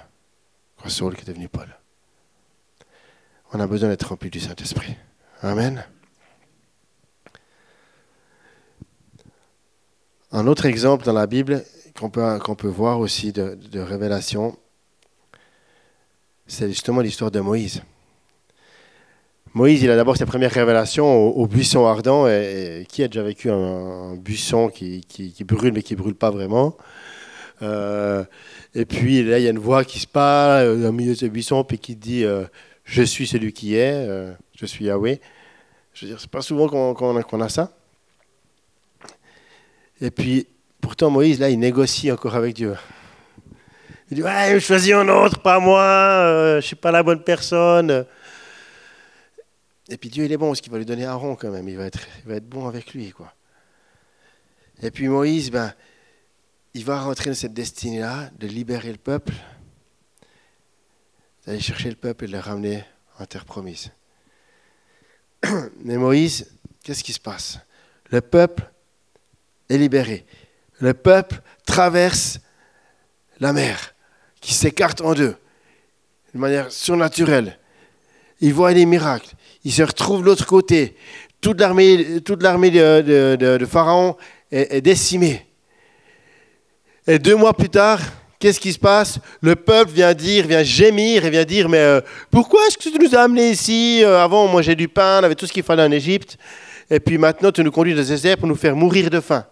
Saul 0.87 1.15
qui 1.15 1.21
est 1.21 1.25
devenu 1.25 1.47
Paul 1.47 1.80
on 3.53 3.59
a 3.59 3.67
besoin 3.67 3.89
d'être 3.89 4.07
rempli 4.07 4.29
du 4.29 4.39
Saint-Esprit. 4.39 4.95
Amen. 5.41 5.83
Un 10.31 10.47
autre 10.47 10.65
exemple 10.65 11.03
dans 11.05 11.13
la 11.13 11.27
Bible 11.27 11.63
qu'on 11.99 12.09
peut, 12.09 12.67
voir 12.67 12.99
aussi 12.99 13.33
de, 13.33 13.79
révélation, 13.79 14.57
c'est 16.47 16.69
justement 16.69 17.01
l'histoire 17.01 17.31
de 17.31 17.41
Moïse. 17.41 17.81
Moïse, 19.53 19.83
il 19.83 19.91
a 19.91 19.97
d'abord 19.97 20.15
sa 20.15 20.25
première 20.25 20.51
révélation 20.51 21.05
au, 21.05 21.45
buisson 21.47 21.85
ardent. 21.85 22.27
Qui 22.87 23.03
a 23.03 23.07
déjà 23.07 23.23
vécu 23.23 23.49
un, 23.51 24.15
buisson 24.15 24.69
qui, 24.69 25.03
brûle 25.43 25.73
mais 25.73 25.83
qui 25.83 25.93
ne 25.93 25.99
brûle 25.99 26.15
pas 26.15 26.31
vraiment 26.31 26.77
euh, 27.61 28.23
Et 28.73 28.85
puis 28.85 29.23
là, 29.23 29.37
il 29.37 29.43
y 29.43 29.47
a 29.47 29.51
une 29.51 29.59
voix 29.59 29.83
qui 29.83 29.99
se 29.99 30.07
parle 30.07 30.85
au 30.85 30.91
milieu 30.93 31.11
de 31.11 31.17
ce 31.17 31.25
buisson 31.25 31.65
puis 31.65 31.77
qui 31.77 31.97
dit 31.97 32.23
euh, 32.23 32.45
je 32.83 33.03
suis 33.03 33.27
celui 33.27 33.53
qui 33.53 33.75
est, 33.75 34.07
euh, 34.07 34.33
je 34.55 34.65
suis 34.65 34.85
Yahweh. 34.85 35.19
Je 35.93 36.05
veux 36.05 36.11
dire, 36.11 36.19
c'est 36.19 36.29
pas 36.29 36.41
souvent 36.41 36.67
qu'on 36.93 37.41
a, 37.41 37.49
ça. 37.49 37.71
Et 39.99 40.11
puis, 40.11 40.47
pourtant, 40.79 41.09
Moïse, 41.09 41.39
là, 41.39 41.49
il 41.49 41.59
négocie 41.59 42.11
encore 42.11 42.35
avec 42.35 42.55
Dieu. 42.55 42.75
Il 44.09 44.15
dit, 44.15 44.23
ouais, 44.23 44.59
choisis 44.59 44.93
un 44.93 45.07
autre, 45.09 45.41
pas 45.41 45.59
moi, 45.59 45.81
euh, 45.81 46.61
je 46.61 46.67
suis 46.67 46.75
pas 46.75 46.91
la 46.91 47.03
bonne 47.03 47.23
personne. 47.23 48.05
Et 49.89 49.97
puis 49.97 50.09
Dieu, 50.09 50.25
il 50.25 50.31
est 50.31 50.37
bon, 50.37 50.47
parce 50.47 50.61
qu'il 50.61 50.71
va 50.71 50.77
lui 50.77 50.85
donner 50.85 51.05
Aaron 51.05 51.35
quand 51.35 51.51
même, 51.51 51.67
il 51.67 51.77
va 51.77 51.85
être, 51.85 51.99
il 52.23 52.29
va 52.29 52.35
être 52.35 52.47
bon 52.47 52.67
avec 52.67 52.93
lui. 52.93 53.11
quoi. 53.11 53.33
Et 54.81 54.91
puis 54.91 55.07
Moïse, 55.07 55.51
ben, 55.51 55.73
il 56.73 56.85
va 56.85 57.01
rentrer 57.01 57.29
dans 57.29 57.35
cette 57.35 57.53
destinée-là 57.53 58.29
de 58.39 58.47
libérer 58.47 58.91
le 58.91 58.97
peuple 58.97 59.33
d'aller 61.45 61.59
chercher 61.59 61.89
le 61.89 61.95
peuple 61.95 62.25
et 62.25 62.27
de 62.27 62.33
le 62.33 62.39
ramener 62.39 62.83
en 63.19 63.25
terre 63.25 63.45
promise. 63.45 63.91
Mais 65.83 65.97
Moïse, 65.97 66.51
qu'est-ce 66.83 67.03
qui 67.03 67.13
se 67.13 67.19
passe? 67.19 67.59
Le 68.09 68.21
peuple 68.21 68.69
est 69.69 69.77
libéré. 69.77 70.25
Le 70.79 70.93
peuple 70.93 71.41
traverse 71.65 72.39
la 73.39 73.53
mer 73.53 73.95
qui 74.39 74.53
s'écarte 74.53 75.01
en 75.01 75.13
deux 75.13 75.35
de 76.33 76.39
manière 76.39 76.71
surnaturelle. 76.71 77.57
Il 78.39 78.53
voit 78.53 78.73
des 78.73 78.85
miracles. 78.85 79.33
Il 79.63 79.71
se 79.71 79.83
retrouve 79.83 80.21
de 80.21 80.25
l'autre 80.25 80.45
côté. 80.45 80.95
Toute 81.41 81.59
l'armée, 81.59 81.97
de, 81.97 83.65
Pharaon 83.69 84.17
est 84.51 84.81
décimée. 84.81 85.45
Et 87.07 87.19
deux 87.19 87.35
mois 87.35 87.53
plus 87.53 87.69
tard, 87.69 87.99
qu'est-ce 88.41 88.59
qui 88.59 88.73
se 88.73 88.79
passe? 88.79 89.19
Le 89.39 89.55
peuple 89.55 89.91
vient 89.91 90.13
dire, 90.13 90.47
vient 90.47 90.63
gémir 90.63 91.23
et 91.23 91.29
vient 91.29 91.45
dire, 91.45 91.69
mais 91.69 91.77
euh, 91.77 92.01
pourquoi 92.29 92.59
est-ce 92.67 92.77
que 92.77 92.83
tu 92.83 92.99
nous 92.99 93.15
as 93.15 93.21
amenés 93.21 93.51
ici? 93.51 94.01
Euh, 94.03 94.21
Avant, 94.21 94.45
on 94.45 94.49
mangeait 94.49 94.75
du 94.75 94.87
pain, 94.89 95.19
on 95.21 95.23
avait 95.23 95.35
tout 95.35 95.45
ce 95.45 95.53
qu'il 95.53 95.63
fallait 95.63 95.83
en 95.83 95.91
Égypte, 95.91 96.37
et 96.89 96.99
puis 96.99 97.17
maintenant, 97.17 97.51
tu 97.51 97.63
nous 97.63 97.71
conduis 97.71 97.93
dans 97.93 98.01
les 98.01 98.07
déserts 98.07 98.37
pour 98.37 98.47
nous 98.47 98.55
faire 98.55 98.75
mourir 98.75 99.09
de 99.09 99.21
faim. 99.21 99.45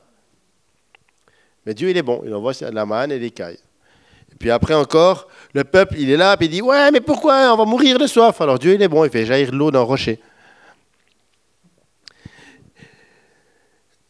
Mais 1.65 1.73
Dieu, 1.73 1.89
il 1.89 1.97
est 1.97 2.01
bon, 2.01 2.21
il 2.25 2.33
envoie 2.33 2.51
la 2.71 2.85
manne 2.85 3.11
et 3.11 3.19
des 3.19 3.29
cailles. 3.29 3.59
Et 4.31 4.35
puis 4.37 4.49
après 4.49 4.73
encore, 4.73 5.27
le 5.53 5.63
peuple, 5.63 5.95
il 5.97 6.09
est 6.09 6.17
là, 6.17 6.35
et 6.39 6.43
il 6.43 6.49
dit, 6.49 6.61
ouais, 6.61 6.91
mais 6.91 6.99
pourquoi 6.99 7.53
On 7.53 7.57
va 7.57 7.65
mourir 7.65 7.97
de 7.99 8.07
soif? 8.07 8.41
Alors 8.41 8.57
Dieu, 8.57 8.73
il 8.73 8.81
est 8.81 8.87
bon, 8.87 9.05
il 9.05 9.11
fait 9.11 9.25
jaillir 9.25 9.53
l'eau 9.53 9.69
le 9.69 9.79
rocher. 9.79 10.19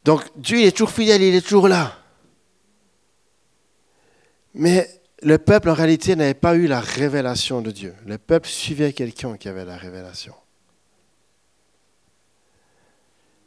Donc 0.05 0.23
Dieu, 0.35 0.59
il 0.59 0.65
est 0.65 0.71
toujours 0.71 0.91
fidèle, 0.91 1.21
il 1.21 1.35
est 1.35 1.41
toujours 1.41 1.67
là. 1.67 1.98
Mais 4.53 4.89
le 5.21 5.37
peuple, 5.37 5.69
en 5.69 5.73
réalité, 5.73 6.15
n'avait 6.15 6.33
pas 6.33 6.55
eu 6.55 6.67
la 6.67 6.79
révélation 6.79 7.61
de 7.61 7.71
Dieu. 7.71 7.93
Le 8.05 8.17
peuple 8.17 8.47
suivait 8.47 8.93
quelqu'un 8.93 9.37
qui 9.37 9.47
avait 9.47 9.65
la 9.65 9.77
révélation. 9.77 10.33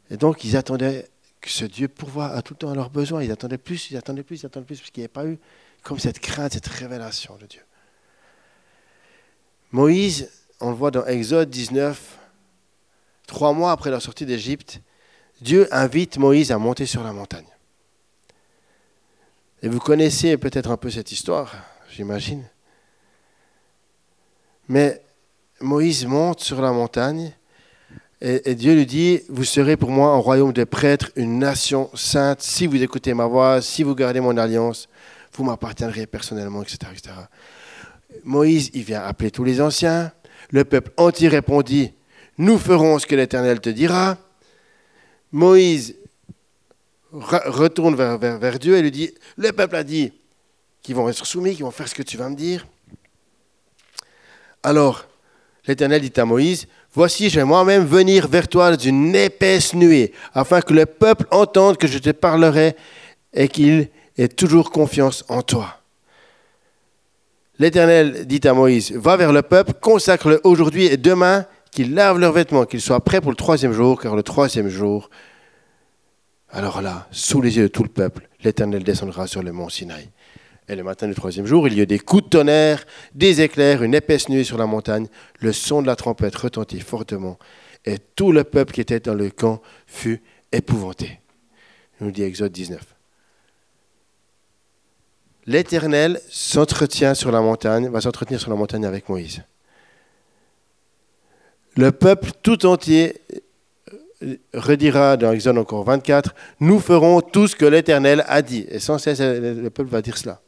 Et 0.09 0.17
donc, 0.17 0.43
ils 0.43 0.55
attendaient 0.55 1.09
que 1.41 1.49
ce 1.49 1.65
Dieu 1.65 1.87
pourvoie 1.87 2.27
à 2.27 2.41
tout 2.41 2.53
le 2.53 2.59
temps 2.59 2.71
à 2.71 2.75
leurs 2.75 2.89
besoins. 2.89 3.23
Ils 3.23 3.31
attendaient 3.31 3.57
plus, 3.57 3.91
ils 3.91 3.97
attendaient 3.97 4.23
plus, 4.23 4.41
ils 4.41 4.45
attendaient 4.45 4.65
plus, 4.65 4.79
parce 4.79 4.91
qu'il 4.91 5.01
n'y 5.01 5.05
avait 5.05 5.11
pas 5.11 5.25
eu 5.25 5.37
comme 5.81 5.99
cette 5.99 6.19
crainte, 6.19 6.53
cette 6.53 6.67
révélation 6.67 7.35
de 7.35 7.45
Dieu. 7.45 7.61
Moïse, 9.71 10.29
on 10.61 10.69
le 10.69 10.75
voit 10.75 10.91
dans 10.91 11.05
Exode 11.05 11.49
19, 11.49 12.19
trois 13.27 13.53
mois 13.53 13.71
après 13.71 13.89
leur 13.89 14.01
sortie 14.01 14.25
d'Égypte, 14.25 14.81
Dieu 15.41 15.67
invite 15.71 16.17
Moïse 16.17 16.51
à 16.51 16.57
monter 16.57 16.85
sur 16.85 17.03
la 17.03 17.11
montagne. 17.11 17.52
Et 19.63 19.69
vous 19.69 19.79
connaissez 19.79 20.35
peut-être 20.35 20.71
un 20.71 20.77
peu 20.77 20.89
cette 20.89 21.13
histoire, 21.13 21.55
j'imagine. 21.89 22.43
Mais 24.67 25.01
Moïse 25.61 26.05
monte 26.05 26.41
sur 26.41 26.61
la 26.61 26.73
montagne 26.73 27.31
et, 28.19 28.55
Dieu 28.55 28.75
lui 28.75 28.85
dit, 28.85 29.21
vous 29.29 29.45
serez 29.45 29.77
pour 29.77 29.89
moi 29.89 30.09
un 30.09 30.17
royaume 30.17 30.51
de 30.51 30.65
prêtres, 30.65 31.11
une 31.15 31.39
nation 31.39 31.89
sainte, 31.93 32.41
si 32.41 32.67
vous 32.67 32.81
écoutez 32.83 33.13
ma 33.13 33.25
voix, 33.25 33.61
si 33.61 33.83
vous 33.83 33.95
gardez 33.95 34.19
mon 34.19 34.35
alliance, 34.37 34.89
vous 35.33 35.45
m'appartiendrez 35.45 36.07
personnellement, 36.07 36.61
etc., 36.61 36.79
etc. 36.91 37.15
Moïse, 38.25 38.69
il 38.73 38.83
vient 38.83 39.03
appeler 39.03 39.31
tous 39.31 39.45
les 39.45 39.61
anciens. 39.61 40.11
Le 40.51 40.65
peuple 40.65 40.91
entier 40.97 41.29
répondit, 41.29 41.93
nous 42.37 42.57
ferons 42.57 42.99
ce 42.99 43.05
que 43.05 43.15
l'Éternel 43.15 43.61
te 43.61 43.69
dira. 43.69 44.17
Moïse 45.31 45.95
retourne 47.13 47.95
vers, 47.95 48.59
Dieu 48.59 48.77
et 48.77 48.81
lui 48.81 48.91
dit, 48.91 49.13
le 49.37 49.51
peuple 49.51 49.75
a 49.75 49.83
dit 49.83 50.11
qu'ils 50.81 50.95
vont 50.95 51.07
être 51.09 51.25
soumis, 51.25 51.55
qu'ils 51.55 51.63
vont 51.63 51.71
faire 51.71 51.87
ce 51.87 51.95
que 51.95 52.03
tu 52.03 52.17
vas 52.17 52.29
me 52.29 52.35
dire. 52.35 52.65
Alors, 54.63 55.05
l'Éternel 55.67 56.01
dit 56.01 56.19
à 56.19 56.25
Moïse, 56.25 56.67
voici, 56.93 57.29
je 57.29 57.39
vais 57.39 57.45
moi-même 57.45 57.85
venir 57.85 58.27
vers 58.27 58.47
toi 58.47 58.75
d'une 58.75 59.15
épaisse 59.15 59.73
nuée, 59.73 60.13
afin 60.33 60.61
que 60.61 60.73
le 60.73 60.85
peuple 60.85 61.27
entende 61.31 61.77
que 61.77 61.87
je 61.87 61.99
te 61.99 62.09
parlerai 62.09 62.75
et 63.33 63.47
qu'il 63.47 63.89
ait 64.17 64.27
toujours 64.27 64.71
confiance 64.71 65.23
en 65.29 65.41
toi. 65.41 65.79
L'Éternel 67.59 68.25
dit 68.25 68.45
à 68.47 68.53
Moïse, 68.53 68.91
va 68.93 69.15
vers 69.15 69.31
le 69.31 69.43
peuple, 69.43 69.73
consacre-le 69.73 70.41
aujourd'hui 70.43 70.85
et 70.85 70.97
demain, 70.97 71.45
qu'ils 71.71 71.93
lavent 71.93 72.19
leurs 72.19 72.33
vêtements, 72.33 72.65
qu'ils 72.65 72.81
soient 72.81 73.03
prêts 73.03 73.21
pour 73.21 73.31
le 73.31 73.37
troisième 73.37 73.73
jour, 73.73 73.99
car 73.99 74.15
le 74.15 74.23
troisième 74.23 74.69
jour, 74.69 75.09
alors 76.53 76.83
là, 76.83 77.07
sous 77.09 77.41
les 77.41 77.57
yeux 77.57 77.63
de 77.63 77.67
tout 77.67 77.81
le 77.81 77.89
peuple, 77.89 78.29
l'Éternel 78.43 78.83
descendra 78.83 79.25
sur 79.25 79.41
le 79.41 79.51
mont 79.51 79.69
Sinaï. 79.69 80.07
Et 80.69 80.75
le 80.75 80.83
matin 80.83 81.07
du 81.07 81.15
troisième 81.15 81.47
jour, 81.47 81.67
il 81.67 81.73
y 81.73 81.81
eut 81.81 81.87
des 81.87 81.97
coups 81.97 82.25
de 82.25 82.29
tonnerre, 82.29 82.85
des 83.15 83.41
éclairs, 83.41 83.81
une 83.81 83.95
épaisse 83.95 84.29
nuée 84.29 84.43
sur 84.43 84.59
la 84.59 84.67
montagne. 84.67 85.07
Le 85.39 85.51
son 85.51 85.81
de 85.81 85.87
la 85.87 85.95
trompette 85.95 86.35
retentit 86.35 86.79
fortement. 86.79 87.39
Et 87.85 87.97
tout 87.97 88.31
le 88.31 88.43
peuple 88.43 88.71
qui 88.71 88.81
était 88.81 88.99
dans 88.99 89.15
le 89.15 89.31
camp 89.31 89.63
fut 89.87 90.21
épouvanté. 90.51 91.19
Nous 91.99 92.11
dit 92.11 92.21
Exode 92.21 92.51
19. 92.51 92.81
L'Éternel 95.47 96.21
s'entretient 96.29 97.15
sur 97.15 97.31
la 97.31 97.41
montagne, 97.41 97.89
va 97.89 97.99
s'entretenir 97.99 98.39
sur 98.39 98.51
la 98.51 98.55
montagne 98.55 98.85
avec 98.85 99.09
Moïse. 99.09 99.41
Le 101.75 101.91
peuple 101.91 102.29
tout 102.43 102.67
entier 102.67 103.19
redira 104.53 105.17
dans 105.17 105.31
Exode 105.31 105.57
encore 105.57 105.83
24, 105.83 106.33
nous 106.59 106.79
ferons 106.79 107.21
tout 107.21 107.47
ce 107.47 107.55
que 107.55 107.65
l'Éternel 107.65 108.23
a 108.27 108.41
dit. 108.41 108.65
Et 108.69 108.79
sans 108.79 108.97
cesse, 108.97 109.19
le 109.19 109.69
peuple 109.69 109.89
va 109.89 110.01
dire 110.01 110.17
cela. 110.17 110.41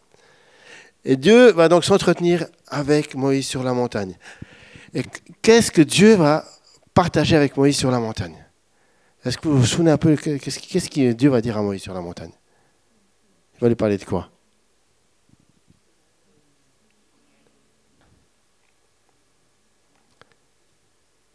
Et 1.03 1.17
Dieu 1.17 1.51
va 1.51 1.69
donc 1.69 1.85
s'entretenir 1.85 2.45
avec 2.67 3.15
Moïse 3.15 3.47
sur 3.47 3.63
la 3.63 3.73
montagne. 3.73 4.17
Et 4.93 5.03
qu'est-ce 5.41 5.71
que 5.71 5.81
Dieu 5.81 6.15
va 6.15 6.45
partager 6.93 7.35
avec 7.35 7.57
Moïse 7.57 7.77
sur 7.77 7.91
la 7.91 7.99
montagne? 7.99 8.43
Est-ce 9.23 9.37
que 9.37 9.47
vous 9.47 9.57
vous 9.57 9.65
souvenez 9.65 9.91
un 9.91 9.97
peu, 9.97 10.15
qu'est-ce 10.15 10.89
que 10.89 11.11
Dieu 11.11 11.29
va 11.29 11.41
dire 11.41 11.57
à 11.57 11.61
Moïse 11.61 11.81
sur 11.81 11.93
la 11.93 12.01
montagne? 12.01 12.31
Il 13.55 13.59
va 13.59 13.67
lui 13.67 13.75
parler 13.75 13.97
de 13.97 14.05
quoi? 14.05 14.29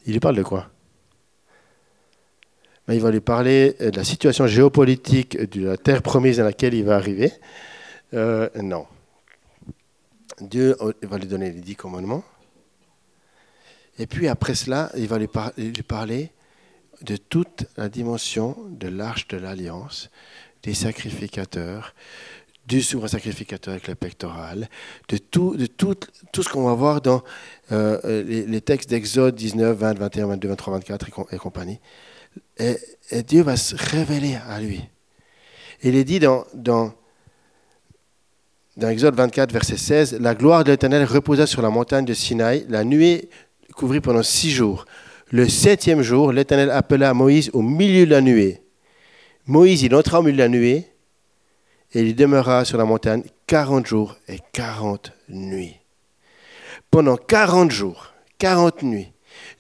Il 0.07 0.13
lui 0.13 0.21
parle 0.21 0.37
de 0.37 0.43
quoi? 0.43 0.70
Il 2.91 3.01
va 3.01 3.11
lui 3.11 3.21
parler 3.21 3.77
de 3.81 3.97
la 3.97 4.05
situation 4.05 4.47
géopolitique 4.47 5.39
de 5.39 5.67
la 5.67 5.77
terre 5.77 6.03
promise 6.03 6.39
dans 6.39 6.45
laquelle 6.45 6.75
il 6.75 6.85
va 6.85 6.97
arriver. 6.97 7.33
Euh, 8.15 8.49
non. 8.61 8.87
Dieu 10.41 10.77
va 11.03 11.19
lui 11.19 11.27
donner 11.27 11.51
les 11.51 11.61
dix 11.61 11.77
commandements. 11.77 12.25
Et 13.99 14.07
puis 14.07 14.29
après 14.29 14.55
cela, 14.55 14.91
il 14.97 15.07
va 15.09 15.19
lui, 15.19 15.29
parler 15.83 16.31
de 17.03 17.17
toute 17.17 17.67
la 17.77 17.89
dimension 17.89 18.57
de 18.71 18.89
l'arche 18.89 19.29
de 19.29 19.37
l'alliance, 19.37 20.11
des 20.63 20.75
sacrificateurs, 20.75 21.95
du 22.67 22.83
souverain 22.83 23.09
sacrificateur 23.09 23.73
avec 23.73 23.89
le 23.89 23.95
pectoral, 23.95 24.69
de 25.09 25.19
tout, 25.19 25.57
de 25.57 25.67
tout, 25.67 25.97
tout 26.33 26.43
ce 26.43 26.49
qu'on 26.49 26.65
va 26.65 26.75
voir 26.75 27.01
dans 27.01 27.23
euh, 27.73 28.23
les, 28.23 28.61
textes 28.61 28.89
d'Exode 28.89 29.35
19, 29.35 29.77
20, 29.77 29.99
21, 29.99 30.27
22, 30.29 30.49
23, 30.49 30.75
24 30.75 31.09
et, 31.33 31.37
compagnie. 31.37 31.79
Et, 32.61 33.23
Dieu 33.23 33.43
va 33.43 33.57
se 33.57 33.75
révéler 33.75 34.39
à 34.49 34.61
lui. 34.61 34.83
Il 35.83 35.97
est 35.97 36.05
dit 36.05 36.21
dans, 36.21 36.45
dans, 36.55 36.93
dans 38.77 38.89
Exode 38.89 39.17
24, 39.17 39.51
verset 39.53 39.77
16, 39.77 40.21
La 40.21 40.37
gloire 40.37 40.63
de 40.63 40.71
l'Éternel 40.71 41.05
reposa 41.05 41.47
sur 41.47 41.61
la 41.63 41.71
montagne 41.71 42.05
de 42.05 42.15
Sinaï, 42.15 42.67
la 42.69 42.85
nuée 42.85 43.29
couvrit 43.75 44.01
pendant 44.01 44.23
six 44.23 44.51
jours. 44.51 44.85
Le 45.33 45.49
septième 45.49 46.03
jour, 46.03 46.33
l'Éternel 46.33 46.71
appela 46.71 47.15
Moïse 47.15 47.51
au 47.53 47.63
milieu 47.63 48.05
de 48.05 48.11
la 48.11 48.21
nuée. 48.21 48.63
Moïse, 49.47 49.83
il 49.83 49.95
entra 49.95 50.21
au 50.21 50.23
milieu 50.23 50.37
de 50.37 50.43
la 50.43 50.49
nuée 50.49 50.87
et 51.93 52.03
il 52.03 52.15
demeura 52.15 52.65
sur 52.65 52.79
la 52.79 52.85
montagne 52.85 53.23
quarante 53.47 53.87
jours 53.87 54.17
et 54.29 54.39
quarante 54.53 55.13
nuits. 55.29 55.77
Pendant 56.91 57.17
quarante 57.17 57.71
jours, 57.71 58.13
quarante 58.39 58.83
nuits, 58.83 59.13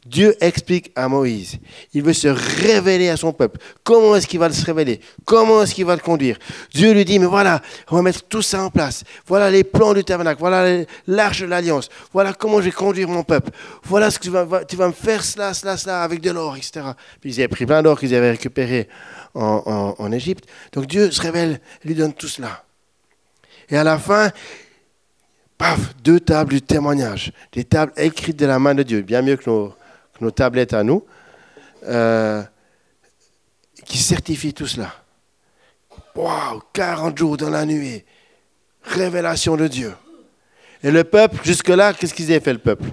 Dieu 0.06 0.34
explique 0.40 0.92
à 0.96 1.08
Moïse, 1.08 1.58
il 1.92 2.02
veut 2.02 2.14
se 2.14 2.28
révéler 2.28 3.10
à 3.10 3.18
son 3.18 3.34
peuple. 3.34 3.60
Comment 3.84 4.16
est-ce 4.16 4.26
qu'il 4.26 4.38
va 4.38 4.50
se 4.50 4.64
révéler? 4.64 5.00
Comment 5.26 5.62
est-ce 5.62 5.74
qu'il 5.74 5.84
va 5.84 5.94
le 5.94 6.00
conduire? 6.00 6.38
Dieu 6.72 6.92
lui 6.92 7.04
dit, 7.04 7.18
mais 7.18 7.26
voilà, 7.26 7.60
on 7.90 7.96
va 7.96 8.02
mettre 8.02 8.22
tout 8.22 8.40
ça 8.40 8.62
en 8.62 8.70
place. 8.70 9.04
Voilà 9.26 9.50
les 9.50 9.62
plans 9.62 9.92
du 9.92 10.02
tabernacle, 10.02 10.40
voilà 10.40 10.84
l'arche 11.06 11.42
de 11.42 11.46
l'alliance, 11.46 11.90
voilà 12.14 12.32
comment 12.32 12.60
je 12.60 12.66
vais 12.66 12.70
conduire 12.72 13.08
mon 13.08 13.24
peuple. 13.24 13.50
Voilà 13.84 14.10
ce 14.10 14.18
que 14.18 14.22
tu 14.24 14.30
vas, 14.76 14.88
me 14.88 14.92
faire, 14.92 15.22
cela, 15.22 15.52
cela, 15.52 15.76
cela, 15.76 16.02
avec 16.02 16.22
de 16.22 16.30
l'or, 16.30 16.56
etc. 16.56 16.80
Puis 17.20 17.34
ils 17.34 17.40
avaient 17.40 17.48
pris 17.48 17.66
plein 17.66 17.82
d'or 17.82 18.00
qu'ils 18.00 18.14
avaient 18.14 18.30
récupéré 18.30 18.88
en, 19.34 20.12
Égypte. 20.12 20.46
Donc 20.72 20.86
Dieu 20.86 21.10
se 21.10 21.20
révèle, 21.20 21.60
lui 21.84 21.94
donne 21.94 22.14
tout 22.14 22.26
cela. 22.28 22.64
Et 23.68 23.76
à 23.76 23.84
la 23.84 23.98
fin, 23.98 24.30
paf, 25.58 25.94
deux 26.02 26.20
tables 26.20 26.54
du 26.54 26.62
témoignage, 26.62 27.32
des 27.52 27.64
tables 27.64 27.92
écrites 27.98 28.38
de 28.38 28.46
la 28.46 28.58
main 28.58 28.74
de 28.74 28.82
Dieu, 28.82 29.02
bien 29.02 29.20
mieux 29.20 29.36
que 29.36 29.48
nos, 29.48 29.74
nos 30.20 30.30
tablettes 30.30 30.74
à 30.74 30.82
nous, 30.82 31.04
euh, 31.84 32.42
qui 33.86 33.98
certifient 33.98 34.54
tout 34.54 34.66
cela. 34.66 34.92
Waouh, 36.14 36.62
40 36.72 37.16
jours 37.16 37.36
dans 37.36 37.50
la 37.50 37.64
nuit, 37.64 38.04
révélation 38.82 39.56
de 39.56 39.68
Dieu. 39.68 39.94
Et 40.82 40.90
le 40.90 41.04
peuple, 41.04 41.38
jusque-là, 41.44 41.92
qu'est-ce 41.92 42.14
qu'ils 42.14 42.30
avaient 42.30 42.40
fait 42.40 42.52
le 42.52 42.58
peuple? 42.58 42.88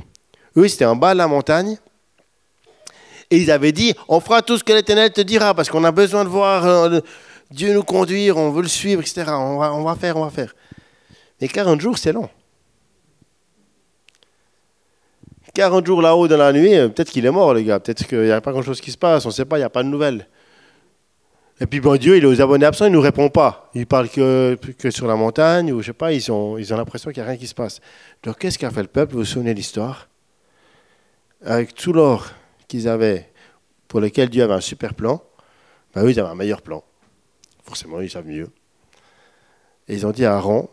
Eux, 0.55 0.67
c'était 0.67 0.85
en 0.85 0.95
bas 0.95 1.13
de 1.13 1.17
la 1.17 1.27
montagne. 1.27 1.77
Et 3.29 3.37
ils 3.37 3.51
avaient 3.51 3.71
dit, 3.71 3.93
on 4.07 4.19
fera 4.19 4.41
tout 4.41 4.57
ce 4.57 4.63
que 4.63 4.73
l'Éternel 4.73 5.11
te 5.11 5.21
dira, 5.21 5.53
parce 5.53 5.69
qu'on 5.69 5.83
a 5.83 5.91
besoin 5.91 6.23
de 6.23 6.29
voir 6.29 6.65
euh, 6.65 6.99
Dieu 7.51 7.73
nous 7.73 7.83
conduire, 7.83 8.37
on 8.37 8.51
veut 8.51 8.61
le 8.61 8.67
suivre, 8.67 9.01
etc. 9.01 9.25
On 9.27 9.57
va, 9.57 9.73
on 9.73 9.83
va 9.83 9.95
faire, 9.95 10.17
on 10.17 10.23
va 10.23 10.29
faire. 10.29 10.55
Mais 11.41 11.47
40 11.47 11.79
jours, 11.81 11.97
c'est 11.97 12.13
long. 12.13 12.29
40 15.57 15.87
jours 15.87 16.03
là-haut 16.03 16.27
dans 16.27 16.37
la 16.37 16.53
nuit, 16.53 16.75
euh, 16.75 16.87
peut-être 16.87 17.09
qu'il 17.09 17.25
est 17.25 17.31
mort, 17.31 17.51
les 17.55 17.63
gars. 17.63 17.79
Peut-être 17.79 18.05
qu'il 18.05 18.21
n'y 18.21 18.31
a 18.31 18.39
pas 18.41 18.51
grand-chose 18.51 18.79
qui 18.79 18.91
se 18.91 18.97
passe, 18.97 19.25
on 19.25 19.29
ne 19.29 19.33
sait 19.33 19.43
pas, 19.43 19.57
il 19.57 19.61
n'y 19.61 19.65
a 19.65 19.71
pas 19.71 19.81
de 19.81 19.87
nouvelles. 19.87 20.27
Et 21.59 21.65
puis, 21.65 21.79
bon, 21.79 21.97
Dieu, 21.97 22.15
il 22.15 22.23
est 22.23 22.27
aux 22.27 22.39
abonnés 22.39 22.67
absents, 22.67 22.85
il 22.85 22.91
ne 22.91 22.97
nous 22.97 23.01
répond 23.01 23.29
pas. 23.29 23.71
Il 23.73 23.87
parle 23.87 24.07
que, 24.07 24.55
sur 24.91 25.07
la 25.07 25.15
montagne, 25.15 25.73
ou 25.73 25.81
je 25.81 25.87
sais 25.87 25.93
pas, 25.93 26.13
ils, 26.13 26.31
ont, 26.31 26.59
ils 26.59 26.71
ont 26.75 26.77
l'impression 26.77 27.09
qu'il 27.09 27.23
n'y 27.23 27.27
a 27.27 27.31
rien 27.31 27.39
qui 27.39 27.47
se 27.47 27.55
passe. 27.55 27.79
Donc, 28.21 28.37
qu'est-ce 28.37 28.59
qu'a 28.59 28.69
fait 28.69 28.83
le 28.83 28.87
peuple? 28.87 29.13
Vous 29.13 29.19
vous 29.19 29.25
souvenez 29.25 29.53
de 29.53 29.57
l'histoire? 29.57 30.09
Avec 31.43 31.73
tout 31.73 31.91
l'or 31.91 32.27
qu'ils 32.67 32.87
avaient, 32.87 33.31
pour 33.87 33.99
lequel 33.99 34.29
Dieu 34.29 34.43
avait 34.43 34.53
un 34.53 34.61
super 34.61 34.93
plan, 34.93 35.23
ben 35.95 36.03
eux, 36.03 36.11
ils 36.11 36.19
avaient 36.19 36.29
un 36.29 36.35
meilleur 36.35 36.61
plan. 36.61 36.83
Forcément, 37.63 37.99
ils 37.99 38.11
savent 38.11 38.27
mieux. 38.27 38.51
Et 39.87 39.95
ils 39.95 40.05
ont 40.05 40.11
dit 40.11 40.23
à 40.23 40.35
Aaron, 40.35 40.69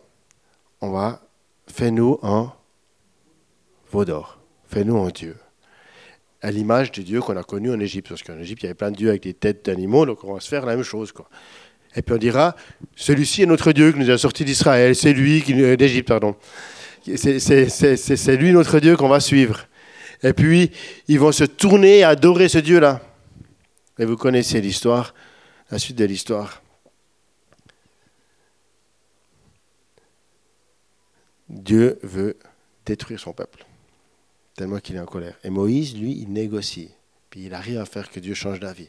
on 0.82 0.90
va, 0.90 1.22
fais-nous 1.68 2.18
un 2.22 2.52
veau 3.90 4.04
d'or. 4.04 4.43
Fais-nous 4.74 4.98
un 4.98 5.10
Dieu. 5.10 5.36
À 6.42 6.50
l'image 6.50 6.90
du 6.90 7.04
Dieu 7.04 7.20
qu'on 7.20 7.36
a 7.36 7.44
connu 7.44 7.70
en 7.70 7.78
Égypte. 7.78 8.08
Parce 8.08 8.24
qu'en 8.24 8.36
Égypte, 8.40 8.62
il 8.62 8.64
y 8.64 8.66
avait 8.66 8.74
plein 8.74 8.90
de 8.90 8.96
dieux 8.96 9.08
avec 9.08 9.22
des 9.22 9.32
têtes 9.32 9.64
d'animaux, 9.66 10.04
donc 10.04 10.24
on 10.24 10.34
va 10.34 10.40
se 10.40 10.48
faire 10.48 10.66
la 10.66 10.74
même 10.74 10.84
chose. 10.84 11.12
Quoi. 11.12 11.28
Et 11.94 12.02
puis 12.02 12.12
on 12.12 12.18
dira, 12.18 12.56
celui-ci 12.96 13.42
est 13.42 13.46
notre 13.46 13.70
Dieu 13.70 13.92
qui 13.92 14.00
nous 14.00 14.10
a 14.10 14.18
sortis 14.18 14.44
d'Israël, 14.44 14.96
c'est 14.96 15.12
lui 15.12 15.42
d'Égypte, 15.76 16.08
pardon. 16.08 16.34
C'est 17.04 18.36
lui 18.36 18.50
notre 18.50 18.80
Dieu 18.80 18.96
qu'on 18.96 19.08
va 19.08 19.20
suivre. 19.20 19.68
Et 20.24 20.32
puis, 20.32 20.72
ils 21.06 21.20
vont 21.20 21.30
se 21.30 21.44
tourner 21.44 22.02
à 22.02 22.08
adorer 22.08 22.48
ce 22.48 22.58
Dieu-là. 22.58 23.00
Et 24.00 24.04
vous 24.04 24.16
connaissez 24.16 24.60
l'histoire, 24.60 25.14
la 25.70 25.78
suite 25.78 25.98
de 25.98 26.04
l'histoire. 26.04 26.62
Dieu 31.48 31.96
veut 32.02 32.36
détruire 32.84 33.20
son 33.20 33.32
peuple 33.32 33.64
tellement 34.56 34.78
qu'il 34.78 34.96
est 34.96 35.00
en 35.00 35.06
colère. 35.06 35.34
Et 35.44 35.50
Moïse, 35.50 35.96
lui, 35.96 36.12
il 36.20 36.32
négocie. 36.32 36.90
Puis 37.30 37.46
il 37.46 37.54
arrive 37.54 37.78
à 37.78 37.84
faire 37.84 38.10
que 38.10 38.20
Dieu 38.20 38.34
change 38.34 38.60
d'avis. 38.60 38.88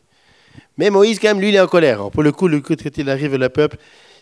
Mais 0.77 0.89
Moïse, 0.89 1.19
quand 1.19 1.29
même, 1.29 1.39
lui, 1.39 1.49
il 1.49 1.55
est 1.55 1.59
en 1.59 1.67
colère. 1.67 2.09
pour 2.11 2.23
le 2.23 2.31
coup, 2.31 2.47
le 2.47 2.61
coup, 2.61 2.75
quand 2.75 2.97
il 2.97 3.09
arrive 3.09 3.35
le 3.35 3.49
peuple, 3.49 3.77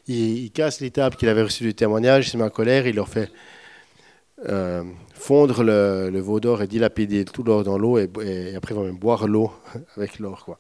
il, 0.08 0.52
casse 0.52 0.80
les 0.82 0.92
tables 0.92 1.16
qu'il 1.16 1.30
avait 1.30 1.44
reçues 1.44 1.64
du 1.64 1.74
témoignage, 1.74 2.28
il 2.28 2.32
se 2.32 2.38
met 2.38 2.44
en 2.44 2.50
colère, 2.50 2.88
il 2.88 2.96
leur 2.96 3.08
fait 3.08 3.32
euh, 4.50 4.84
fondre 5.14 5.64
le, 5.64 6.20
veau 6.20 6.40
d'or 6.40 6.62
et 6.62 6.68
dilapider 6.68 7.26
tout 7.26 7.44
l'or 7.44 7.64
dans 7.64 7.78
l'eau, 7.78 7.98
et, 7.98 8.10
après, 8.56 8.74
il 8.74 8.78
va 8.78 8.84
même 8.84 8.98
boire 8.98 9.28
l'eau 9.28 9.52
avec 9.98 10.20
l'or. 10.20 10.44
Quoi. 10.46 10.60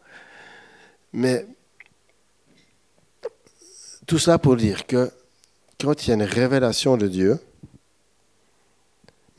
Mais 1.11 1.45
tout 4.05 4.19
ça 4.19 4.37
pour 4.37 4.55
dire 4.55 4.85
que 4.85 5.11
quand 5.79 6.05
il 6.05 6.09
y 6.09 6.11
a 6.11 6.15
une 6.15 6.23
révélation 6.23 6.97
de 6.97 7.07
Dieu, 7.07 7.39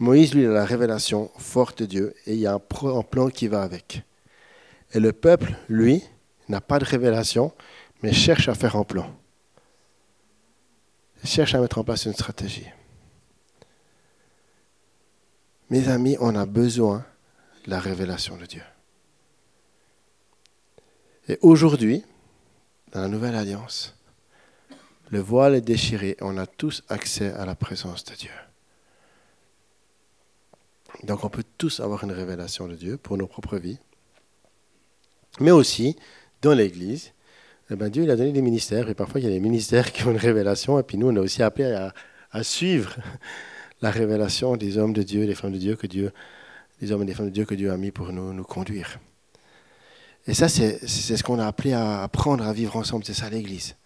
Moïse, 0.05 0.35
lui, 0.35 0.45
a 0.45 0.51
la 0.51 0.67
révélation 0.67 1.31
forte 1.39 1.79
de 1.79 1.87
Dieu 1.87 2.15
et 2.27 2.35
il 2.35 2.39
y 2.39 2.47
a 2.47 2.53
un, 2.53 2.59
plan 2.61 3.31
qui 3.31 3.49
va 3.49 3.63
avec. 3.63 4.03
Et 4.93 5.01
le 5.01 5.15
peuple, 5.15 5.57
lui, 5.71 6.05
n'a 6.51 6.61
pas 6.61 6.79
de 6.79 6.85
révélation, 6.85 7.55
mais 8.03 8.13
cherche 8.13 8.51
à 8.51 8.55
faire 8.55 8.77
un 8.77 8.85
plan. 8.85 9.11
Il 11.23 11.29
cherche 11.31 11.55
à 11.55 11.61
mettre 11.61 11.79
en 11.79 11.85
place 11.85 12.05
une 12.05 12.13
stratégie. 12.13 12.67
Mes 15.71 15.89
amis, 15.89 16.19
on 16.21 16.37
a 16.37 16.45
besoin 16.45 17.07
de 17.65 17.71
la 17.71 17.81
révélation 17.81 18.37
de 18.37 18.45
Dieu. 18.45 18.63
Et 21.29 21.39
aujourd'hui, 21.41 22.05
dans 22.93 23.01
la 23.01 23.09
nouvelle 23.09 23.35
alliance, 23.35 23.97
le 25.09 25.21
voile 25.21 25.55
est 25.55 25.63
déchiré 25.63 26.11
et 26.11 26.17
on 26.21 26.37
a 26.37 26.47
tous 26.47 26.85
accès 26.91 27.33
à 27.33 27.47
la 27.47 27.55
présence 27.55 28.05
de 28.05 28.15
Dieu. 28.15 28.31
Donc 31.05 31.23
on 31.25 31.29
peut 31.29 31.45
tous 31.59 31.81
avoir 31.81 32.05
une 32.05 32.13
révélation 32.13 32.67
de 32.67 32.75
Dieu 32.75 32.97
pour 32.97 33.17
nos 33.19 33.27
propres 33.27 33.59
vies. 33.59 33.79
Mais 35.41 35.51
aussi, 35.51 35.97
dans 36.43 36.55
l'Église, 36.55 37.13
eh 37.71 37.77
ben, 37.77 37.89
Dieu 37.89 38.09
a 38.11 38.17
donné 38.17 38.33
des 38.33 38.43
ministères, 38.43 38.89
et 38.89 38.95
parfois 38.95 39.21
il 39.21 39.25
y 39.25 39.27
a 39.27 39.31
des 39.31 39.41
ministères 39.41 39.93
qui 39.93 40.05
ont 40.05 40.11
une 40.11 40.17
révélation, 40.17 40.79
et 40.79 40.83
puis 40.83 40.97
nous 40.97 41.09
on 41.09 41.17
est 41.17 41.21
aussi 41.21 41.43
appelés 41.43 41.73
à, 42.31 42.43
suivre 42.43 42.97
la 43.81 43.91
révélation 43.91 44.57
des 44.57 44.77
hommes 44.79 44.93
de 44.93 45.03
Dieu, 45.03 45.27
des 45.27 45.35
femmes 45.35 45.53
de 45.53 45.59
Dieu 45.59 45.77
que 45.77 45.87
Dieu, 45.87 46.13
des 46.81 46.87
des 46.87 47.15
femmes 47.15 47.27
de 47.27 47.31
Dieu 47.31 47.45
que 47.45 47.55
Dieu 47.55 47.71
a 47.71 47.77
mis 47.77 47.91
pour 47.91 48.13
nous, 48.13 48.33
nous 48.33 48.45
conduire. 48.45 48.99
Et 50.27 50.35
ça, 50.35 50.49
c'est 50.49 50.87
ce 50.87 51.23
qu'on 51.23 51.39
a 51.39 51.47
appelé 51.47 51.75
à 51.75 52.03
apprendre 52.03 52.45
à 52.45 52.53
vivre 52.53 52.77
ensemble, 52.77 53.05
c'est 53.05 53.15
ça 53.15 53.29
l'Église. 53.29 53.77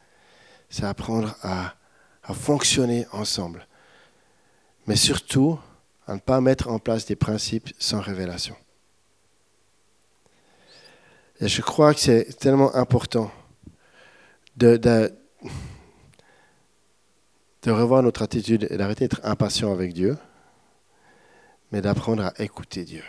C'est 0.71 0.85
apprendre 0.85 1.37
à 1.43 1.75
fonctionner 2.33 3.07
ensemble. 3.13 3.67
Mais 4.87 4.97
surtout, 4.97 5.59
à 6.09 6.15
ne 6.15 6.21
pas 6.21 6.41
mettre 6.41 6.69
en 6.69 6.79
place 6.79 7.05
des 7.05 7.17
principes 7.17 7.69
sans 7.79 8.01
révélation. 8.01 8.57
Et 11.41 11.49
je 11.49 11.61
crois 11.61 11.93
que 11.93 12.01
c'est 12.01 12.37
tellement 12.39 12.75
important 12.75 13.31
de, 14.57 15.13
revoir 17.67 18.03
notre 18.03 18.23
attitude 18.23 18.67
et 18.71 18.79
d'arrêter 18.79 19.07
d'être 19.07 19.21
impatient 19.23 19.71
avec 19.71 19.93
Dieu, 19.93 20.17
mais 21.71 21.83
d'apprendre 21.83 22.25
à 22.25 22.33
écouter 22.43 22.85
Dieu. 22.85 23.05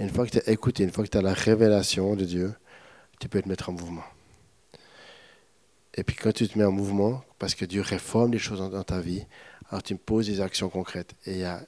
Une 0.00 0.10
fois 0.10 0.26
que 0.26 0.32
tu 0.32 0.38
as 0.38 0.50
écouté, 0.50 0.82
une 0.82 0.90
fois 0.90 1.04
que 1.04 1.10
tu 1.10 1.16
as 1.16 1.22
la 1.22 1.32
révélation 1.32 2.16
de 2.16 2.24
Dieu, 2.24 2.52
tu 3.20 3.28
peux 3.28 3.40
te 3.40 3.48
mettre 3.48 3.70
en 3.70 3.72
mouvement. 3.72 4.04
Et 5.94 6.02
puis 6.02 6.16
quand 6.16 6.32
tu 6.32 6.48
te 6.48 6.58
mets 6.58 6.64
en 6.64 6.72
mouvement, 6.72 7.22
parce 7.38 7.54
que 7.54 7.64
Dieu 7.64 7.80
réforme 7.80 8.32
les 8.32 8.38
choses 8.38 8.58
dans 8.58 8.82
ta 8.82 9.00
vie, 9.00 9.24
alors 9.70 9.84
tu 9.84 9.94
me 9.94 9.98
poses 9.98 10.26
des 10.26 10.40
actions 10.40 10.68
concrètes. 10.68 11.14
Et 11.24 11.32
il 11.32 11.38
y 11.38 11.44
a 11.44 11.62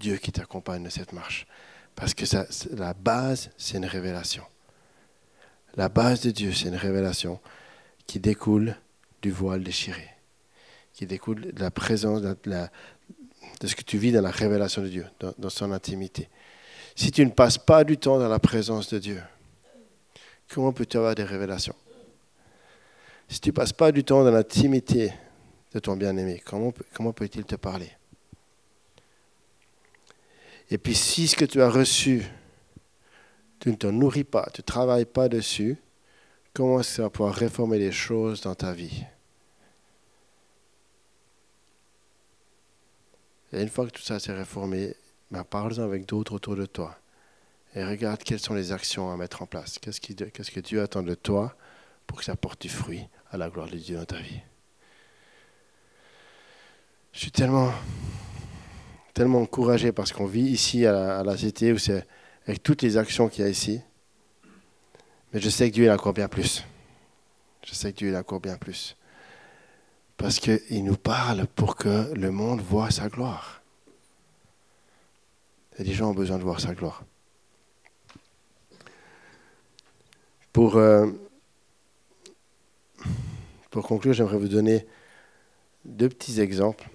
Dieu 0.00 0.16
qui 0.16 0.32
t'accompagne 0.32 0.82
de 0.82 0.88
cette 0.88 1.12
marche. 1.12 1.46
Parce 1.94 2.14
que 2.14 2.26
ça, 2.26 2.46
la 2.72 2.94
base, 2.94 3.50
c'est 3.56 3.76
une 3.76 3.86
révélation. 3.86 4.42
La 5.76 5.88
base 5.88 6.22
de 6.22 6.30
Dieu, 6.30 6.52
c'est 6.52 6.68
une 6.68 6.76
révélation 6.76 7.38
qui 8.06 8.18
découle 8.18 8.74
du 9.22 9.30
voile 9.30 9.62
déchiré, 9.62 10.08
qui 10.92 11.06
découle 11.06 11.52
de 11.52 11.60
la 11.60 11.70
présence, 11.70 12.22
de, 12.22 12.36
ce 13.64 13.74
que 13.76 13.82
tu 13.82 13.98
vis 13.98 14.10
dans 14.10 14.22
la 14.22 14.30
révélation 14.30 14.82
de 14.82 14.88
Dieu, 14.88 15.06
dans, 15.20 15.32
dans 15.38 15.50
son 15.50 15.70
intimité. 15.70 16.28
Si 16.96 17.12
tu 17.12 17.24
ne 17.24 17.30
passes 17.30 17.58
pas 17.58 17.84
du 17.84 17.98
temps 17.98 18.18
dans 18.18 18.28
la 18.28 18.40
présence 18.40 18.92
de 18.92 18.98
Dieu, 18.98 19.22
comment 20.48 20.72
peux-tu 20.72 20.96
avoir 20.96 21.14
des 21.14 21.24
révélations? 21.24 21.76
Si 23.28 23.40
tu 23.40 23.50
ne 23.50 23.54
passes 23.54 23.72
pas 23.72 23.92
du 23.92 24.02
temps 24.02 24.24
dans 24.24 24.32
l'intimité 24.32 25.12
de 25.72 25.78
ton 25.78 25.96
bien-aimé, 25.96 26.42
comment, 26.44 26.72
comment 26.94 27.12
peut-il 27.12 27.44
te 27.44 27.54
parler? 27.54 27.92
Et 30.70 30.78
puis 30.78 30.94
si 30.94 31.26
ce 31.28 31.36
que 31.36 31.44
tu 31.44 31.60
as 31.60 31.68
reçu, 31.68 32.24
tu 33.58 33.70
ne 33.70 33.74
te 33.74 33.86
nourris 33.86 34.24
pas, 34.24 34.48
tu 34.54 34.60
ne 34.60 34.64
travailles 34.64 35.04
pas 35.04 35.28
dessus, 35.28 35.76
comment 36.54 36.80
est-ce 36.80 36.96
ça 36.96 37.02
va 37.02 37.10
pouvoir 37.10 37.34
réformer 37.34 37.78
les 37.78 37.92
choses 37.92 38.40
dans 38.42 38.54
ta 38.54 38.72
vie? 38.72 39.04
Et 43.52 43.60
une 43.60 43.68
fois 43.68 43.86
que 43.86 43.90
tout 43.90 44.02
ça 44.02 44.20
s'est 44.20 44.32
réformé, 44.32 44.94
ben, 45.30 45.42
parle-en 45.44 45.82
avec 45.82 46.06
d'autres 46.06 46.34
autour 46.34 46.56
de 46.56 46.66
toi. 46.66 46.96
Et 47.74 47.84
regarde 47.84 48.22
quelles 48.22 48.40
sont 48.40 48.54
les 48.54 48.72
actions 48.72 49.10
à 49.12 49.16
mettre 49.16 49.42
en 49.42 49.46
place. 49.46 49.78
Qu'est-ce 49.78 50.00
que 50.00 50.60
Dieu 50.60 50.82
attend 50.82 51.02
de 51.02 51.14
toi 51.14 51.56
pour 52.06 52.18
que 52.18 52.24
ça 52.24 52.36
porte 52.36 52.62
du 52.62 52.68
fruit 52.68 53.06
à 53.30 53.36
la 53.36 53.48
gloire 53.48 53.68
de 53.68 53.76
Dieu 53.76 53.96
dans 53.96 54.04
ta 54.04 54.18
vie? 54.18 54.40
Je 57.12 57.18
suis 57.18 57.30
tellement, 57.30 57.72
tellement 59.14 59.40
encouragé 59.40 59.92
parce 59.92 60.12
qu'on 60.12 60.26
vit 60.26 60.46
ici 60.46 60.86
à 60.86 61.22
la, 61.22 61.36
Cité, 61.36 61.72
où 61.72 61.78
c'est 61.78 62.06
avec 62.46 62.62
toutes 62.62 62.82
les 62.82 62.96
actions 62.96 63.28
qu'il 63.28 63.44
y 63.44 63.46
a 63.46 63.50
ici. 63.50 63.80
Mais 65.32 65.40
je 65.40 65.48
sais 65.48 65.68
que 65.70 65.74
Dieu 65.74 65.84
est 65.86 65.90
encore 65.90 66.12
bien 66.12 66.28
plus. 66.28 66.64
Je 67.64 67.74
sais 67.74 67.92
que 67.92 67.98
Dieu 67.98 68.12
est 68.12 68.16
encore 68.16 68.40
bien 68.40 68.56
plus. 68.56 68.96
Parce 70.16 70.38
qu'il 70.38 70.84
nous 70.84 70.96
parle 70.96 71.46
pour 71.46 71.76
que 71.76 72.12
le 72.14 72.30
monde 72.30 72.60
voit 72.60 72.90
sa 72.90 73.08
gloire. 73.08 73.62
Et 75.78 75.84
les 75.84 75.92
gens 75.92 76.10
ont 76.10 76.14
besoin 76.14 76.38
de 76.38 76.42
voir 76.42 76.60
sa 76.60 76.74
gloire. 76.74 77.04
Pour, 80.52 80.76
euh, 80.76 81.06
pour 83.70 83.86
conclure, 83.86 84.12
j'aimerais 84.12 84.36
vous 84.36 84.48
donner 84.48 84.86
deux 85.84 86.08
petits 86.08 86.40
exemples 86.40 86.88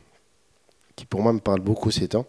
qui 0.95 1.05
pour 1.05 1.21
moi 1.21 1.33
me 1.33 1.39
parlent 1.39 1.61
beaucoup 1.61 1.91
ces 1.91 2.07
temps. 2.09 2.27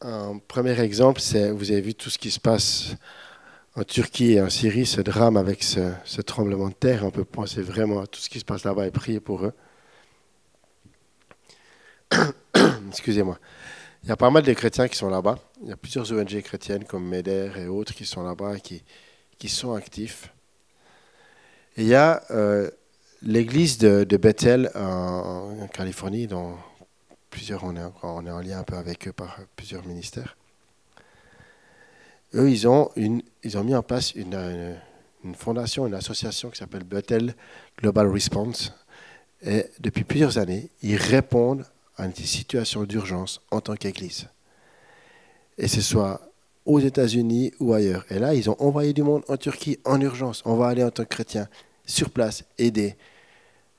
Un 0.00 0.38
premier 0.38 0.78
exemple, 0.80 1.20
c'est, 1.20 1.50
vous 1.50 1.70
avez 1.70 1.80
vu 1.80 1.94
tout 1.94 2.10
ce 2.10 2.18
qui 2.18 2.30
se 2.30 2.38
passe 2.38 2.94
en 3.74 3.84
Turquie 3.84 4.32
et 4.32 4.40
en 4.40 4.50
Syrie, 4.50 4.86
ce 4.86 5.00
drame 5.00 5.36
avec 5.36 5.62
ce, 5.62 6.20
tremblement 6.22 6.68
de 6.68 6.74
terre. 6.74 7.04
On 7.04 7.10
peut 7.10 7.24
penser 7.24 7.62
vraiment 7.62 8.00
à 8.00 8.06
tout 8.06 8.20
ce 8.20 8.28
qui 8.28 8.40
se 8.40 8.44
passe 8.44 8.64
là-bas 8.64 8.86
et 8.86 8.90
prier 8.90 9.20
pour 9.20 9.44
eux. 9.44 9.52
Excusez-moi. 12.88 13.38
Il 14.02 14.08
y 14.08 14.12
a 14.12 14.16
pas 14.16 14.30
mal 14.30 14.44
de 14.44 14.52
chrétiens 14.52 14.88
qui 14.88 14.96
sont 14.96 15.10
là-bas. 15.10 15.38
Il 15.62 15.68
y 15.68 15.72
a 15.72 15.76
plusieurs 15.76 16.10
ONG 16.12 16.40
chrétiennes 16.42 16.84
comme 16.84 17.06
MEDER 17.06 17.52
et 17.56 17.66
autres 17.66 17.94
qui 17.94 18.06
sont 18.06 18.22
là-bas 18.22 18.56
et 18.56 18.60
qui, 18.60 18.84
qui 19.38 19.48
sont 19.48 19.74
actifs. 19.74 20.32
Et 21.76 21.82
il 21.82 21.88
y 21.88 21.94
a 21.94 22.22
euh, 22.30 22.70
l'église 23.22 23.78
de, 23.78 24.16
Bethel 24.16 24.70
en, 24.74 25.68
Californie, 25.72 26.26
dont 26.26 26.54
plusieurs, 27.30 27.64
on 27.64 27.76
est, 27.76 27.82
on 28.02 28.26
est 28.26 28.30
en 28.30 28.40
lien 28.40 28.58
un 28.60 28.64
peu 28.64 28.76
avec 28.76 29.08
eux 29.08 29.12
par 29.12 29.38
plusieurs 29.56 29.86
ministères. 29.86 30.36
Eux, 32.34 32.50
ils 32.50 32.66
ont, 32.68 32.90
une, 32.96 33.22
ils 33.42 33.56
ont 33.56 33.64
mis 33.64 33.74
en 33.74 33.82
place 33.82 34.14
une, 34.14 34.76
une 35.24 35.34
fondation, 35.34 35.86
une 35.86 35.94
association 35.94 36.50
qui 36.50 36.58
s'appelle 36.58 36.84
Bethel 36.84 37.34
Global 37.78 38.08
Response. 38.08 38.72
Et 39.42 39.66
depuis 39.80 40.04
plusieurs 40.04 40.38
années, 40.38 40.70
ils 40.82 40.96
répondent 40.96 41.64
à 41.96 42.08
des 42.08 42.24
situations 42.24 42.84
d'urgence 42.84 43.40
en 43.50 43.60
tant 43.60 43.74
qu'Église. 43.74 44.28
Et 45.58 45.68
ce 45.68 45.80
soit 45.80 46.20
aux 46.64 46.80
États-Unis 46.80 47.52
ou 47.60 47.72
ailleurs. 47.72 48.04
Et 48.10 48.18
là, 48.18 48.34
ils 48.34 48.50
ont 48.50 48.56
envoyé 48.58 48.92
du 48.92 49.02
monde 49.02 49.22
en 49.28 49.36
Turquie 49.36 49.78
en 49.84 50.00
urgence. 50.00 50.42
On 50.44 50.56
va 50.56 50.66
aller 50.66 50.84
en 50.84 50.90
tant 50.90 51.04
que 51.04 51.08
chrétien 51.08 51.48
sur 51.86 52.10
place, 52.10 52.44
aider, 52.58 52.96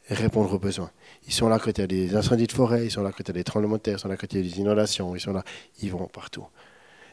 répondre 0.10 0.54
aux 0.54 0.60
besoins. 0.60 0.92
Ils 1.28 1.34
sont 1.34 1.50
là 1.50 1.60
quand 1.60 1.78
il 1.78 1.84
y 1.84 1.88
des 1.88 2.16
incendies 2.16 2.48
de 2.48 2.52
forêt, 2.52 2.86
ils 2.86 2.92
sont 2.92 3.04
là 3.04 3.12
quand 3.12 3.24
il 3.24 3.28
y 3.28 3.32
a 3.32 3.34
des 3.34 3.44
tremblements 3.44 3.76
de 3.76 3.82
terre, 3.82 3.98
ils 3.98 4.00
sont 4.00 4.08
là 4.08 4.18
quand 4.18 4.32
il 4.32 4.40
y 4.40 4.50
des 4.50 4.60
inondations, 4.60 5.16
ils 5.16 5.20
sont 5.20 5.34
là, 5.34 5.44
ils 5.82 5.92
vont 5.92 6.08
partout. 6.08 6.46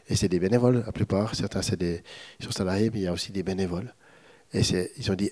Et 0.07 0.15
c'est 0.15 0.29
des 0.29 0.39
bénévoles, 0.39 0.83
la 0.85 0.91
plupart. 0.91 1.35
Certains, 1.35 1.61
c'est 1.61 1.77
des, 1.77 2.03
sont 2.39 2.51
salariés, 2.51 2.89
mais 2.93 2.99
il 2.99 3.03
y 3.03 3.07
a 3.07 3.13
aussi 3.13 3.31
des 3.31 3.43
bénévoles. 3.43 3.93
Et 4.53 4.61
ils 4.97 5.11
ont 5.11 5.15
dit, 5.15 5.31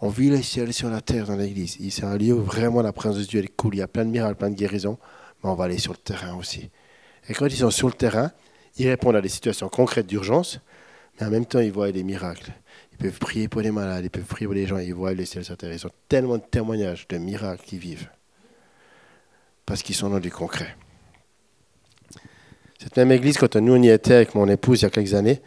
on 0.00 0.08
vit 0.08 0.30
le 0.30 0.40
ciel 0.40 0.72
sur 0.72 0.88
la 0.88 1.00
terre 1.00 1.26
dans 1.26 1.36
l'église. 1.36 1.76
C'est 1.90 2.04
un 2.04 2.16
lieu 2.16 2.32
où 2.32 2.42
vraiment 2.42 2.82
la 2.82 2.92
présence 2.92 3.18
de 3.18 3.24
Dieu 3.24 3.42
est 3.42 3.56
cool. 3.56 3.74
Il 3.74 3.78
y 3.78 3.82
a 3.82 3.88
plein 3.88 4.04
de 4.04 4.10
miracles, 4.10 4.36
plein 4.36 4.50
de 4.50 4.54
guérisons, 4.54 4.98
mais 5.42 5.50
on 5.50 5.54
va 5.54 5.64
aller 5.64 5.78
sur 5.78 5.92
le 5.92 5.98
terrain 5.98 6.34
aussi. 6.36 6.70
Et 7.28 7.34
quand 7.34 7.46
ils 7.46 7.56
sont 7.56 7.70
sur 7.70 7.88
le 7.88 7.94
terrain, 7.94 8.30
ils 8.78 8.88
répondent 8.88 9.16
à 9.16 9.20
des 9.20 9.28
situations 9.28 9.68
concrètes 9.68 10.06
d'urgence, 10.06 10.60
mais 11.20 11.26
en 11.26 11.30
même 11.30 11.46
temps, 11.46 11.60
ils 11.60 11.72
voient 11.72 11.92
des 11.92 12.04
miracles. 12.04 12.52
Ils 12.92 12.98
peuvent 12.98 13.18
prier 13.18 13.48
pour 13.48 13.60
les 13.60 13.70
malades, 13.70 14.04
ils 14.04 14.10
peuvent 14.10 14.24
prier 14.24 14.46
pour 14.46 14.54
les 14.54 14.66
gens, 14.66 14.78
ils 14.78 14.94
voient 14.94 15.14
le 15.14 15.24
ciel 15.24 15.44
sur 15.44 15.56
terre. 15.56 15.72
Ils 15.72 15.86
ont 15.86 15.90
tellement 16.08 16.36
de 16.36 16.42
témoignages 16.42 17.06
de 17.08 17.18
miracles 17.18 17.64
qu'ils 17.64 17.78
vivent, 17.78 18.08
parce 19.66 19.82
qu'ils 19.82 19.94
sont 19.94 20.10
dans 20.10 20.20
du 20.20 20.30
concret. 20.30 20.76
Cette 22.78 22.96
même 22.96 23.12
église, 23.12 23.38
quand 23.38 23.54
nous 23.56 23.74
on 23.74 23.82
y 23.82 23.88
était 23.88 24.14
avec 24.14 24.34
mon 24.34 24.48
épouse 24.48 24.80
il 24.80 24.84
y 24.84 24.86
a 24.86 24.90
quelques 24.90 25.14
années, 25.14 25.40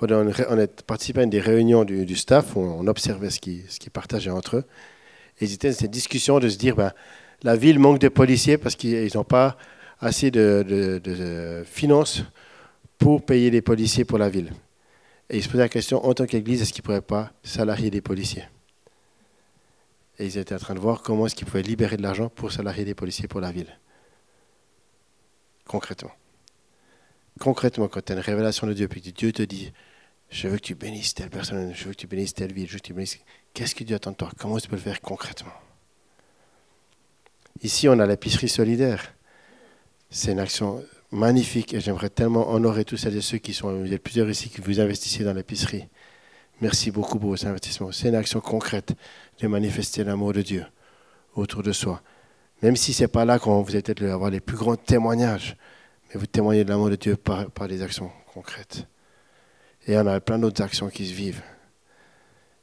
on 0.00 0.58
a 0.58 0.66
participé 0.86 1.20
à 1.20 1.22
une 1.22 1.30
des 1.30 1.40
réunions 1.40 1.84
du, 1.84 2.16
staff 2.16 2.54
où 2.54 2.60
on 2.60 2.86
observait 2.86 3.30
ce 3.30 3.40
qu'ils 3.40 3.64
ce 3.68 3.90
partageaient 3.90 4.30
entre 4.30 4.58
eux. 4.58 4.64
Et 5.40 5.46
ils 5.46 5.54
étaient 5.54 5.70
dans 5.70 5.76
cette 5.76 5.90
discussion 5.90 6.38
de 6.38 6.48
se 6.48 6.58
dire 6.58 6.76
ben, 6.76 6.92
la 7.42 7.56
ville 7.56 7.78
manque 7.78 7.98
de 7.98 8.08
policiers 8.08 8.58
parce 8.58 8.76
qu'ils 8.76 9.10
n'ont 9.14 9.24
pas 9.24 9.56
assez 10.00 10.30
de, 10.30 11.64
finances 11.66 12.22
pour 12.98 13.24
payer 13.24 13.50
les 13.50 13.62
policiers 13.62 14.04
pour 14.04 14.18
la 14.18 14.28
ville. 14.28 14.52
Et 15.28 15.38
ils 15.38 15.42
se 15.42 15.48
posaient 15.48 15.58
la 15.58 15.68
question 15.68 16.04
en 16.04 16.14
tant 16.14 16.26
qu'église 16.26 16.62
est-ce 16.62 16.72
qu'ils 16.72 16.82
ne 16.82 16.86
pourraient 16.86 17.00
pas 17.00 17.32
salarier 17.42 17.90
des 17.90 18.00
policiers? 18.00 18.44
Et 20.18 20.26
ils 20.26 20.38
étaient 20.38 20.54
en 20.54 20.58
train 20.58 20.74
de 20.74 20.80
voir 20.80 21.02
comment 21.02 21.26
est-ce 21.26 21.34
qu'ils 21.34 21.46
pouvaient 21.46 21.62
libérer 21.62 21.96
de 21.96 22.02
l'argent 22.02 22.28
pour 22.28 22.52
salarier 22.52 22.84
des 22.84 22.94
policiers 22.94 23.28
pour 23.28 23.40
la 23.40 23.52
ville. 23.52 23.78
Concrètement 25.66 26.12
concrètement, 27.38 27.88
quand 27.88 28.04
tu 28.04 28.12
as 28.12 28.16
une 28.16 28.22
révélation 28.22 28.66
de 28.66 28.72
Dieu, 28.72 28.88
puis 28.88 29.00
que 29.00 29.10
Dieu 29.10 29.32
te 29.32 29.42
dit, 29.42 29.72
je 30.30 30.48
veux 30.48 30.56
que 30.56 30.62
tu 30.62 30.74
bénisses 30.74 31.14
telle 31.14 31.30
personne, 31.30 31.72
je 31.74 31.84
veux 31.84 31.90
que 31.92 31.96
tu 31.96 32.06
bénisses 32.06 32.34
telle 32.34 32.52
ville, 32.52 32.66
je 32.66 32.74
veux 32.74 32.78
que 32.78 32.86
tu 32.86 32.94
bénisses... 32.94 33.18
Qu'est-ce 33.54 33.74
que 33.74 33.84
Dieu 33.84 33.96
attend 33.96 34.10
de 34.10 34.16
toi? 34.16 34.30
Comment 34.38 34.58
tu 34.58 34.68
peux 34.68 34.76
le 34.76 34.82
faire 34.82 35.00
concrètement? 35.00 35.52
Ici, 37.62 37.88
on 37.88 37.98
a 37.98 38.06
l'épicerie 38.06 38.48
solidaire. 38.48 39.14
C'est 40.10 40.32
une 40.32 40.40
action 40.40 40.84
magnifique 41.12 41.74
et 41.74 41.80
j'aimerais 41.80 42.10
tellement 42.10 42.50
honorer 42.50 42.84
tous 42.84 42.96
celles 42.96 43.16
et 43.16 43.20
ceux 43.20 43.38
qui 43.38 43.54
sont, 43.54 43.84
il 43.84 43.92
y 43.92 43.94
a 43.94 43.98
plusieurs 43.98 44.28
ici 44.28 44.48
qui 44.48 44.60
vous 44.60 44.80
investissez 44.80 45.24
dans 45.24 45.32
l'épicerie. 45.32 45.88
Merci 46.60 46.90
beaucoup 46.90 47.18
pour 47.18 47.30
vos 47.30 47.46
investissements. 47.46 47.92
C'est 47.92 48.08
une 48.08 48.14
action 48.14 48.40
concrète 48.40 48.94
de 49.40 49.46
manifester 49.46 50.04
l'amour 50.04 50.32
de 50.32 50.42
Dieu 50.42 50.66
autour 51.34 51.62
de 51.62 51.72
soi. 51.72 52.02
Même 52.62 52.76
si 52.76 52.92
ce 52.94 53.02
n'est 53.02 53.08
pas 53.08 53.24
là 53.24 53.38
qu'on 53.38 53.60
vous 53.60 53.70
allez 53.72 53.82
peut-être 53.82 54.04
avoir 54.04 54.30
les 54.30 54.40
plus 54.40 54.56
grands 54.56 54.76
témoignages, 54.76 55.56
mais 56.08 56.18
vous 56.18 56.26
témoignez 56.26 56.64
de 56.64 56.70
l'amour 56.70 56.88
de 56.88 56.96
Dieu 56.96 57.16
par, 57.16 57.50
par 57.50 57.68
des 57.68 57.82
actions 57.82 58.10
concrètes. 58.32 58.86
Et 59.86 59.96
on 59.98 60.06
a 60.06 60.20
plein 60.20 60.38
d'autres 60.38 60.62
actions 60.62 60.88
qui 60.88 61.06
se 61.06 61.12
vivent. 61.12 61.42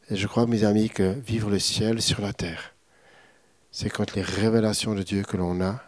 Et 0.10 0.16
je 0.16 0.28
crois, 0.28 0.48
mes 0.48 0.64
amis, 0.64 0.90
que 0.90 1.14
vivre 1.26 1.50
le 1.50 1.60
ciel 1.60 2.02
sur 2.02 2.22
la 2.22 2.34
terre, 2.34 2.74
c'est 3.72 3.90
quand 3.90 4.16
les 4.16 4.22
révélations 4.22 4.96
de 4.96 5.04
Dieu 5.04 5.24
que 5.24 5.38
l'on 5.38 5.62
a, 5.62 5.82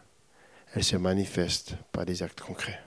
elles 0.76 0.84
se 0.84 0.98
manifestent 0.98 1.76
par 1.92 2.06
des 2.06 2.22
actes 2.22 2.42
concrets. 2.42 2.80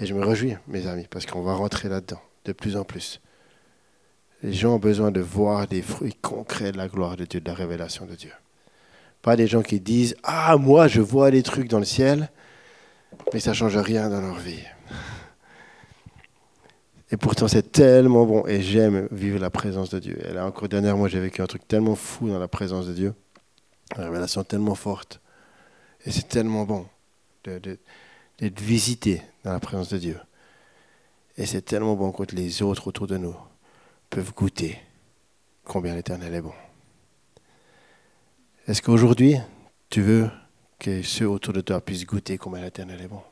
Et 0.00 0.06
je 0.06 0.14
me 0.14 0.24
réjouis, 0.24 0.56
mes 0.66 0.88
amis, 0.88 1.06
parce 1.08 1.24
qu'on 1.24 1.42
va 1.42 1.54
rentrer 1.54 1.88
là-dedans 1.88 2.20
de 2.44 2.52
plus 2.52 2.76
en 2.76 2.84
plus. 2.84 3.20
Les 4.42 4.52
gens 4.52 4.74
ont 4.74 4.78
besoin 4.80 5.12
de 5.12 5.20
voir 5.20 5.68
des 5.68 5.82
fruits 5.82 6.16
concrets 6.20 6.72
de 6.72 6.76
la 6.76 6.88
gloire 6.88 7.16
de 7.16 7.24
Dieu, 7.24 7.40
de 7.40 7.48
la 7.48 7.54
révélation 7.54 8.06
de 8.06 8.16
Dieu. 8.16 8.32
Pas 9.22 9.36
des 9.36 9.46
gens 9.46 9.62
qui 9.62 9.78
disent 9.78 10.16
Ah, 10.24 10.56
moi, 10.56 10.88
je 10.88 11.00
vois 11.00 11.30
des 11.30 11.44
trucs 11.44 11.68
dans 11.68 11.78
le 11.78 11.84
ciel, 11.84 12.28
mais 13.32 13.38
ça 13.38 13.50
ne 13.50 13.54
change 13.56 13.76
rien 13.76 14.10
dans 14.10 14.20
leur 14.20 14.38
vie. 14.38 14.64
Et 17.12 17.16
pourtant, 17.16 17.46
c'est 17.46 17.70
tellement 17.70 18.26
bon. 18.26 18.44
Et 18.48 18.62
j'aime 18.62 19.06
vivre 19.12 19.38
la 19.38 19.50
présence 19.50 19.90
de 19.90 20.00
Dieu. 20.00 20.18
Et 20.28 20.32
là, 20.32 20.44
encore 20.44 20.68
dernièrement, 20.68 21.06
j'ai 21.06 21.20
vécu 21.20 21.40
un 21.40 21.46
truc 21.46 21.68
tellement 21.68 21.94
fou 21.94 22.28
dans 22.28 22.40
la 22.40 22.48
présence 22.48 22.88
de 22.88 22.94
Dieu. 22.94 23.14
Une 23.96 24.02
révélation 24.02 24.42
tellement 24.42 24.74
forte. 24.74 25.21
Et 26.04 26.10
c'est 26.10 26.28
tellement 26.28 26.64
bon 26.64 26.86
d'être 27.44 28.60
visité 28.60 29.22
dans 29.44 29.52
la 29.52 29.60
présence 29.60 29.88
de 29.88 29.98
Dieu. 29.98 30.18
Et 31.36 31.46
c'est 31.46 31.62
tellement 31.62 31.94
bon 31.94 32.12
quand 32.12 32.32
les 32.32 32.62
autres 32.62 32.88
autour 32.88 33.06
de 33.06 33.16
nous 33.16 33.36
peuvent 34.10 34.34
goûter 34.34 34.78
combien 35.64 35.94
l'Éternel 35.94 36.34
est 36.34 36.42
bon. 36.42 36.52
Est-ce 38.66 38.82
qu'aujourd'hui, 38.82 39.36
tu 39.90 40.02
veux 40.02 40.30
que 40.78 41.02
ceux 41.02 41.28
autour 41.28 41.52
de 41.52 41.60
toi 41.60 41.80
puissent 41.80 42.04
goûter 42.04 42.38
comment 42.38 42.58
l'Éternel 42.58 43.00
est 43.00 43.08
bon? 43.08 43.22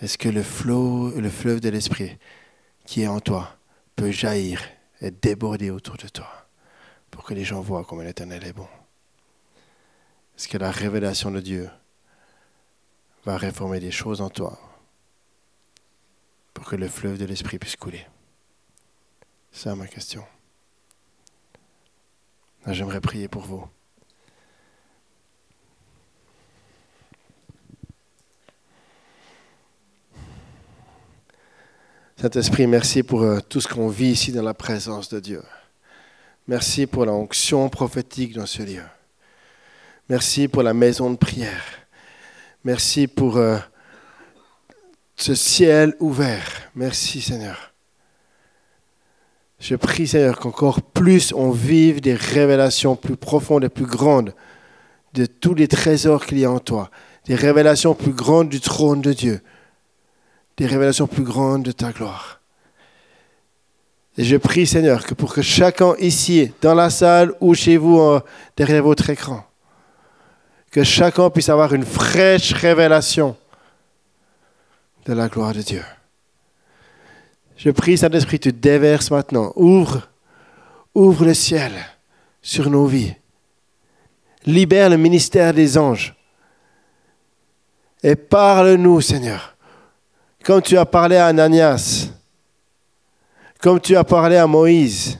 Est-ce 0.00 0.18
que 0.18 0.28
le 0.28 0.42
flot, 0.42 1.10
le 1.18 1.30
fleuve 1.30 1.60
de 1.60 1.68
l'esprit 1.68 2.18
qui 2.86 3.02
est 3.02 3.06
en 3.06 3.20
toi 3.20 3.56
peut 3.96 4.10
jaillir 4.10 4.62
et 5.00 5.10
déborder 5.10 5.70
autour 5.70 5.96
de 5.96 6.08
toi 6.08 6.28
pour 7.10 7.24
que 7.24 7.34
les 7.34 7.44
gens 7.44 7.60
voient 7.60 7.84
comment 7.84 8.02
l'Éternel 8.02 8.44
est 8.44 8.52
bon? 8.52 8.68
Est-ce 10.40 10.48
que 10.48 10.56
la 10.56 10.70
révélation 10.70 11.30
de 11.30 11.40
Dieu 11.40 11.68
va 13.26 13.36
réformer 13.36 13.78
des 13.78 13.90
choses 13.90 14.22
en 14.22 14.30
toi 14.30 14.58
pour 16.54 16.64
que 16.64 16.76
le 16.76 16.88
fleuve 16.88 17.18
de 17.18 17.26
l'esprit 17.26 17.58
puisse 17.58 17.76
couler 17.76 18.06
C'est 19.52 19.74
ma 19.74 19.86
question. 19.86 20.24
J'aimerais 22.66 23.02
prier 23.02 23.28
pour 23.28 23.42
vous. 23.42 23.68
Saint-Esprit, 32.16 32.66
merci 32.66 33.02
pour 33.02 33.20
euh, 33.24 33.40
tout 33.40 33.60
ce 33.60 33.68
qu'on 33.68 33.88
vit 33.88 34.12
ici 34.12 34.32
dans 34.32 34.42
la 34.42 34.54
présence 34.54 35.10
de 35.10 35.20
Dieu. 35.20 35.42
Merci 36.48 36.86
pour 36.86 37.04
la 37.04 37.12
onction 37.12 37.68
prophétique 37.68 38.32
dans 38.32 38.46
ce 38.46 38.62
lieu. 38.62 38.82
Merci 40.10 40.48
pour 40.48 40.64
la 40.64 40.74
maison 40.74 41.10
de 41.10 41.16
prière. 41.16 41.62
Merci 42.64 43.06
pour 43.06 43.36
euh, 43.36 43.58
ce 45.14 45.36
ciel 45.36 45.94
ouvert. 46.00 46.68
Merci 46.74 47.20
Seigneur. 47.20 47.72
Je 49.60 49.76
prie 49.76 50.08
Seigneur 50.08 50.40
qu'encore 50.40 50.82
plus 50.82 51.32
on 51.32 51.52
vive 51.52 52.00
des 52.00 52.14
révélations 52.14 52.96
plus 52.96 53.16
profondes 53.16 53.62
et 53.62 53.68
plus 53.68 53.86
grandes 53.86 54.34
de 55.14 55.26
tous 55.26 55.54
les 55.54 55.68
trésors 55.68 56.26
qu'il 56.26 56.40
y 56.40 56.44
a 56.44 56.50
en 56.50 56.58
toi. 56.58 56.90
Des 57.26 57.36
révélations 57.36 57.94
plus 57.94 58.12
grandes 58.12 58.48
du 58.48 58.60
trône 58.60 59.00
de 59.00 59.12
Dieu 59.12 59.40
des 60.56 60.66
révélations 60.66 61.06
plus 61.06 61.22
grandes 61.22 61.62
de 61.62 61.72
ta 61.72 61.90
gloire. 61.90 62.40
Et 64.18 64.24
je 64.24 64.36
prie, 64.36 64.66
Seigneur, 64.66 65.06
que 65.06 65.14
pour 65.14 65.32
que 65.32 65.40
chacun 65.40 65.94
ici, 65.98 66.52
dans 66.60 66.74
la 66.74 66.90
salle 66.90 67.32
ou 67.40 67.54
chez 67.54 67.78
vous, 67.78 68.18
derrière 68.58 68.82
votre 68.82 69.08
écran, 69.08 69.44
que 70.70 70.84
chacun 70.84 71.30
puisse 71.30 71.48
avoir 71.48 71.74
une 71.74 71.84
fraîche 71.84 72.52
révélation 72.52 73.36
de 75.06 75.12
la 75.12 75.28
gloire 75.28 75.54
de 75.54 75.62
Dieu. 75.62 75.84
Je 77.56 77.70
prie, 77.70 77.98
Saint-Esprit, 77.98 78.40
tu 78.40 78.52
déverses 78.52 79.10
maintenant. 79.10 79.52
Ouvre, 79.56 80.08
ouvre 80.94 81.24
le 81.24 81.34
ciel 81.34 81.72
sur 82.40 82.70
nos 82.70 82.86
vies. 82.86 83.14
Libère 84.46 84.88
le 84.88 84.96
ministère 84.96 85.52
des 85.52 85.76
anges. 85.76 86.14
Et 88.02 88.16
parle-nous, 88.16 89.00
Seigneur 89.00 89.56
comme 90.44 90.62
tu 90.62 90.76
as 90.76 90.86
parlé 90.86 91.16
à 91.16 91.26
Ananias, 91.26 92.08
comme 93.60 93.80
tu 93.80 93.96
as 93.96 94.04
parlé 94.04 94.36
à 94.36 94.46
Moïse, 94.46 95.18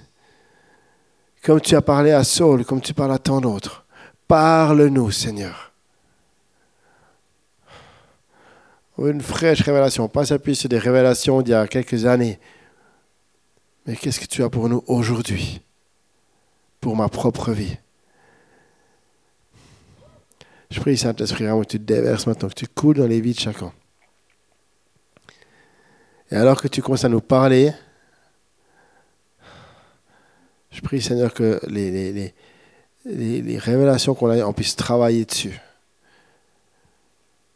comme 1.45 1.61
tu 1.61 1.77
as 1.77 1.83
parlé 1.83 2.13
à 2.13 2.25
Saul, 2.25 2.65
comme 2.65 2.81
tu 2.81 2.95
parles 2.95 3.13
à 3.13 3.19
tant 3.19 3.41
d'autres. 3.41 3.85
Parle-nous, 4.31 5.11
Seigneur. 5.11 5.73
Une 8.97 9.21
fraîche 9.21 9.63
révélation, 9.63 10.07
pas 10.07 10.25
s'appuyer 10.25 10.55
sur 10.55 10.69
des 10.69 10.79
révélations 10.79 11.43
d'il 11.43 11.51
y 11.51 11.55
a 11.55 11.67
quelques 11.67 12.07
années. 12.07 12.39
Mais 13.87 13.97
qu'est-ce 13.97 14.21
que 14.21 14.27
tu 14.27 14.45
as 14.45 14.49
pour 14.49 14.69
nous 14.69 14.85
aujourd'hui, 14.87 15.61
pour 16.81 16.95
ma 16.95 17.09
propre 17.09 17.51
vie 17.51 17.77
Je 20.71 20.79
prie, 20.79 20.97
Saint-Esprit, 20.97 21.47
que 21.47 21.65
tu 21.65 21.81
te 21.81 21.85
déverses 21.85 22.29
maintenant, 22.29 22.51
que 22.51 22.55
tu 22.55 22.69
coules 22.69 22.99
dans 22.99 23.09
les 23.09 23.21
vies 23.21 23.35
de 23.35 23.41
chacun. 23.41 23.73
Et 26.31 26.37
alors 26.37 26.63
que 26.63 26.69
tu 26.69 26.83
commences 26.83 27.05
à 27.05 27.09
nous 27.09 27.21
parler, 27.21 27.73
je 30.71 30.81
prie 30.83 31.03
Seigneur 31.03 31.35
que 31.35 31.59
les, 31.67 32.33
révélations 33.07 34.15
qu'on 34.15 34.31
a, 34.31 34.45
on 34.45 34.53
puisse 34.53 34.77
travailler 34.77 35.25
dessus. 35.25 35.59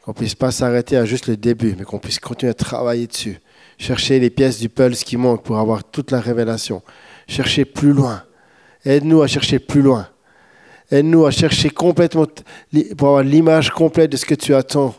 Qu'on 0.02 0.12
puisse 0.12 0.34
pas 0.34 0.50
s'arrêter 0.50 0.96
à 0.96 1.04
juste 1.04 1.28
le 1.28 1.36
début, 1.36 1.74
mais 1.78 1.84
qu'on 1.84 1.98
puisse 1.98 2.18
continuer 2.18 2.50
à 2.50 2.54
travailler 2.54 3.06
dessus. 3.06 3.40
Chercher 3.78 4.20
les 4.20 4.30
pièces 4.30 4.58
du 4.58 4.68
pulse 4.68 5.02
qui 5.04 5.16
manquent 5.16 5.42
pour 5.42 5.58
avoir 5.58 5.84
toute 5.84 6.10
la 6.10 6.20
révélation. 6.20 6.82
Chercher 7.26 7.64
plus 7.64 7.92
loin. 7.92 8.22
Aide-nous 8.84 9.22
à 9.22 9.26
chercher 9.26 9.58
plus 9.58 9.82
loin. 9.82 10.08
Aide-nous 10.90 11.24
à 11.24 11.30
chercher 11.30 11.70
complètement, 11.70 12.26
pour 12.96 13.08
avoir 13.08 13.22
l'image 13.22 13.70
complète 13.70 14.12
de 14.12 14.16
ce 14.16 14.26
que 14.26 14.34
tu 14.34 14.54
attends 14.54 14.94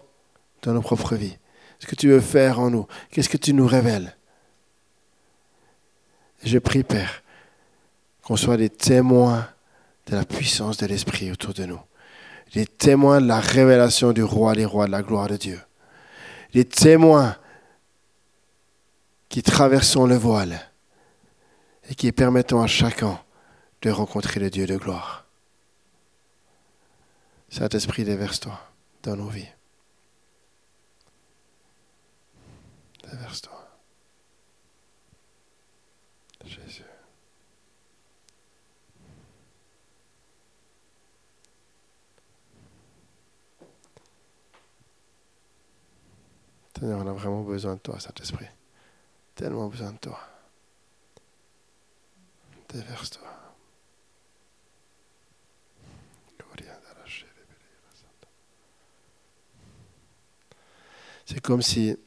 dans 0.63 0.73
nos 0.73 0.81
propres 0.81 1.15
vies 1.15 1.37
ce 1.79 1.87
que 1.87 1.95
tu 1.95 2.07
veux 2.07 2.21
faire 2.21 2.59
en 2.59 2.69
nous. 2.69 2.87
Qu'est-ce 3.11 3.29
que 3.29 3.37
tu 3.37 3.53
nous 3.53 3.67
révèles? 3.67 4.15
Je 6.43 6.57
prie, 6.57 6.83
Père, 6.83 7.23
qu'on 8.23 8.35
soit 8.35 8.57
des 8.57 8.69
témoins 8.69 9.47
de 10.05 10.15
la 10.15 10.25
puissance 10.25 10.77
de 10.77 10.85
l'Esprit 10.85 11.31
autour 11.31 11.53
de 11.53 11.65
nous. 11.65 11.81
Des 12.53 12.65
témoins 12.65 13.21
de 13.21 13.27
la 13.27 13.39
révélation 13.39 14.13
du 14.13 14.23
roi 14.23 14.53
des 14.53 14.65
rois, 14.65 14.85
de 14.85 14.91
la 14.91 15.01
gloire 15.01 15.27
de 15.27 15.37
Dieu. 15.37 15.59
Des 16.53 16.65
témoins 16.65 17.35
qui 19.29 19.41
traversons 19.41 20.05
le 20.05 20.15
voile 20.15 20.71
et 21.89 21.95
qui 21.95 22.11
permettons 22.11 22.61
à 22.61 22.67
chacun 22.67 23.19
de 23.81 23.89
rencontrer 23.89 24.39
le 24.39 24.49
Dieu 24.49 24.65
de 24.65 24.77
gloire. 24.77 25.25
Saint-Esprit, 27.49 28.03
déverse-toi 28.03 28.59
dans 29.03 29.15
nos 29.15 29.29
vies. 29.29 29.47
Déverse-toi. 33.03 33.51
Jésus. 36.45 36.83
Seigneur, 46.85 47.03
on 47.03 47.07
a 47.07 47.13
vraiment 47.13 47.41
besoin 47.41 47.73
de 47.73 47.79
toi, 47.79 47.99
Saint-Esprit. 47.99 48.45
Tellement 49.33 49.69
besoin 49.69 49.91
de 49.91 49.97
toi. 49.97 50.19
Déverse-toi. 52.69 53.23
C'est 61.25 61.41
comme 61.41 61.63
si 61.63 61.97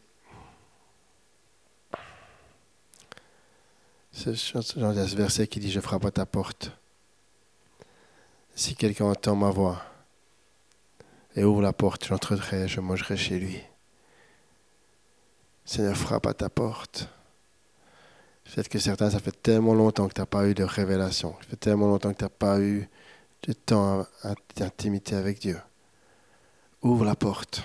C'est 4.13 4.37
ce 4.37 5.17
verset 5.17 5.49
qui 5.49 5.59
dit 5.59 5.73
Je 5.73 5.81
frappe 5.81 6.05
à 6.05 6.13
ta 6.13 6.25
porte. 6.25 6.71
Si 8.55 8.77
quelqu'un 8.77 9.07
entend 9.07 9.35
ma 9.35 9.51
voix 9.51 9.83
et 11.35 11.43
ouvre 11.43 11.63
la 11.63 11.73
porte, 11.73 12.07
j'entrerai, 12.07 12.69
je 12.69 12.81
mangerai 12.81 13.17
chez 13.17 13.41
lui. 13.41 13.61
Seigneur, 15.69 15.99
frappe 15.99 16.27
à 16.27 16.33
ta 16.33 16.49
porte. 16.49 17.11
Peut-être 18.43 18.71
que 18.71 18.79
certains, 18.79 19.11
ça 19.11 19.19
fait 19.19 19.43
tellement 19.43 19.75
longtemps 19.75 20.09
que 20.09 20.15
tu 20.15 20.21
n'as 20.23 20.27
pas 20.27 20.49
eu 20.49 20.55
de 20.55 20.65
révélation. 20.65 21.35
Ça 21.43 21.49
fait 21.51 21.57
tellement 21.57 21.89
longtemps 21.89 22.11
que 22.15 22.17
tu 22.17 22.25
n'as 22.25 22.31
pas 22.31 22.59
eu 22.59 22.89
de 23.43 23.53
temps 23.53 24.07
d'intimité 24.57 25.15
avec 25.15 25.41
Dieu. 25.41 25.61
Ouvre 26.81 27.05
la 27.05 27.15
porte. 27.15 27.63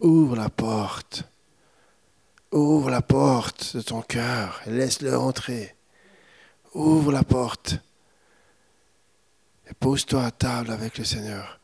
Ouvre 0.00 0.36
la 0.36 0.48
porte. 0.48 1.24
Ouvre 2.50 2.88
la 2.88 3.02
porte 3.02 3.76
de 3.76 3.82
ton 3.82 4.00
cœur 4.00 4.62
laisse-le 4.64 5.14
entrer. 5.18 5.76
Ouvre 6.72 7.12
la 7.12 7.24
porte 7.24 7.74
et 9.68 9.74
pose-toi 9.74 10.24
à 10.24 10.30
table 10.30 10.70
avec 10.70 10.96
le 10.96 11.04
Seigneur. 11.04 11.60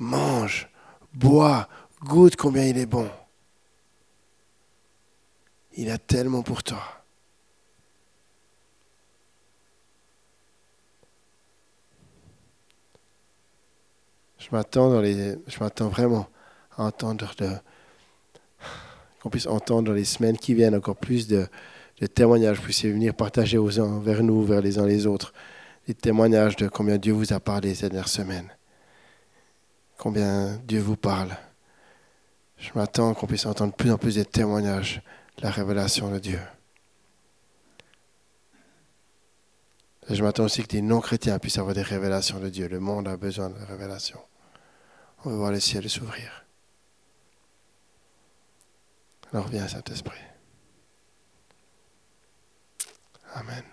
Mange, 0.00 0.68
bois, 1.14 1.68
goûte 2.00 2.34
combien 2.34 2.64
il 2.64 2.76
est 2.76 2.86
bon. 2.86 3.08
Il 5.74 5.90
a 5.90 5.98
tellement 5.98 6.42
pour 6.42 6.62
toi. 6.62 6.82
Je 14.38 14.48
m'attends 14.50 15.02
je 15.02 15.60
m'attends 15.60 15.88
vraiment 15.88 16.26
à 16.76 16.84
entendre 16.84 17.32
qu'on 19.22 19.30
puisse 19.30 19.46
entendre 19.46 19.88
dans 19.88 19.92
les 19.92 20.04
semaines 20.04 20.36
qui 20.36 20.52
viennent 20.52 20.74
encore 20.74 20.96
plus 20.96 21.28
de, 21.28 21.46
témoignages, 22.14 22.58
vous 22.58 22.64
puissiez 22.64 22.90
venir 22.90 23.14
partager 23.14 23.56
aux 23.56 23.78
uns, 23.78 24.00
vers 24.00 24.22
nous, 24.22 24.42
vers 24.42 24.60
les 24.60 24.78
uns 24.78 24.86
les 24.86 25.06
autres, 25.06 25.32
des 25.86 25.94
témoignages 25.94 26.56
de 26.56 26.66
combien 26.66 26.98
Dieu 26.98 27.12
vous 27.12 27.32
a 27.32 27.38
parlé 27.38 27.74
cette 27.74 27.92
dernière 27.92 28.08
semaine, 28.08 28.48
combien 29.96 30.56
Dieu 30.66 30.80
vous 30.80 30.96
parle. 30.96 31.36
Je 32.58 32.70
m'attends 32.74 33.14
qu'on 33.14 33.26
puisse 33.26 33.46
entendre 33.46 33.70
de 33.72 33.76
plus 33.76 33.92
en 33.92 33.98
plus 33.98 34.16
de 34.16 34.24
témoignages 34.24 35.02
la 35.42 35.50
révélation 35.50 36.10
de 36.10 36.18
Dieu. 36.18 36.40
Et 40.08 40.14
je 40.14 40.22
m'attends 40.22 40.44
aussi 40.44 40.62
que 40.62 40.68
des 40.68 40.82
non-chrétiens 40.82 41.38
puissent 41.38 41.58
avoir 41.58 41.74
des 41.74 41.82
révélations 41.82 42.38
de 42.38 42.48
Dieu. 42.48 42.68
Le 42.68 42.80
monde 42.80 43.08
a 43.08 43.16
besoin 43.16 43.50
de 43.50 43.58
révélations. 43.64 44.20
On 45.24 45.30
va 45.30 45.36
voir 45.36 45.50
le 45.50 45.60
ciel 45.60 45.88
s'ouvrir. 45.88 46.44
Alors 49.32 49.48
viens, 49.48 49.66
Saint-Esprit. 49.66 50.18
Amen. 53.34 53.64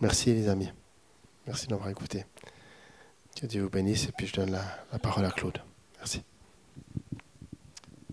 Merci 0.00 0.34
les 0.34 0.48
amis. 0.48 0.70
Merci 1.46 1.66
d'avoir 1.66 1.88
écouté. 1.88 2.24
Que 3.34 3.46
Dieu 3.46 3.62
vous 3.62 3.70
bénisse 3.70 4.08
et 4.08 4.12
puis 4.12 4.26
je 4.26 4.34
donne 4.34 4.50
la 4.50 4.98
parole 4.98 5.24
à 5.24 5.30
Claude. 5.30 5.60
Merci. 5.98 6.22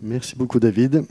Merci 0.02 0.34
beaucoup 0.34 0.58
David. 0.60 1.04